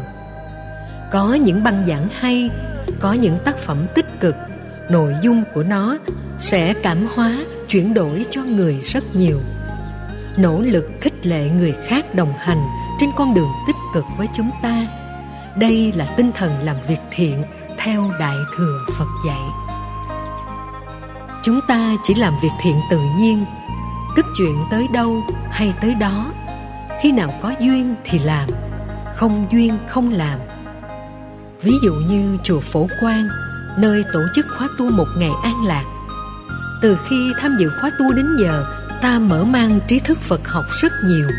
Có 1.11 1.33
những 1.33 1.63
băng 1.63 1.85
giảng 1.87 2.07
hay, 2.19 2.49
có 2.99 3.13
những 3.13 3.37
tác 3.45 3.57
phẩm 3.57 3.77
tích 3.95 4.19
cực, 4.19 4.35
nội 4.89 5.15
dung 5.21 5.43
của 5.53 5.63
nó 5.63 5.97
sẽ 6.37 6.73
cảm 6.73 6.97
hóa, 7.15 7.37
chuyển 7.67 7.93
đổi 7.93 8.25
cho 8.29 8.43
người 8.43 8.79
rất 8.81 9.15
nhiều 9.15 9.39
nỗ 10.37 10.61
lực 10.61 10.89
khích 11.01 11.25
lệ 11.25 11.49
người 11.49 11.75
khác 11.87 12.15
đồng 12.15 12.33
hành 12.37 12.67
trên 12.99 13.09
con 13.15 13.33
đường 13.33 13.51
tích 13.67 13.75
cực 13.93 14.05
với 14.17 14.27
chúng 14.33 14.49
ta. 14.61 14.87
Đây 15.55 15.93
là 15.95 16.05
tinh 16.05 16.31
thần 16.35 16.51
làm 16.63 16.75
việc 16.87 16.99
thiện 17.11 17.43
theo 17.77 18.11
đại 18.19 18.35
thừa 18.57 18.79
phật 18.97 19.07
dạy. 19.27 19.41
Chúng 21.43 21.59
ta 21.67 21.95
chỉ 22.03 22.13
làm 22.13 22.33
việc 22.41 22.51
thiện 22.61 22.75
tự 22.89 22.99
nhiên, 23.17 23.45
tức 24.15 24.25
chuyện 24.37 24.55
tới 24.71 24.87
đâu 24.93 25.21
hay 25.49 25.73
tới 25.81 25.95
đó. 25.95 26.31
Khi 27.01 27.11
nào 27.11 27.33
có 27.41 27.53
duyên 27.59 27.95
thì 28.03 28.19
làm, 28.19 28.49
không 29.15 29.47
duyên 29.51 29.77
không 29.87 30.13
làm. 30.13 30.39
Ví 31.61 31.73
dụ 31.83 31.93
như 31.93 32.37
chùa 32.43 32.59
phổ 32.59 32.87
quang, 32.99 33.27
nơi 33.77 34.03
tổ 34.13 34.19
chức 34.35 34.45
khóa 34.57 34.67
tu 34.79 34.91
một 34.91 35.07
ngày 35.17 35.31
an 35.43 35.65
lạc. 35.65 35.83
Từ 36.81 36.97
khi 37.09 37.31
tham 37.39 37.57
dự 37.59 37.71
khóa 37.81 37.91
tu 37.99 38.13
đến 38.13 38.25
giờ 38.39 38.65
ta 39.01 39.19
mở 39.19 39.43
mang 39.43 39.79
trí 39.87 39.99
thức 39.99 40.17
phật 40.21 40.47
học 40.47 40.65
rất 40.81 40.91
nhiều, 41.05 41.29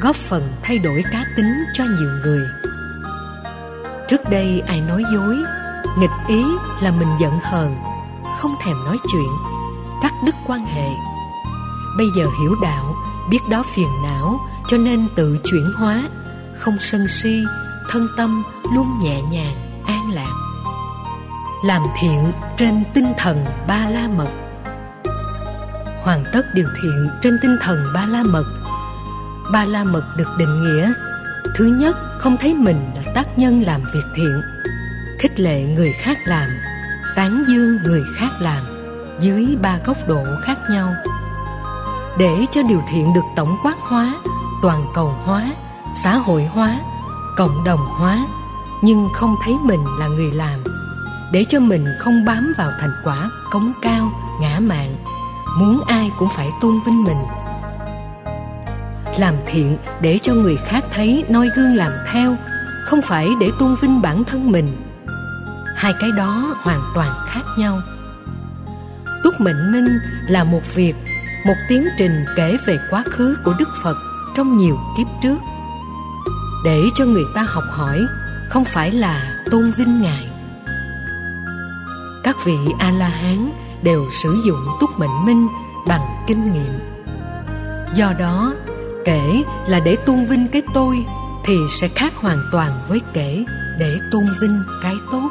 góp 0.00 0.16
phần 0.16 0.52
thay 0.62 0.78
đổi 0.78 1.04
cá 1.12 1.24
tính 1.36 1.64
cho 1.72 1.84
nhiều 1.84 2.10
người. 2.24 2.46
Trước 4.08 4.20
đây 4.30 4.62
ai 4.66 4.80
nói 4.80 5.04
dối, 5.12 5.36
nghịch 5.98 6.10
ý 6.28 6.44
là 6.82 6.90
mình 6.90 7.08
giận 7.20 7.32
hờn, 7.42 7.74
không 8.38 8.54
thèm 8.64 8.76
nói 8.84 8.98
chuyện, 9.12 9.30
cắt 10.02 10.12
đứt 10.26 10.34
quan 10.46 10.66
hệ. 10.66 10.88
Bây 11.98 12.06
giờ 12.16 12.26
hiểu 12.40 12.54
đạo, 12.62 12.94
biết 13.30 13.38
đó 13.50 13.64
phiền 13.74 13.88
não, 14.02 14.40
cho 14.68 14.78
nên 14.78 15.06
tự 15.16 15.38
chuyển 15.44 15.72
hóa, 15.78 16.02
không 16.58 16.76
sân 16.80 17.08
si, 17.08 17.42
thân 17.90 18.08
tâm 18.16 18.42
luôn 18.74 18.86
nhẹ 19.02 19.22
nhàng, 19.22 19.82
an 19.86 20.10
lạc. 20.12 20.32
Làm 21.64 21.82
thiện 22.00 22.32
trên 22.56 22.84
tinh 22.94 23.12
thần 23.18 23.44
ba 23.68 23.88
la 23.88 24.08
mật 24.08 24.41
hoàn 26.02 26.24
tất 26.32 26.54
điều 26.54 26.68
thiện 26.82 27.10
trên 27.22 27.38
tinh 27.42 27.56
thần 27.60 27.84
ba 27.94 28.06
la 28.06 28.22
mật 28.22 28.44
ba 29.52 29.64
la 29.64 29.84
mật 29.84 30.04
được 30.16 30.28
định 30.38 30.62
nghĩa, 30.62 30.92
thứ 31.56 31.64
nhất, 31.64 31.96
không 32.18 32.36
thấy 32.36 32.54
mình 32.54 32.90
là 32.94 33.12
tác 33.14 33.38
nhân 33.38 33.62
làm 33.62 33.80
việc 33.94 34.04
thiện, 34.14 34.42
khích 35.18 35.40
lệ 35.40 35.62
người 35.62 35.92
khác 35.92 36.18
làm, 36.24 36.50
tán 37.16 37.44
dương 37.48 37.78
người 37.84 38.02
khác 38.16 38.30
làm 38.40 38.58
dưới 39.20 39.56
ba 39.62 39.78
góc 39.84 39.96
độ 40.08 40.24
khác 40.42 40.58
nhau 40.70 40.94
để 42.18 42.44
cho 42.50 42.62
điều 42.62 42.80
thiện 42.90 43.14
được 43.14 43.24
tổng 43.36 43.56
quát 43.62 43.74
hóa, 43.80 44.14
toàn 44.62 44.80
cầu 44.94 45.14
hóa, 45.24 45.52
xã 46.02 46.16
hội 46.16 46.44
hóa, 46.44 46.80
cộng 47.36 47.64
đồng 47.64 47.80
hóa, 47.98 48.26
nhưng 48.82 49.08
không 49.14 49.34
thấy 49.44 49.54
mình 49.64 49.80
là 49.98 50.06
người 50.06 50.30
làm, 50.30 50.64
để 51.32 51.44
cho 51.48 51.60
mình 51.60 51.86
không 51.98 52.24
bám 52.24 52.52
vào 52.58 52.70
thành 52.80 52.92
quả 53.04 53.30
cống 53.50 53.72
cao, 53.82 54.08
ngã 54.40 54.60
mạng 54.60 54.96
muốn 55.58 55.80
ai 55.86 56.10
cũng 56.18 56.28
phải 56.36 56.50
tôn 56.60 56.72
vinh 56.86 57.04
mình. 57.04 57.16
Làm 59.18 59.34
thiện 59.46 59.76
để 60.00 60.18
cho 60.22 60.34
người 60.34 60.56
khác 60.56 60.84
thấy 60.94 61.24
noi 61.28 61.48
gương 61.56 61.76
làm 61.76 61.92
theo, 62.12 62.36
không 62.84 63.02
phải 63.02 63.28
để 63.40 63.50
tôn 63.58 63.76
vinh 63.82 64.02
bản 64.02 64.24
thân 64.24 64.52
mình. 64.52 64.76
Hai 65.76 65.92
cái 66.00 66.10
đó 66.16 66.54
hoàn 66.62 66.80
toàn 66.94 67.14
khác 67.28 67.42
nhau. 67.58 67.80
Túc 69.24 69.34
mệnh 69.40 69.72
minh 69.72 69.98
là 70.28 70.44
một 70.44 70.74
việc, 70.74 70.94
một 71.46 71.54
tiến 71.68 71.88
trình 71.98 72.24
kể 72.36 72.56
về 72.66 72.78
quá 72.90 73.04
khứ 73.10 73.36
của 73.44 73.54
đức 73.58 73.68
phật 73.82 73.96
trong 74.34 74.56
nhiều 74.56 74.78
kiếp 74.98 75.06
trước. 75.22 75.38
Để 76.64 76.82
cho 76.94 77.04
người 77.04 77.24
ta 77.34 77.46
học 77.48 77.64
hỏi, 77.70 77.98
không 78.48 78.64
phải 78.64 78.90
là 78.90 79.34
tôn 79.50 79.72
vinh 79.76 80.02
ngài. 80.02 80.28
Các 82.24 82.36
vị 82.44 82.56
a 82.78 82.90
la 82.90 83.08
hán 83.08 83.50
đều 83.82 84.10
sử 84.10 84.40
dụng 84.44 84.66
túc 84.80 84.90
mệnh 84.98 85.26
minh 85.26 85.48
bằng 85.88 86.00
kinh 86.26 86.52
nghiệm. 86.52 86.78
Do 87.94 88.12
đó, 88.18 88.54
kể 89.04 89.42
là 89.66 89.80
để 89.80 89.96
tôn 89.96 90.24
vinh 90.24 90.46
cái 90.52 90.62
tôi 90.74 91.06
thì 91.44 91.54
sẽ 91.80 91.88
khác 91.88 92.12
hoàn 92.16 92.38
toàn 92.52 92.70
với 92.88 93.00
kể 93.12 93.44
để 93.78 93.96
tôn 94.12 94.24
vinh 94.40 94.62
cái 94.82 94.94
tốt. 95.12 95.28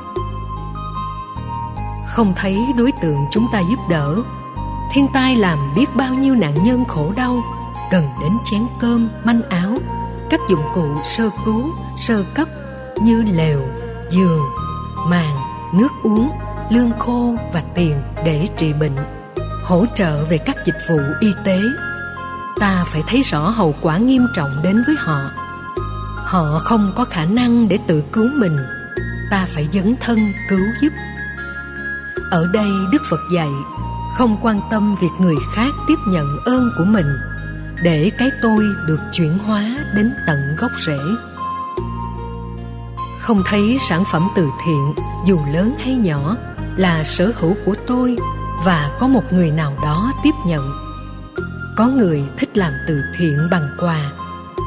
Không 2.07 2.33
thấy 2.35 2.65
đối 2.77 2.91
tượng 3.01 3.17
chúng 3.31 3.47
ta 3.53 3.59
giúp 3.69 3.79
đỡ, 3.89 4.23
thiên 4.93 5.07
tai 5.13 5.35
làm 5.35 5.57
biết 5.75 5.85
bao 5.95 6.13
nhiêu 6.13 6.35
nạn 6.35 6.63
nhân 6.63 6.85
khổ 6.87 7.13
đau, 7.15 7.37
cần 7.91 8.03
đến 8.21 8.31
chén 8.45 8.61
cơm, 8.81 9.09
manh 9.23 9.41
áo, 9.49 9.77
các 10.29 10.39
dụng 10.49 10.63
cụ 10.75 10.87
sơ 11.03 11.29
cứu, 11.45 11.63
sơ 11.97 12.23
cấp 12.33 12.47
như 13.03 13.23
lều, 13.27 13.61
giường, 14.09 14.41
màn, 15.07 15.35
nước 15.73 15.89
uống 16.03 16.29
lương 16.71 16.91
khô 16.99 17.35
và 17.53 17.63
tiền 17.75 18.01
để 18.25 18.47
trị 18.57 18.73
bệnh, 18.73 18.95
hỗ 19.65 19.85
trợ 19.95 20.25
về 20.25 20.37
các 20.37 20.57
dịch 20.65 20.77
vụ 20.89 20.99
y 21.19 21.33
tế. 21.45 21.61
Ta 22.59 22.83
phải 22.87 23.03
thấy 23.07 23.21
rõ 23.21 23.49
hậu 23.49 23.75
quả 23.81 23.97
nghiêm 23.97 24.27
trọng 24.35 24.49
đến 24.63 24.83
với 24.87 24.95
họ. 24.99 25.21
Họ 26.15 26.59
không 26.59 26.91
có 26.95 27.05
khả 27.05 27.25
năng 27.25 27.67
để 27.67 27.79
tự 27.87 28.03
cứu 28.13 28.29
mình. 28.37 28.57
Ta 29.31 29.47
phải 29.55 29.67
dấn 29.73 29.95
thân 30.01 30.33
cứu 30.49 30.65
giúp. 30.81 30.89
Ở 32.31 32.47
đây 32.53 32.69
đức 32.91 33.01
phật 33.09 33.19
dạy, 33.33 33.49
không 34.17 34.37
quan 34.41 34.61
tâm 34.71 34.95
việc 35.01 35.11
người 35.19 35.35
khác 35.53 35.71
tiếp 35.87 35.97
nhận 36.07 36.37
ơn 36.45 36.69
của 36.77 36.85
mình, 36.85 37.07
để 37.83 38.11
cái 38.17 38.31
tôi 38.41 38.63
được 38.87 38.99
chuyển 39.11 39.37
hóa 39.37 39.77
đến 39.95 40.13
tận 40.27 40.55
gốc 40.57 40.71
rễ. 40.85 40.99
Không 43.21 43.41
thấy 43.45 43.77
sản 43.89 44.03
phẩm 44.11 44.27
từ 44.35 44.47
thiện, 44.65 44.93
dù 45.27 45.39
lớn 45.53 45.75
hay 45.83 45.93
nhỏ 45.93 46.35
là 46.81 47.03
sở 47.03 47.33
hữu 47.35 47.55
của 47.65 47.75
tôi 47.87 48.17
và 48.65 48.97
có 48.99 49.07
một 49.07 49.23
người 49.31 49.51
nào 49.51 49.73
đó 49.83 50.11
tiếp 50.23 50.35
nhận. 50.45 50.71
Có 51.77 51.87
người 51.87 52.23
thích 52.37 52.57
làm 52.57 52.73
từ 52.87 53.01
thiện 53.17 53.37
bằng 53.51 53.67
quà 53.79 54.11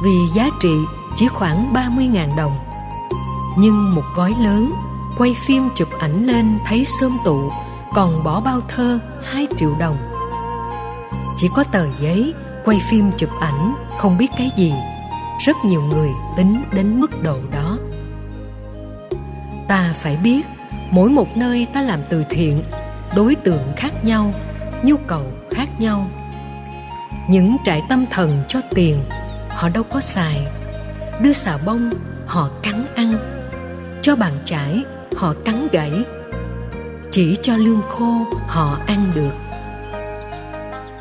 vì 0.04 0.16
giá 0.36 0.48
trị 0.60 0.74
chỉ 1.16 1.28
khoảng 1.28 1.72
30.000 1.74 2.36
đồng. 2.36 2.58
Nhưng 3.58 3.94
một 3.94 4.02
gói 4.16 4.34
lớn 4.40 4.72
quay 5.18 5.36
phim 5.46 5.68
chụp 5.74 5.88
ảnh 5.98 6.26
lên 6.26 6.58
thấy 6.66 6.84
sơm 7.00 7.12
tụ, 7.24 7.50
còn 7.94 8.24
bỏ 8.24 8.40
bao 8.40 8.60
thơ 8.68 8.98
2 9.24 9.46
triệu 9.58 9.74
đồng. 9.80 9.96
Chỉ 11.38 11.48
có 11.54 11.64
tờ 11.64 11.86
giấy 12.00 12.34
quay 12.64 12.80
phim 12.90 13.10
chụp 13.18 13.30
ảnh, 13.40 13.74
không 13.98 14.18
biết 14.18 14.28
cái 14.38 14.50
gì. 14.56 14.72
Rất 15.46 15.56
nhiều 15.64 15.82
người 15.82 16.10
tính 16.36 16.64
đến 16.72 17.00
mức 17.00 17.22
độ 17.22 17.38
đó. 17.52 17.78
Ta 19.68 19.94
phải 20.02 20.16
biết 20.16 20.42
mỗi 20.94 21.10
một 21.10 21.36
nơi 21.36 21.66
ta 21.74 21.82
làm 21.82 22.00
từ 22.08 22.24
thiện, 22.30 22.62
đối 23.16 23.34
tượng 23.34 23.72
khác 23.76 24.04
nhau, 24.04 24.34
nhu 24.82 24.96
cầu 24.96 25.32
khác 25.50 25.68
nhau. 25.78 26.10
Những 27.28 27.56
trại 27.64 27.82
tâm 27.88 28.04
thần 28.10 28.42
cho 28.48 28.60
tiền, 28.70 28.98
họ 29.48 29.68
đâu 29.68 29.82
có 29.92 30.00
xài. 30.00 30.46
Đưa 31.20 31.32
xà 31.32 31.58
bông, 31.66 31.90
họ 32.26 32.50
cắn 32.62 32.86
ăn. 32.94 33.16
Cho 34.02 34.16
bàn 34.16 34.32
chải, 34.44 34.84
họ 35.16 35.34
cắn 35.44 35.68
gãy. 35.72 35.92
Chỉ 37.10 37.36
cho 37.42 37.56
lương 37.56 37.82
khô, 37.88 38.26
họ 38.46 38.78
ăn 38.86 39.12
được. 39.14 39.32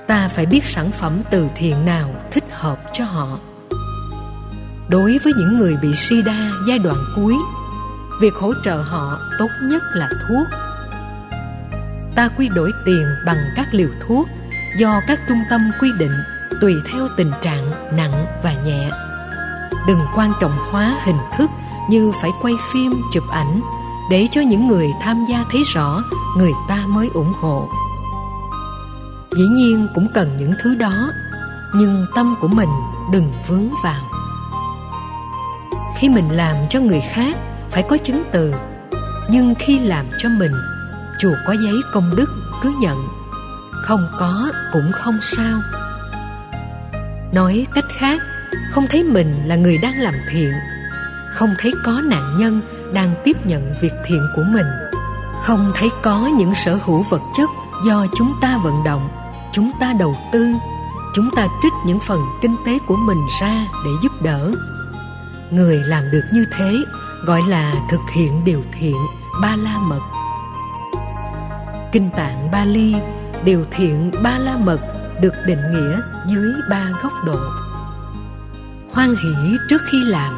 Ta 0.08 0.28
phải 0.28 0.46
biết 0.46 0.66
sản 0.66 0.92
phẩm 0.92 1.22
từ 1.32 1.48
thiện 1.56 1.86
nào 1.86 2.16
thích 2.32 2.46
hợp 2.52 2.78
cho 2.94 3.06
họ. 3.06 3.40
Đối 4.90 5.18
với 5.18 5.34
những 5.38 5.58
người 5.60 5.78
bị 5.82 5.94
sida 5.94 6.52
giai 6.68 6.80
đoạn 6.80 6.98
cuối 7.16 7.36
việc 8.22 8.36
hỗ 8.36 8.54
trợ 8.64 8.76
họ 8.76 9.20
tốt 9.40 9.50
nhất 9.62 9.84
là 9.94 10.10
thuốc. 10.28 10.48
Ta 12.16 12.30
quy 12.38 12.50
đổi 12.50 12.72
tiền 12.86 13.08
bằng 13.26 13.38
các 13.56 13.68
liều 13.72 13.90
thuốc 14.08 14.28
do 14.78 15.02
các 15.08 15.20
trung 15.28 15.40
tâm 15.50 15.72
quy 15.82 15.90
định 16.00 16.14
tùy 16.62 16.76
theo 16.92 17.08
tình 17.18 17.32
trạng 17.42 17.72
nặng 17.98 18.26
và 18.44 18.54
nhẹ. 18.66 18.90
Đừng 19.88 20.00
quan 20.16 20.34
trọng 20.42 20.58
hóa 20.72 20.96
hình 21.04 21.20
thức 21.38 21.50
như 21.90 22.12
phải 22.22 22.32
quay 22.42 22.54
phim, 22.74 22.94
chụp 23.14 23.24
ảnh 23.32 23.62
để 24.10 24.28
cho 24.32 24.42
những 24.42 24.68
người 24.68 24.88
tham 25.02 25.26
gia 25.30 25.46
thấy 25.52 25.64
rõ 25.74 26.04
người 26.38 26.52
ta 26.68 26.84
mới 26.88 27.10
ủng 27.14 27.34
hộ. 27.42 27.70
Dĩ 29.36 29.44
nhiên 29.44 29.88
cũng 29.96 30.08
cần 30.14 30.38
những 30.38 30.54
thứ 30.62 30.76
đó, 30.76 31.12
nhưng 31.76 32.06
tâm 32.16 32.36
của 32.42 32.48
mình 32.48 32.70
đừng 33.12 33.34
vướng 33.48 33.70
vào. 33.84 34.02
Khi 35.98 36.10
mình 36.10 36.30
làm 36.30 36.56
cho 36.70 36.80
người 36.80 37.02
khác 37.02 37.38
phải 37.74 37.84
có 37.84 37.98
chứng 37.98 38.24
từ. 38.32 38.54
Nhưng 39.30 39.56
khi 39.60 39.80
làm 39.80 40.06
cho 40.18 40.30
mình 40.30 40.52
chùa 41.20 41.34
có 41.48 41.54
giấy 41.54 41.76
công 41.94 42.16
đức 42.16 42.30
cứ 42.62 42.74
nhận, 42.82 42.98
không 43.72 44.08
có 44.20 44.52
cũng 44.74 44.92
không 44.92 45.18
sao. 45.22 45.60
Nói 47.34 47.66
cách 47.76 47.86
khác, 48.00 48.22
không 48.72 48.86
thấy 48.90 49.04
mình 49.04 49.36
là 49.46 49.56
người 49.56 49.78
đang 49.78 50.02
làm 50.02 50.14
thiện, 50.32 50.52
không 51.34 51.50
thấy 51.60 51.72
có 51.86 52.02
nạn 52.04 52.36
nhân 52.40 52.62
đang 52.94 53.16
tiếp 53.24 53.46
nhận 53.46 53.76
việc 53.82 53.94
thiện 54.06 54.22
của 54.36 54.44
mình, 54.54 54.68
không 55.44 55.72
thấy 55.76 55.90
có 56.04 56.30
những 56.38 56.56
sở 56.56 56.80
hữu 56.86 57.04
vật 57.10 57.22
chất 57.38 57.50
do 57.86 58.06
chúng 58.16 58.34
ta 58.42 58.58
vận 58.64 58.84
động, 58.86 59.10
chúng 59.52 59.72
ta 59.80 59.94
đầu 60.00 60.18
tư, 60.34 60.46
chúng 61.16 61.30
ta 61.36 61.48
trích 61.64 61.74
những 61.86 62.00
phần 62.08 62.20
kinh 62.42 62.56
tế 62.66 62.80
của 62.88 62.96
mình 62.96 63.20
ra 63.42 63.66
để 63.86 63.92
giúp 64.04 64.12
đỡ. 64.22 64.52
Người 65.52 65.78
làm 65.78 66.12
được 66.12 66.24
như 66.34 66.46
thế 66.58 66.84
gọi 67.26 67.42
là 67.50 67.74
thực 67.90 68.02
hiện 68.16 68.46
điều 68.46 68.64
thiện, 68.80 68.96
ba 69.42 69.56
la 69.56 69.78
mật. 69.78 70.02
Kinh 71.92 72.10
tạng 72.18 72.52
bali, 72.52 72.96
điều 73.44 73.66
thiện 73.72 74.12
ba 74.24 74.38
la 74.38 74.58
mật 74.58 74.80
được 75.22 75.34
định 75.46 75.62
nghĩa 75.72 76.00
dưới 76.28 76.54
ba 76.70 76.90
góc 77.04 77.14
độ. 77.26 77.40
Hoan 78.92 79.10
hỷ 79.10 79.58
trước 79.70 79.82
khi 79.92 80.04
làm, 80.04 80.34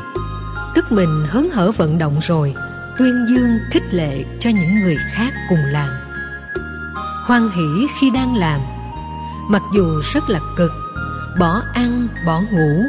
tức 0.76 0.92
mình 0.92 1.26
hớn 1.30 1.50
hở 1.54 1.72
vận 1.72 1.98
động 1.98 2.20
rồi, 2.22 2.54
tuyên 2.98 3.26
dương 3.30 3.58
khích 3.72 3.94
lệ 3.94 4.26
cho 4.40 4.50
những 4.50 4.80
người 4.80 4.98
khác 5.12 5.34
cùng 5.50 5.66
làm. 5.72 5.90
Hoan 7.26 7.50
hỷ 7.50 7.88
khi 8.00 8.10
đang 8.10 8.36
làm, 8.36 8.62
mặc 9.50 9.62
dù 9.76 10.02
rất 10.14 10.30
là 10.30 10.40
cực, 10.58 10.72
bỏ 11.40 11.62
ăn, 11.74 12.08
bỏ 12.26 12.42
ngủ, 12.52 12.84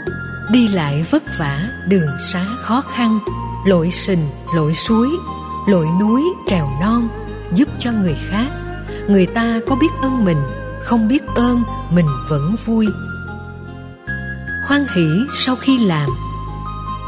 đi 0.51 0.69
lại 0.69 1.07
vất 1.11 1.23
vả, 1.39 1.69
đường 1.89 2.11
xá 2.33 2.45
khó 2.63 2.81
khăn 2.81 3.19
lội 3.67 3.91
sình, 3.91 4.29
lội 4.55 4.75
suối, 4.75 5.09
lội 5.69 5.87
núi 6.01 6.23
trèo 6.49 6.67
non 6.81 7.09
giúp 7.55 7.69
cho 7.79 7.93
người 7.93 8.17
khác. 8.31 8.49
Người 9.09 9.27
ta 9.27 9.61
có 9.69 9.77
biết 9.77 9.89
ơn 10.03 10.25
mình, 10.25 10.43
không 10.85 11.09
biết 11.09 11.23
ơn 11.37 11.63
mình 11.91 12.07
vẫn 12.29 12.57
vui. 12.67 12.87
Hoan 14.67 14.87
hỷ 14.95 15.07
sau 15.33 15.57
khi 15.57 15.79
làm. 15.79 16.11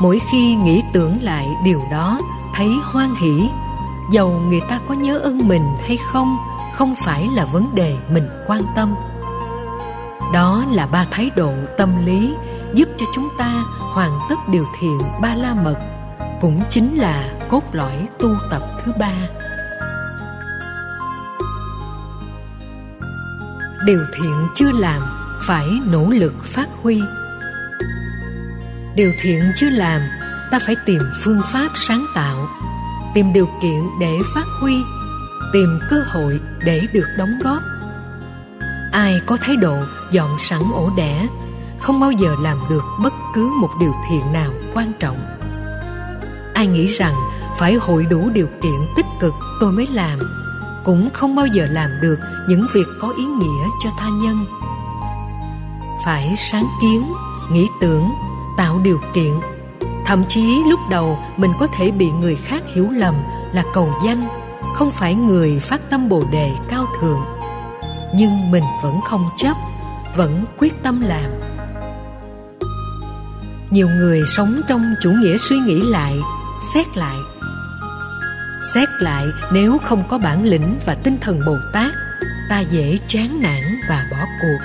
Mỗi 0.00 0.20
khi 0.32 0.54
nghĩ 0.54 0.82
tưởng 0.92 1.18
lại 1.22 1.46
điều 1.64 1.80
đó, 1.90 2.18
thấy 2.54 2.68
hoan 2.82 3.14
hỷ, 3.14 3.48
dầu 4.12 4.42
người 4.48 4.61
ta 4.68 4.80
có 4.88 4.94
nhớ 4.94 5.18
ơn 5.18 5.48
mình 5.48 5.62
hay 5.86 5.98
không 6.12 6.36
không 6.74 6.94
phải 7.04 7.28
là 7.34 7.44
vấn 7.44 7.74
đề 7.74 7.96
mình 8.11 8.28
quan 8.46 8.62
tâm. 8.76 8.94
Đó 10.32 10.64
là 10.72 10.86
ba 10.86 11.06
thái 11.11 11.30
độ 11.36 11.52
tâm 11.78 12.06
lý 12.06 12.34
giúp 12.74 12.88
cho 12.96 13.06
chúng 13.14 13.28
ta 13.38 13.64
hoàn 13.94 14.11
tất 14.28 14.36
điều 14.52 14.64
thiện 14.80 14.98
ba 15.22 15.34
la 15.34 15.54
mật 15.64 15.97
cũng 16.41 16.62
chính 16.70 16.99
là 16.99 17.28
cốt 17.49 17.62
lõi 17.72 18.09
tu 18.18 18.36
tập 18.51 18.62
thứ 18.84 18.93
ba. 18.99 19.12
Điều 23.86 24.01
thiện 24.14 24.47
chưa 24.55 24.72
làm 24.72 25.03
phải 25.47 25.66
nỗ 25.86 26.11
lực 26.11 26.34
phát 26.45 26.68
huy. 26.82 27.01
Điều 28.95 29.12
thiện 29.20 29.53
chưa 29.57 29.70
làm, 29.70 30.01
ta 30.51 30.59
phải 30.66 30.76
tìm 30.86 31.03
phương 31.24 31.41
pháp 31.53 31.68
sáng 31.74 32.07
tạo, 32.14 32.49
tìm 33.14 33.32
điều 33.32 33.49
kiện 33.62 33.80
để 34.01 34.18
phát 34.34 34.47
huy, 34.61 34.74
tìm 35.53 35.78
cơ 35.91 35.97
hội 36.07 36.41
để 36.64 36.80
được 36.93 37.07
đóng 37.18 37.39
góp. 37.45 37.62
Ai 38.93 39.20
có 39.26 39.36
thái 39.41 39.57
độ 39.57 39.76
dọn 40.11 40.30
sẵn 40.39 40.61
ổ 40.74 40.91
đẻ, 40.97 41.26
không 41.78 42.01
bao 42.01 42.11
giờ 42.11 42.34
làm 42.43 42.59
được 42.70 42.82
bất 43.03 43.12
cứ 43.34 43.51
một 43.61 43.70
điều 43.80 43.93
thiện 44.11 44.32
nào 44.32 44.51
quan 44.74 44.93
trọng 45.01 45.38
ai 46.59 46.66
nghĩ 46.66 46.86
rằng 46.86 47.14
phải 47.59 47.74
hội 47.74 48.06
đủ 48.11 48.30
điều 48.30 48.46
kiện 48.62 48.80
tích 48.96 49.06
cực 49.20 49.34
tôi 49.61 49.72
mới 49.72 49.86
làm? 49.92 50.18
Cũng 50.84 51.09
không 51.14 51.36
bao 51.36 51.46
giờ 51.46 51.66
làm 51.70 51.90
được 52.00 52.18
những 52.48 52.66
việc 52.74 52.86
có 53.00 53.14
ý 53.18 53.24
nghĩa 53.24 53.64
cho 53.84 53.90
tha 53.98 54.09
nhân. 54.22 54.36
Phải 56.04 56.34
sáng 56.36 56.66
kiến, 56.82 57.02
nghĩ 57.52 57.66
tưởng, 57.80 58.11
tạo 58.56 58.80
điều 58.84 59.00
kiện. 59.14 59.32
Thậm 60.06 60.24
chí 60.28 60.62
lúc 60.68 60.80
đầu 60.90 61.18
mình 61.36 61.50
có 61.61 61.66
thể 61.76 61.90
bị 61.90 62.11
người 62.11 62.36
khác 62.36 62.62
hiểu 62.74 62.90
lầm 62.90 63.14
là 63.52 63.64
cầu 63.74 63.92
danh, 64.04 64.28
không 64.74 64.90
phải 64.90 65.14
người 65.14 65.61
phát 65.61 65.80
tâm 65.90 66.09
bồ 66.09 66.24
đề 66.32 66.52
cao 66.68 66.86
thượng. 67.00 67.20
Nhưng 68.14 68.50
mình 68.50 68.64
vẫn 68.82 69.00
không 69.00 69.24
chấp, 69.36 69.56
vẫn 70.16 70.44
quyết 70.59 70.82
tâm 70.82 71.00
làm. 71.00 71.30
Nhiều 73.70 73.88
người 73.88 74.22
sống 74.36 74.61
trong 74.68 74.94
chủ 75.02 75.11
nghĩa 75.11 75.36
suy 75.36 75.59
nghĩ 75.59 75.82
lại 75.82 76.18
xét 76.61 76.96
lại. 76.96 77.16
Xét 78.74 78.88
lại, 79.00 79.26
nếu 79.52 79.78
không 79.78 80.02
có 80.09 80.18
bản 80.18 80.44
lĩnh 80.44 80.78
và 80.86 80.94
tinh 80.94 81.16
thần 81.20 81.40
bồ 81.46 81.56
tát, 81.72 81.92
ta 82.50 82.61
dễ 82.61 82.98
chán 83.06 83.40
nản 83.40 83.80
và 83.88 84.06
bỏ 84.11 84.16
cuộc. 84.40 84.59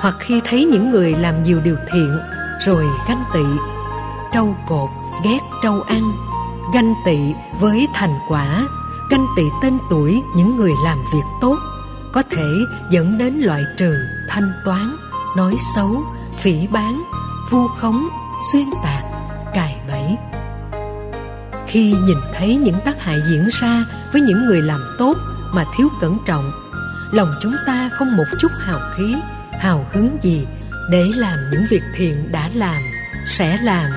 Hoặc 0.00 0.14
khi 0.20 0.40
thấy 0.44 0.64
những 0.64 0.90
người 0.90 1.14
làm 1.14 1.42
nhiều 1.42 1.60
điều 1.60 1.76
thiện, 1.92 2.18
rồi 2.60 2.84
ganh 3.08 3.24
tị, 3.34 3.44
trâu 4.32 4.54
cột, 4.68 4.88
ghét 5.24 5.38
trâu 5.62 5.82
ăn, 5.82 6.02
ganh 6.74 6.94
tị 7.04 7.18
với 7.60 7.86
thành 7.94 8.14
quả, 8.28 8.66
ganh 9.10 9.26
tị 9.36 9.42
tên 9.62 9.78
tuổi 9.90 10.22
những 10.36 10.56
người 10.56 10.72
làm 10.84 10.98
việc 11.12 11.24
tốt, 11.40 11.56
có 12.12 12.22
thể 12.30 12.46
dẫn 12.90 13.18
đến 13.18 13.34
loại 13.34 13.64
trừ, 13.76 13.94
thanh 14.28 14.52
toán, 14.64 14.96
nói 15.36 15.56
xấu, 15.74 16.02
phỉ 16.38 16.66
báng 16.66 17.02
vu 17.50 17.68
khống, 17.68 18.08
xuyên 18.52 18.64
tạc 18.84 19.07
khi 21.68 21.92
nhìn 21.92 22.18
thấy 22.34 22.56
những 22.56 22.76
tác 22.84 23.02
hại 23.02 23.20
diễn 23.30 23.48
ra 23.60 23.84
với 24.12 24.20
những 24.20 24.46
người 24.46 24.62
làm 24.62 24.80
tốt 24.98 25.16
mà 25.54 25.64
thiếu 25.76 25.88
cẩn 26.00 26.18
trọng. 26.26 26.52
Lòng 27.12 27.34
chúng 27.40 27.54
ta 27.66 27.88
không 27.92 28.16
một 28.16 28.24
chút 28.38 28.52
hào 28.60 28.78
khí, 28.96 29.16
hào 29.60 29.86
hứng 29.92 30.16
gì 30.22 30.46
để 30.90 31.04
làm 31.16 31.38
những 31.52 31.66
việc 31.70 31.82
thiện 31.96 32.32
đã 32.32 32.50
làm, 32.54 32.82
sẽ 33.26 33.58
làm, 33.62 33.90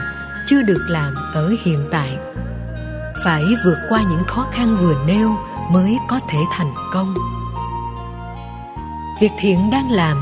chưa 0.48 0.62
được 0.62 0.82
làm 0.90 1.14
ở 1.34 1.56
hiện 1.64 1.88
tại. 1.92 2.18
Phải 3.24 3.44
vượt 3.66 3.78
qua 3.90 4.02
những 4.02 4.24
khó 4.28 4.48
khăn 4.52 4.78
vừa 4.82 4.96
nêu 5.08 5.30
mới 5.72 5.98
có 6.10 6.20
thể 6.30 6.40
thành 6.52 6.74
công. 6.94 7.16
Việc 9.22 9.32
thiện 9.40 9.70
đang 9.72 9.92
làm 9.92 10.18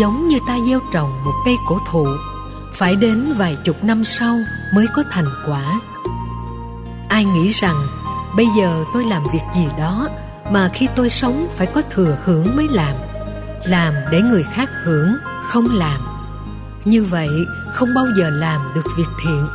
giống 0.00 0.28
như 0.28 0.38
ta 0.48 0.56
gieo 0.68 0.80
trồng 0.92 1.24
một 1.24 1.32
cây 1.44 1.56
cổ 1.68 1.78
thụ, 1.90 2.06
phải 2.76 2.96
đến 2.96 3.34
vài 3.36 3.56
chục 3.64 3.84
năm 3.84 4.04
sau 4.04 4.34
mới 4.74 4.86
có 4.96 5.02
thành 5.10 5.28
quả 5.46 5.80
ai 7.10 7.24
nghĩ 7.24 7.48
rằng 7.48 7.76
bây 8.36 8.46
giờ 8.56 8.84
tôi 8.94 9.04
làm 9.04 9.22
việc 9.32 9.42
gì 9.54 9.68
đó 9.78 10.08
mà 10.50 10.70
khi 10.74 10.88
tôi 10.96 11.08
sống 11.08 11.48
phải 11.56 11.66
có 11.66 11.82
thừa 11.90 12.16
hưởng 12.24 12.56
mới 12.56 12.66
làm? 12.70 12.94
Làm 13.64 13.94
để 14.10 14.20
người 14.22 14.42
khác 14.42 14.68
hưởng, 14.84 15.16
không 15.48 15.66
làm. 15.74 16.00
Như 16.84 17.04
vậy, 17.04 17.28
không 17.72 17.88
bao 17.94 18.04
giờ 18.18 18.30
làm 18.30 18.60
được 18.74 18.84
việc 18.96 19.08
thiện. 19.24 19.46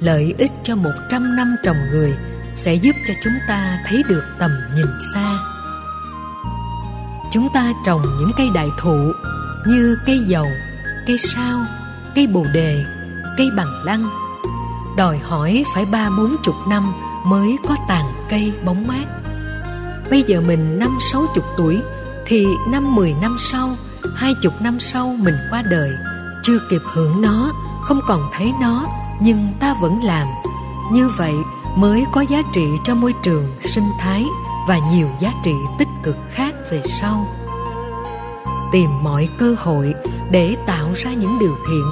Lợi 0.00 0.34
ích 0.38 0.52
cho 0.62 0.76
một 0.76 0.92
trăm 1.10 1.36
năm 1.36 1.56
trồng 1.64 1.76
người 1.90 2.14
sẽ 2.54 2.74
giúp 2.74 2.96
cho 3.08 3.14
chúng 3.24 3.34
ta 3.48 3.78
thấy 3.86 4.02
được 4.08 4.24
tầm 4.38 4.50
nhìn 4.76 4.86
xa. 5.14 5.38
Chúng 7.30 7.48
ta 7.54 7.72
trồng 7.86 8.02
những 8.18 8.30
cây 8.36 8.46
đại 8.54 8.68
thụ 8.80 9.12
như 9.66 9.98
cây 10.06 10.24
dầu, 10.28 10.46
cây 11.06 11.18
sao, 11.18 11.58
cây 12.14 12.26
bồ 12.26 12.44
đề, 12.54 12.84
cây 13.38 13.50
bằng 13.56 13.84
lăng 13.84 14.27
đòi 14.98 15.18
hỏi 15.18 15.64
phải 15.74 15.84
ba 15.84 16.10
bốn 16.10 16.36
chục 16.42 16.54
năm 16.68 16.92
mới 17.26 17.56
có 17.68 17.76
tàn 17.88 18.04
cây 18.30 18.52
bóng 18.64 18.86
mát. 18.86 19.04
Bây 20.10 20.22
giờ 20.22 20.40
mình 20.40 20.78
năm 20.78 20.98
sáu 21.12 21.22
chục 21.34 21.44
tuổi, 21.56 21.80
thì 22.26 22.46
năm 22.70 22.94
mười 22.94 23.14
năm 23.20 23.36
sau, 23.38 23.76
hai 24.16 24.34
chục 24.42 24.52
năm 24.60 24.80
sau 24.80 25.16
mình 25.18 25.34
qua 25.50 25.62
đời, 25.62 25.90
chưa 26.42 26.58
kịp 26.70 26.80
hưởng 26.92 27.22
nó, 27.22 27.52
không 27.82 28.00
còn 28.06 28.20
thấy 28.32 28.52
nó, 28.60 28.86
nhưng 29.22 29.52
ta 29.60 29.74
vẫn 29.82 30.04
làm. 30.04 30.26
Như 30.92 31.08
vậy 31.16 31.34
mới 31.76 32.04
có 32.12 32.20
giá 32.20 32.42
trị 32.52 32.66
cho 32.84 32.94
môi 32.94 33.14
trường 33.22 33.44
sinh 33.60 33.88
thái 34.00 34.24
và 34.68 34.78
nhiều 34.92 35.08
giá 35.20 35.32
trị 35.44 35.54
tích 35.78 35.88
cực 36.02 36.16
khác 36.30 36.54
về 36.70 36.82
sau. 36.84 37.26
Tìm 38.72 38.90
mọi 39.02 39.28
cơ 39.38 39.54
hội 39.58 39.94
để 40.30 40.56
tạo 40.66 40.88
ra 40.96 41.12
những 41.12 41.38
điều 41.38 41.56
thiện. 41.68 41.84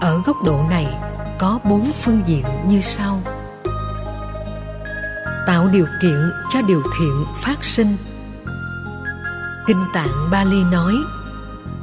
Ở 0.00 0.22
góc 0.26 0.36
độ 0.44 0.60
này 0.70 0.86
có 1.38 1.58
bốn 1.64 1.92
phương 1.92 2.20
diện 2.26 2.44
như 2.68 2.80
sau. 2.80 3.20
Tạo 5.46 5.68
điều 5.72 5.86
kiện 6.02 6.30
cho 6.50 6.60
điều 6.68 6.82
thiện 6.98 7.24
phát 7.42 7.64
sinh. 7.64 7.96
Kinh 9.66 9.84
tạng 9.94 10.30
bali 10.30 10.64
nói, 10.72 10.94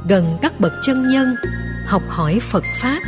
gần 0.08 0.36
các 0.42 0.60
bậc 0.60 0.72
chân 0.82 1.10
nhân, 1.10 1.34
học 1.86 2.02
hỏi 2.08 2.40
phật 2.40 2.64
pháp, 2.80 3.00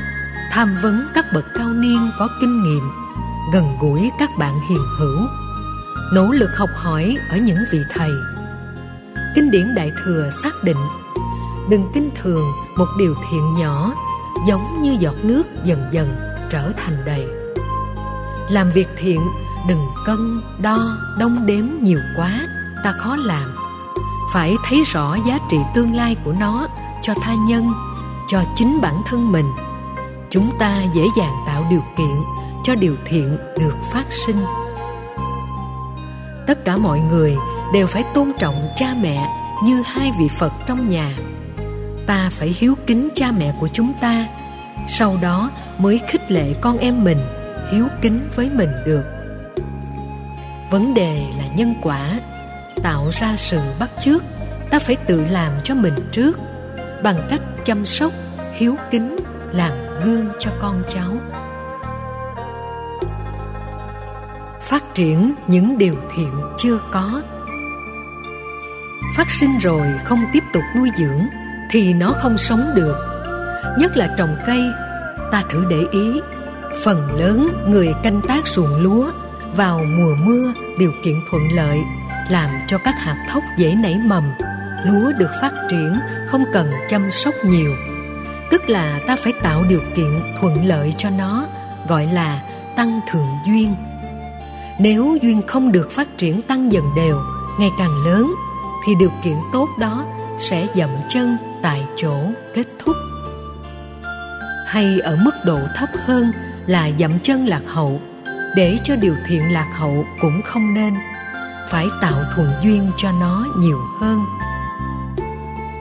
tham 0.53 0.77
vấn 0.83 1.07
các 1.15 1.25
bậc 1.35 1.45
cao 1.55 1.69
niên 1.69 2.11
có 2.19 2.29
kinh 2.41 2.63
nghiệm, 2.63 2.83
gần 3.53 3.65
gũi 3.81 4.11
các 4.19 4.31
bạn 4.39 4.55
hiền 4.69 4.83
hữu, 4.99 5.27
nỗ 6.13 6.31
lực 6.33 6.51
học 6.57 6.71
hỏi 6.75 7.17
ở 7.31 7.37
những 7.37 7.59
vị 7.73 7.79
thầy. 7.91 8.11
Kinh 9.35 9.51
điển 9.51 9.75
đại 9.75 9.93
thừa 10.05 10.31
xác 10.43 10.53
định, 10.65 10.77
đừng 11.71 11.91
kinh 11.95 12.11
thường 12.23 12.45
một 12.77 12.89
điều 12.99 13.15
thiện 13.31 13.55
nhỏ 13.55 13.93
giống 14.49 14.83
như 14.83 14.97
giọt 15.01 15.15
nước 15.23 15.43
dần 15.65 15.89
dần 15.93 16.28
trở 16.51 16.73
thành 16.77 17.05
đầy. 17.05 17.27
Làm 18.51 18.71
việc 18.71 18.89
thiện, 18.97 19.21
đừng 19.69 19.87
cân 20.07 20.41
đo, 20.63 20.97
đong 21.19 21.47
đếm 21.47 21.65
nhiều 21.83 22.01
quá, 22.17 22.49
ta 22.85 22.93
khó 22.93 23.17
làm. 23.17 23.57
Phải 24.33 24.57
thấy 24.69 24.83
rõ 24.87 25.17
giá 25.27 25.39
trị 25.51 25.57
tương 25.75 25.95
lai 25.95 26.17
của 26.25 26.35
nó, 26.41 26.69
cho 27.03 27.15
tha 27.23 27.35
nhân, 27.49 27.73
cho 28.29 28.43
chính 28.57 28.81
bản 28.83 28.95
thân 29.07 29.33
mình. 29.33 29.47
Chúng 30.31 30.51
ta 30.59 30.83
dễ 30.95 31.07
dàng 31.17 31.33
tạo 31.47 31.65
điều 31.71 31.83
kiện 31.99 32.17
cho 32.65 32.75
điều 32.75 32.97
thiện 33.05 33.39
được 33.59 33.75
phát 33.93 34.05
sinh. 34.11 34.37
Tất 36.47 36.65
cả 36.65 36.77
mọi 36.77 37.01
người 37.01 37.37
đều 37.73 37.87
phải 37.87 38.05
tôn 38.15 38.33
trọng 38.39 38.69
cha 38.77 38.95
mẹ 39.03 39.29
như 39.65 39.83
hai 39.87 40.13
vị 40.19 40.29
phật 40.39 40.53
trong 40.67 40.89
nhà. 40.89 41.13
Ta 42.07 42.31
phải 42.33 42.57
hiếu 42.59 42.75
kính 42.87 43.09
cha 43.15 43.33
mẹ 43.39 43.55
của 43.61 43.69
chúng 43.69 43.93
ta 44.01 44.27
sau 44.89 45.17
đó 45.23 45.51
mới 45.79 46.01
khích 46.09 46.33
lệ 46.33 46.55
con 46.61 46.79
em 46.79 47.05
mình, 47.05 47.19
hiếu 47.71 47.87
kính 48.03 48.29
với 48.37 48.51
mình 48.51 48.71
được. 48.87 49.05
Vấn 50.71 50.95
đề 50.95 51.23
là 51.39 51.45
nhân 51.57 51.75
quả, 51.83 52.21
tạo 52.83 53.09
ra 53.13 53.37
sự 53.37 53.61
bắt 53.79 53.91
chước, 54.01 54.23
ta 54.71 54.79
phải 54.79 54.97
tự 54.97 55.25
làm 55.31 55.53
cho 55.65 55.75
mình 55.75 55.95
trước, 56.13 56.39
bằng 57.03 57.27
cách 57.31 57.41
chăm 57.65 57.87
sóc, 57.87 58.13
hiếu 58.55 58.77
kính, 58.91 59.17
làm 59.53 59.73
gương 60.05 60.29
cho 60.39 60.51
con 60.61 60.83
cháu. 60.89 61.13
Phát 64.61 64.85
triển 64.95 65.35
những 65.47 65.79
điều 65.79 65.95
thiện 66.17 66.33
chưa 66.59 66.81
có. 66.93 67.23
Phát 69.17 69.31
sinh 69.31 69.59
rồi 69.59 69.87
không 70.05 70.25
tiếp 70.33 70.43
tục 70.53 70.63
nuôi 70.77 70.91
dưỡng 70.99 71.27
thì 71.71 71.93
nó 71.93 72.15
không 72.23 72.39
sống 72.39 72.71
được 72.75 73.18
nhất 73.79 73.97
là 73.97 74.15
trồng 74.19 74.37
cây, 74.47 74.63
ta 75.33 75.43
thử 75.51 75.65
để 75.71 75.85
ý. 75.93 76.21
Phần 76.85 77.21
lớn 77.21 77.49
người 77.67 77.95
canh 78.03 78.21
tác 78.29 78.49
ruộng 78.49 78.83
lúa 78.83 79.11
vào 79.57 79.79
mùa 79.85 80.15
mưa 80.19 80.53
điều 80.79 80.93
kiện 81.05 81.15
thuận 81.31 81.43
lợi, 81.53 81.79
làm 82.31 82.51
cho 82.67 82.79
các 82.79 82.95
hạt 82.99 83.27
thóc 83.31 83.43
dễ 83.59 83.75
nảy 83.75 83.99
mầm. 84.05 84.25
Lúa 84.85 85.13
được 85.19 85.31
phát 85.41 85.53
triển 85.71 86.01
không 86.29 86.45
cần 86.53 86.71
chăm 86.89 87.11
sóc 87.11 87.35
nhiều. 87.45 87.75
Tức 88.51 88.71
là 88.71 89.01
ta 89.07 89.17
phải 89.17 89.33
tạo 89.43 89.65
điều 89.69 89.81
kiện 89.97 90.21
thuận 90.41 90.67
lợi 90.67 90.95
cho 90.97 91.11
nó, 91.19 91.47
gọi 91.89 92.09
là 92.13 92.41
tăng 92.77 93.01
thượng 93.11 93.29
duyên. 93.47 93.75
Nếu 94.79 95.19
duyên 95.23 95.43
không 95.47 95.73
được 95.73 95.91
phát 95.91 96.09
triển 96.19 96.43
tăng 96.43 96.73
dần 96.73 96.85
đều, 96.97 97.21
ngày 97.61 97.71
càng 97.79 98.05
lớn, 98.05 98.35
thì 98.87 98.93
điều 99.01 99.11
kiện 99.25 99.37
tốt 99.53 99.69
đó 99.79 100.05
sẽ 100.39 100.67
dậm 100.75 100.91
chân 101.09 101.37
tại 101.63 101.85
chỗ 101.97 102.15
kết 102.55 102.65
thúc 102.79 102.97
hay 104.69 105.01
ở 105.01 105.17
mức 105.17 105.35
độ 105.45 105.59
thấp 105.77 105.89
hơn 106.05 106.33
là 106.67 106.91
dậm 106.99 107.19
chân 107.19 107.47
lạc 107.47 107.63
hậu. 107.67 108.01
Để 108.57 108.77
cho 108.85 108.97
điều 108.97 109.15
thiện 109.27 109.53
lạc 109.53 109.69
hậu 109.79 110.05
cũng 110.21 110.43
không 110.43 110.75
nên, 110.75 110.95
phải 111.69 111.87
tạo 112.01 112.25
thuận 112.35 112.53
duyên 112.63 112.91
cho 112.97 113.11
nó 113.21 113.47
nhiều 113.57 113.79
hơn. 114.01 114.21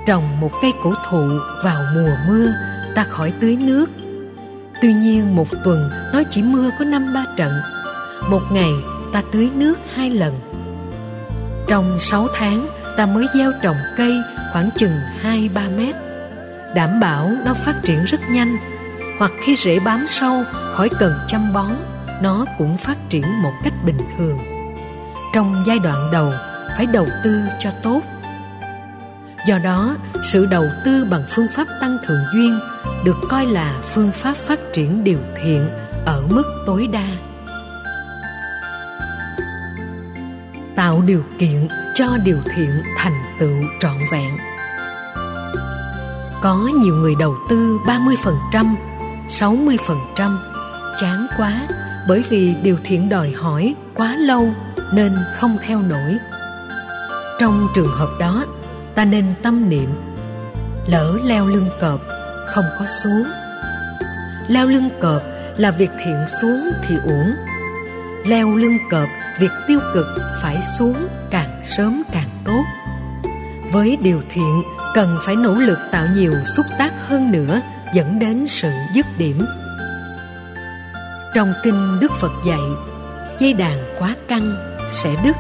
Trồng 0.06 0.40
một 0.40 0.52
cây 0.62 0.74
cổ 0.84 0.94
thụ 1.10 1.30
vào 1.64 1.84
mùa 1.96 2.16
mưa, 2.28 2.54
ta 2.96 3.04
khỏi 3.04 3.34
tưới 3.40 3.56
nước. 3.56 3.86
Tuy 4.82 4.94
nhiên 4.94 5.36
một 5.36 5.48
tuần 5.66 5.90
nó 6.14 6.22
chỉ 6.30 6.44
mưa 6.44 6.70
có 6.80 6.86
năm 6.86 7.14
ba 7.14 7.26
trận. 7.38 7.54
Một 8.30 8.42
ngày 8.52 8.72
ta 9.14 9.22
tưới 9.32 9.50
nước 9.56 9.80
hai 9.96 10.10
lần. 10.10 10.40
Trong 11.68 12.00
sáu 12.00 12.28
tháng, 12.36 12.68
ta 12.98 13.06
mới 13.06 13.26
gieo 13.34 13.52
trồng 13.62 13.78
cây 13.98 14.14
khoảng 14.54 14.70
chừng 14.76 14.94
hai 15.22 15.50
ba 15.54 15.64
mét. 15.78 15.96
Đảm 16.76 17.00
bảo 17.00 17.32
nó 17.46 17.54
phát 17.54 17.76
triển 17.84 18.06
rất 18.06 18.20
nhanh 18.30 18.58
hoặc 19.18 19.32
khi 19.42 19.56
rễ 19.56 19.80
bám 19.80 20.08
sâu 20.08 20.44
khỏi 20.74 20.90
cần 21.00 21.14
chăm 21.28 21.54
bón 21.54 21.72
nó 22.22 22.46
cũng 22.58 22.78
phát 22.78 22.98
triển 23.10 23.42
một 23.44 23.54
cách 23.64 23.74
bình 23.86 23.98
thường. 24.18 24.38
Trong 25.34 25.64
giai 25.66 25.80
đoạn 25.80 26.10
đầu 26.12 26.34
phải 26.78 26.86
đầu 26.86 27.08
tư 27.24 27.42
cho 27.60 27.70
tốt. 27.84 28.02
Do 29.48 29.60
đó 29.60 29.96
sự 30.24 30.46
đầu 30.46 30.66
tư 30.86 31.08
bằng 31.12 31.24
phương 31.30 31.48
pháp 31.56 31.68
tăng 31.82 31.98
thường 32.06 32.22
duyên 32.34 32.60
được 33.06 33.18
coi 33.30 33.46
là 33.46 33.74
phương 33.94 34.12
pháp 34.12 34.38
phát 34.38 34.60
triển 34.74 35.04
điều 35.04 35.20
thiện 35.44 35.70
ở 36.06 36.24
mức 36.30 36.44
tối 36.66 36.88
đa. 36.94 37.08
Tạo 40.76 41.02
điều 41.06 41.24
kiện 41.40 41.68
cho 41.94 42.06
điều 42.26 42.38
thiện 42.56 42.70
thành 42.98 43.24
tựu 43.40 43.54
trọn 43.80 43.96
vẹn. 44.12 44.38
Có 46.42 46.70
nhiều 46.82 46.96
người 46.96 47.16
đầu 47.20 47.36
tư 47.50 47.78
30%, 47.86 48.76
60% 49.28 49.78
chán 50.98 51.28
quá 51.38 51.68
bởi 52.08 52.24
vì 52.30 52.56
điều 52.64 52.78
thiện 52.84 53.10
đòi 53.10 53.32
hỏi 53.32 53.76
quá 53.96 54.16
lâu 54.16 54.50
nên 54.94 55.18
không 55.36 55.58
theo 55.62 55.82
nổi. 55.82 56.18
Trong 57.40 57.68
trường 57.76 57.92
hợp 57.92 58.10
đó, 58.20 58.46
ta 58.96 59.06
nên 59.06 59.26
tâm 59.44 59.70
niệm 59.70 59.90
lỡ 60.88 61.18
leo 61.24 61.48
lưng 61.48 61.70
cọp 61.82 62.02
không 62.46 62.66
có 62.80 62.86
xuống. 62.86 63.24
Leo 64.48 64.68
lưng 64.68 64.90
cọp 65.00 65.22
là 65.58 65.72
việc 65.72 65.90
thiện 66.04 66.18
xuống 66.42 66.72
thì 66.88 66.96
uổng. 67.04 67.32
Leo 68.26 68.56
lưng 68.56 68.78
cọp 68.92 69.08
việc 69.40 69.52
tiêu 69.68 69.80
cực 69.94 70.06
phải 70.42 70.62
xuống 70.78 71.08
càng 71.30 71.62
sớm 71.64 72.04
càng 72.12 72.30
tốt. 72.46 72.64
Với 73.74 73.98
điều 74.04 74.22
thiện 74.30 74.64
cần 74.94 75.18
phải 75.26 75.36
nỗ 75.36 75.54
lực 75.54 75.80
tạo 75.92 76.06
nhiều 76.16 76.34
xúc 76.44 76.66
tác 76.80 76.94
hơn 77.08 77.32
nữa 77.32 77.62
dẫn 77.94 78.20
đến 78.20 78.48
sự 78.48 78.72
dứt 78.94 79.06
điểm. 79.18 79.46
Trong 81.36 81.54
kinh 81.64 82.00
đức 82.02 82.12
phật 82.12 82.32
dạy, 82.46 82.60
dây 83.40 83.54
đàn 83.54 83.78
quá 84.00 84.16
căng 84.28 84.56
sẽ 84.90 85.16
đứt. 85.24 85.38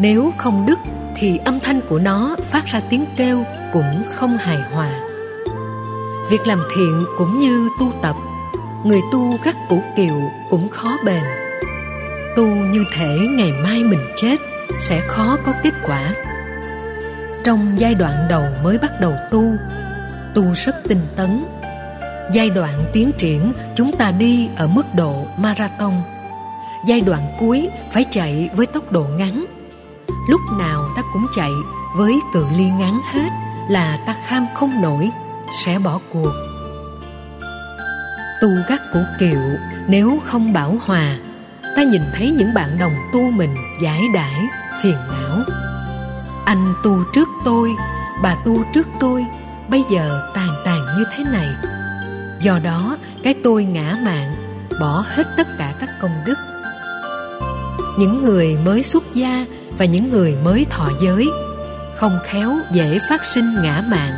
Nếu 0.00 0.32
không 0.38 0.66
đứt 0.66 0.78
thì 1.16 1.38
âm 1.44 1.60
thanh 1.60 1.80
của 1.88 1.98
nó 1.98 2.36
phát 2.50 2.66
ra 2.66 2.80
tiếng 2.90 3.04
kêu 3.16 3.44
cũng 3.72 4.02
không 4.14 4.36
hài 4.36 4.58
hòa. 4.72 4.90
Việc 6.30 6.46
làm 6.46 6.62
thiện 6.76 7.04
cũng 7.18 7.40
như 7.40 7.68
tu 7.80 7.92
tập, 8.02 8.16
người 8.84 9.00
tu 9.12 9.38
gắt 9.44 9.56
củ 9.68 9.82
kiệu 9.96 10.20
cũng 10.50 10.68
khó 10.68 10.96
bền. 11.04 11.22
Tu 12.36 12.46
như 12.46 12.84
thể 12.94 13.18
ngày 13.30 13.52
mai 13.52 13.84
mình 13.84 14.06
chết 14.16 14.36
sẽ 14.80 15.00
khó 15.00 15.36
có 15.46 15.52
kết 15.62 15.74
quả. 15.86 16.14
Trong 17.44 17.74
giai 17.76 17.94
đoạn 17.94 18.14
đầu 18.28 18.44
mới 18.62 18.78
bắt 18.78 19.00
đầu 19.00 19.14
tu 19.30 19.56
tu 20.34 20.52
rất 20.52 20.74
tinh 20.88 21.06
tấn. 21.16 21.44
Giai 22.32 22.50
đoạn 22.50 22.84
tiến 22.92 23.12
triển, 23.18 23.52
chúng 23.74 23.96
ta 23.96 24.10
đi 24.10 24.48
ở 24.56 24.66
mức 24.66 24.86
độ 24.96 25.26
marathon. 25.38 25.92
Giai 26.86 27.00
đoạn 27.00 27.22
cuối, 27.40 27.68
phải 27.92 28.04
chạy 28.10 28.50
với 28.56 28.66
tốc 28.66 28.92
độ 28.92 29.06
ngắn. 29.18 29.44
Lúc 30.28 30.40
nào 30.58 30.88
ta 30.96 31.02
cũng 31.12 31.26
chạy 31.34 31.50
với 31.96 32.20
cự 32.34 32.44
ly 32.56 32.64
ngắn 32.64 33.00
hết 33.12 33.28
là 33.68 33.98
ta 34.06 34.14
kham 34.26 34.46
không 34.54 34.82
nổi, 34.82 35.10
sẽ 35.64 35.78
bỏ 35.78 35.98
cuộc. 36.12 36.32
Tu 38.42 38.48
gắt 38.68 38.80
của 38.92 39.04
kiệu, 39.20 39.42
nếu 39.88 40.18
không 40.24 40.52
bảo 40.52 40.76
hòa, 40.86 41.16
ta 41.76 41.82
nhìn 41.82 42.02
thấy 42.14 42.30
những 42.30 42.54
bạn 42.54 42.78
đồng 42.78 42.94
tu 43.12 43.30
mình 43.30 43.54
giải 43.82 44.00
đãi, 44.14 44.48
phiền 44.82 44.96
não. 45.08 45.38
Anh 46.44 46.74
tu 46.84 47.04
trước 47.12 47.28
tôi, 47.44 47.70
bà 48.22 48.36
tu 48.44 48.64
trước 48.74 48.88
tôi 49.00 49.26
bây 49.72 49.84
giờ 49.90 50.30
tàn 50.34 50.48
tàn 50.64 50.80
như 50.98 51.04
thế 51.16 51.24
này. 51.24 51.48
Do 52.42 52.58
đó, 52.58 52.96
cái 53.24 53.34
tôi 53.44 53.64
ngã 53.64 53.96
mạng, 54.02 54.36
bỏ 54.80 55.04
hết 55.08 55.24
tất 55.36 55.46
cả 55.58 55.74
các 55.80 55.90
công 56.00 56.10
đức. 56.26 56.34
Những 57.98 58.24
người 58.24 58.56
mới 58.64 58.82
xuất 58.82 59.02
gia 59.14 59.46
và 59.78 59.84
những 59.84 60.10
người 60.10 60.36
mới 60.44 60.66
thọ 60.70 60.88
giới, 61.02 61.28
không 61.96 62.18
khéo 62.24 62.56
dễ 62.72 62.98
phát 63.08 63.24
sinh 63.24 63.62
ngã 63.62 63.82
mạng. 63.88 64.12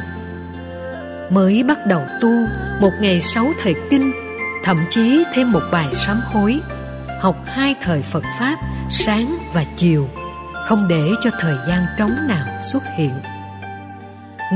Mới 1.31 1.63
bắt 1.63 1.87
đầu 1.87 2.03
tu, 2.21 2.31
một 2.81 2.93
ngày 3.01 3.21
sáu 3.21 3.47
thời 3.63 3.75
kinh, 3.91 4.13
thậm 4.65 4.85
chí 4.91 5.25
thêm 5.35 5.53
một 5.53 5.63
bài 5.73 5.87
sám 5.93 6.21
hối, 6.25 6.61
học 7.21 7.37
hai 7.47 7.75
thời 7.83 8.03
phật 8.03 8.25
pháp 8.39 8.57
sáng 8.91 9.37
và 9.53 9.65
chiều, 9.77 10.09
không 10.67 10.89
để 10.89 11.11
cho 11.23 11.31
thời 11.41 11.57
gian 11.69 11.87
trống 11.99 12.17
nào 12.29 12.47
xuất 12.73 12.83
hiện 12.97 13.13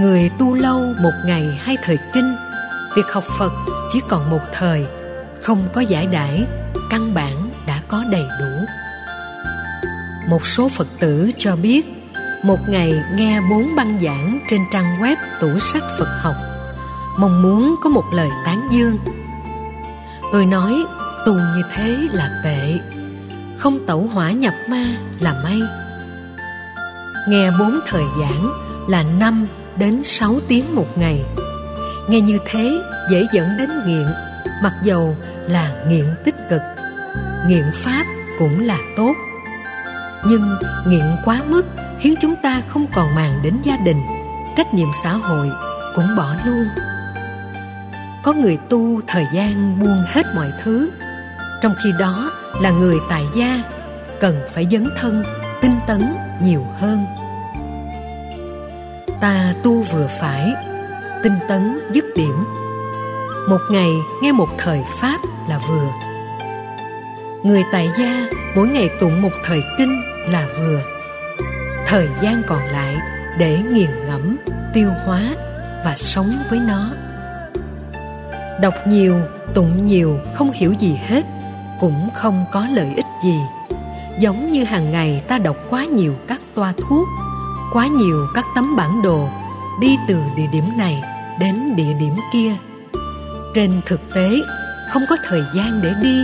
người 0.01 0.31
tu 0.39 0.55
lâu 0.55 0.95
một 1.03 1.13
ngày 1.25 1.59
hai 1.61 1.77
thời 1.83 1.99
kinh, 2.15 2.37
việc 2.97 3.07
học 3.13 3.25
phật 3.39 3.53
chỉ 3.93 4.01
còn 4.09 4.31
một 4.31 4.41
thời, 4.53 4.87
không 5.43 5.59
có 5.73 5.81
giải 5.81 6.07
đãi, 6.07 6.45
căn 6.91 7.15
bản 7.15 7.51
đã 7.67 7.81
có 7.89 8.05
đầy 8.11 8.27
đủ. 8.41 8.67
Một 10.29 10.47
số 10.47 10.69
phật 10.69 10.87
tử 11.01 11.31
cho 11.39 11.57
biết, 11.57 11.87
một 12.43 12.59
ngày 12.69 13.05
nghe 13.15 13.41
bốn 13.51 13.77
băng 13.77 14.01
giảng 14.01 14.39
trên 14.49 14.61
trang 14.73 15.01
web 15.01 15.17
tủ 15.41 15.59
sách 15.59 15.83
phật 15.99 16.09
học, 16.21 16.37
mong 17.19 17.43
muốn 17.43 17.75
có 17.83 17.91
một 17.91 18.05
lời 18.13 18.29
tán 18.45 18.69
dương. 18.71 18.99
Tôi 20.33 20.47
nói 20.47 20.85
tu 21.27 21.33
như 21.33 21.63
thế 21.75 21.99
là 22.13 22.31
tệ, 22.45 22.79
không 23.57 23.87
tẩu 23.87 24.09
hỏa 24.13 24.31
nhập 24.31 24.55
ma 24.69 24.85
là 25.21 25.35
may. 25.45 25.61
Nghe 27.29 27.51
bốn 27.59 27.81
thời 27.87 28.05
giảng 28.21 28.51
là 28.89 29.05
năm 29.21 29.47
đến 29.79 30.03
sáu 30.03 30.35
tiếng 30.49 30.75
một 30.75 30.99
ngày. 30.99 31.25
Nghe 32.09 32.21
như 32.21 32.39
thế, 32.47 32.81
dễ 33.11 33.27
dẫn 33.33 33.49
đến 33.59 33.71
nghiện, 33.87 34.07
mặc 34.63 34.73
dầu 34.85 35.17
là 35.49 35.73
nghiện 35.89 36.05
tích 36.25 36.35
cực. 36.51 36.61
Nghiện 37.49 37.65
pháp 37.75 38.05
cũng 38.39 38.67
là 38.67 38.79
tốt. 38.97 39.13
Nhưng 40.27 40.43
nghiện 40.87 41.05
quá 41.25 41.43
mức 41.47 41.67
khiến 41.99 42.15
chúng 42.21 42.35
ta 42.37 42.63
không 42.69 42.87
còn 42.95 43.15
màng 43.15 43.41
đến 43.43 43.55
gia 43.63 43.77
đình, 43.77 44.01
trách 44.57 44.75
nhiệm 44.75 44.89
xã 45.03 45.13
hội 45.13 45.51
cũng 45.95 46.17
bỏ 46.17 46.35
luôn. 46.45 46.67
Có 48.23 48.33
người 48.33 48.59
tu 48.69 49.01
thời 49.07 49.27
gian 49.35 49.81
buông 49.81 50.05
hết 50.07 50.27
mọi 50.35 50.53
thứ, 50.63 50.91
trong 51.63 51.73
khi 51.85 51.93
đó 51.99 52.33
là 52.63 52.71
người 52.71 52.97
tại 53.09 53.25
gia 53.37 53.63
cần 54.21 54.41
phải 54.55 54.67
dấn 54.71 54.89
thân, 55.01 55.25
tinh 55.63 55.75
tấn 55.87 56.15
nhiều 56.43 56.65
hơn 56.79 57.18
ta 59.21 59.55
tu 59.63 59.83
vừa 59.83 60.07
phải, 60.21 60.55
tinh 61.23 61.33
tấn 61.49 61.79
dứt 61.93 62.05
điểm. 62.17 62.45
Một 63.49 63.61
ngày 63.71 63.91
nghe 64.23 64.33
một 64.33 64.49
thời 64.59 64.85
pháp 65.01 65.19
là 65.49 65.61
vừa. 65.69 65.89
Người 67.43 67.63
tại 67.73 67.91
gia 67.99 68.29
mỗi 68.57 68.69
ngày 68.69 68.91
tụng 69.01 69.23
một 69.23 69.33
thời 69.45 69.63
kinh 69.79 70.03
là 70.29 70.49
vừa. 70.59 70.81
Thời 71.87 72.09
gian 72.23 72.43
còn 72.47 72.63
lại 72.65 72.97
để 73.39 73.59
nghiền 73.73 73.91
ngẫm, 74.07 74.37
tiêu 74.75 74.89
hóa 75.07 75.23
và 75.85 75.95
sống 75.97 76.33
với 76.51 76.59
nó. 76.59 76.91
Đọc 78.61 78.75
nhiều, 78.87 79.17
tụng 79.55 79.87
nhiều 79.87 80.19
không 80.35 80.51
hiểu 80.51 80.73
gì 80.73 80.99
hết, 81.07 81.25
cũng 81.81 82.09
không 82.15 82.45
có 82.53 82.67
lợi 82.75 82.93
ích 82.97 83.07
gì. 83.25 83.41
Giống 84.21 84.53
như 84.53 84.65
hàng 84.65 84.93
ngày 84.93 85.23
ta 85.29 85.39
đọc 85.39 85.57
quá 85.71 85.85
nhiều 85.85 86.15
các 86.29 86.41
toa 86.55 86.73
thuốc 86.89 87.09
quá 87.73 87.87
nhiều 87.87 88.27
các 88.35 88.45
tấm 88.55 88.77
bản 88.77 89.03
đồ 89.03 89.29
đi 89.81 89.97
từ 90.09 90.23
địa 90.37 90.47
điểm 90.53 90.65
này 90.77 91.03
đến 91.41 91.77
địa 91.77 91.95
điểm 92.01 92.15
kia. 92.33 92.55
Trên 93.55 93.81
thực 93.87 94.01
tế, 94.15 94.31
không 94.93 95.03
có 95.09 95.17
thời 95.25 95.43
gian 95.55 95.83
để 95.83 95.95
đi. 96.03 96.23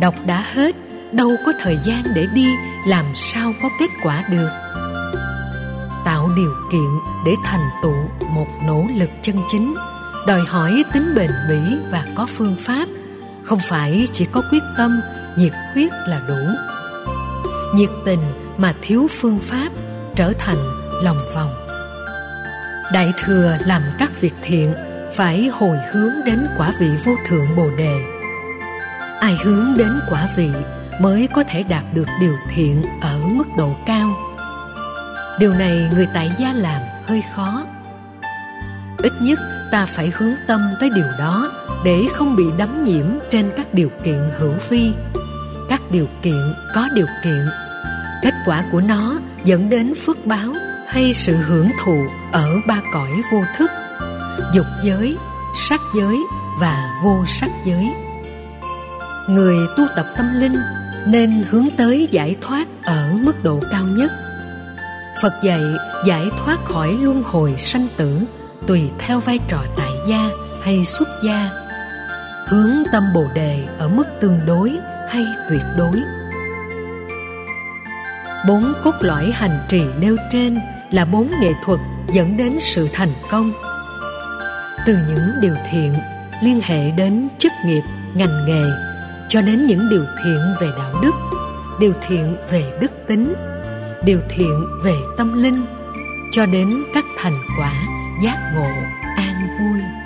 Đọc 0.00 0.14
đã 0.26 0.44
hết, 0.54 0.76
đâu 1.12 1.36
có 1.46 1.52
thời 1.60 1.78
gian 1.84 2.02
để 2.14 2.26
đi, 2.34 2.48
làm 2.86 3.04
sao 3.14 3.52
có 3.62 3.68
kết 3.80 3.90
quả 4.02 4.24
được? 4.30 4.48
Tạo 6.04 6.30
điều 6.36 6.54
kiện 6.72 6.90
để 7.24 7.34
thành 7.44 7.70
tựu 7.82 8.28
một 8.34 8.46
nỗ 8.66 8.84
lực 8.98 9.10
chân 9.22 9.36
chính, 9.48 9.74
đòi 10.26 10.40
hỏi 10.48 10.84
tính 10.92 11.14
bền 11.14 11.30
bỉ 11.48 11.76
và 11.90 12.06
có 12.14 12.26
phương 12.26 12.56
pháp. 12.60 12.88
Không 13.42 13.60
phải 13.68 14.06
chỉ 14.12 14.26
có 14.32 14.42
quyết 14.50 14.62
tâm, 14.76 15.00
nhiệt 15.36 15.52
huyết 15.74 15.92
là 15.92 16.20
đủ. 16.28 16.54
Nhiệt 17.74 17.90
tình 18.04 18.20
mà 18.56 18.74
thiếu 18.82 19.06
phương 19.10 19.38
pháp 19.38 19.68
trở 20.16 20.32
thành 20.38 20.56
lòng 21.02 21.18
vòng. 21.34 21.50
Đại 22.92 23.12
thừa 23.24 23.56
làm 23.66 23.82
các 23.98 24.20
việc 24.20 24.34
thiện, 24.42 24.74
phải 25.14 25.46
hồi 25.46 25.78
hướng 25.92 26.12
đến 26.26 26.46
quả 26.58 26.72
vị 26.80 26.90
vô 27.04 27.12
thượng 27.26 27.56
bồ 27.56 27.70
đề. 27.78 28.00
Ai 29.20 29.36
hướng 29.44 29.74
đến 29.76 29.92
quả 30.10 30.28
vị 30.36 30.50
mới 31.00 31.28
có 31.34 31.44
thể 31.48 31.62
đạt 31.62 31.84
được 31.94 32.08
điều 32.20 32.36
thiện 32.54 32.82
ở 33.00 33.18
mức 33.26 33.44
độ 33.58 33.76
cao. 33.86 34.10
Điều 35.38 35.54
này 35.54 35.90
người 35.94 36.06
tại 36.14 36.30
gia 36.38 36.52
làm 36.52 36.82
hơi 37.06 37.22
khó. 37.34 37.66
Ít 38.98 39.12
nhất 39.20 39.38
ta 39.72 39.86
phải 39.86 40.12
hướng 40.16 40.34
tâm 40.48 40.60
tới 40.80 40.90
điều 40.90 41.06
đó 41.18 41.52
để 41.84 42.02
không 42.14 42.36
bị 42.36 42.44
đắm 42.58 42.84
nhiễm 42.84 43.06
trên 43.30 43.50
các 43.56 43.74
điều 43.74 43.88
kiện 44.04 44.18
hữu 44.38 44.54
vi. 44.68 44.92
Các 45.68 45.80
điều 45.90 46.06
kiện 46.22 46.54
có 46.74 46.88
điều 46.94 47.06
kiện, 47.24 47.46
kết 48.22 48.34
quả 48.46 48.64
của 48.72 48.80
nó 48.80 49.18
dẫn 49.44 49.70
đến 49.70 49.94
phước 49.94 50.26
báo 50.26 50.52
hay 50.86 51.12
sự 51.12 51.36
hưởng 51.36 51.68
thụ 51.84 52.06
ở 52.32 52.56
ba 52.66 52.80
cõi 52.92 53.10
vô 53.32 53.42
thức, 53.56 53.70
dục 54.54 54.66
giới, 54.84 55.16
sắc 55.68 55.80
giới 55.96 56.16
và 56.60 57.00
vô 57.04 57.24
sắc 57.26 57.50
giới. 57.64 57.94
Người 59.28 59.56
tu 59.76 59.84
tập 59.96 60.06
tâm 60.16 60.26
linh 60.40 60.56
nên 61.06 61.44
hướng 61.50 61.68
tới 61.76 62.08
giải 62.10 62.36
thoát 62.40 62.68
ở 62.82 63.12
mức 63.22 63.32
độ 63.42 63.60
cao 63.70 63.84
nhất. 63.84 64.10
Phật 65.22 65.32
dạy 65.42 65.62
giải 66.06 66.26
thoát 66.44 66.64
khỏi 66.64 66.96
luân 67.00 67.22
hồi 67.22 67.54
sanh 67.58 67.86
tử 67.96 68.20
tùy 68.66 68.82
theo 68.98 69.20
vai 69.20 69.38
trò 69.48 69.64
tại 69.76 69.90
gia 70.08 70.28
hay 70.62 70.84
xuất 70.84 71.08
gia, 71.24 71.50
hướng 72.46 72.70
tâm 72.92 73.02
bồ 73.14 73.24
đề 73.34 73.64
ở 73.78 73.88
mức 73.88 74.04
tương 74.20 74.40
đối 74.46 74.72
hay 75.08 75.24
tuyệt 75.48 75.62
đối 75.78 76.02
bốn 78.48 78.72
cốt 78.84 78.94
lõi 79.00 79.30
hành 79.30 79.58
trì 79.68 79.82
nêu 80.00 80.16
trên 80.32 80.58
là 80.90 81.04
bốn 81.04 81.28
nghệ 81.40 81.52
thuật 81.64 81.80
dẫn 82.14 82.36
đến 82.36 82.56
sự 82.60 82.88
thành 82.92 83.12
công. 83.30 83.52
Từ 84.86 84.96
những 85.08 85.30
điều 85.40 85.54
thiện 85.70 85.94
liên 86.42 86.60
hệ 86.62 86.90
đến 86.90 87.28
chức 87.38 87.52
nghiệp, 87.66 87.82
ngành 88.14 88.46
nghề, 88.46 88.64
cho 89.28 89.42
đến 89.42 89.66
những 89.66 89.90
điều 89.90 90.04
thiện 90.24 90.38
về 90.60 90.66
đạo 90.78 90.94
đức, 91.02 91.12
điều 91.80 91.92
thiện 92.06 92.36
về 92.50 92.78
đức 92.80 92.92
tính, 93.08 93.34
điều 94.04 94.20
thiện 94.28 94.66
về 94.82 94.94
tâm 95.18 95.42
linh, 95.42 95.66
cho 96.32 96.46
đến 96.46 96.82
các 96.94 97.04
thành 97.18 97.38
quả 97.58 97.72
giác 98.22 98.52
ngộ 98.54 98.70
an 99.16 99.48
vui. 99.58 100.03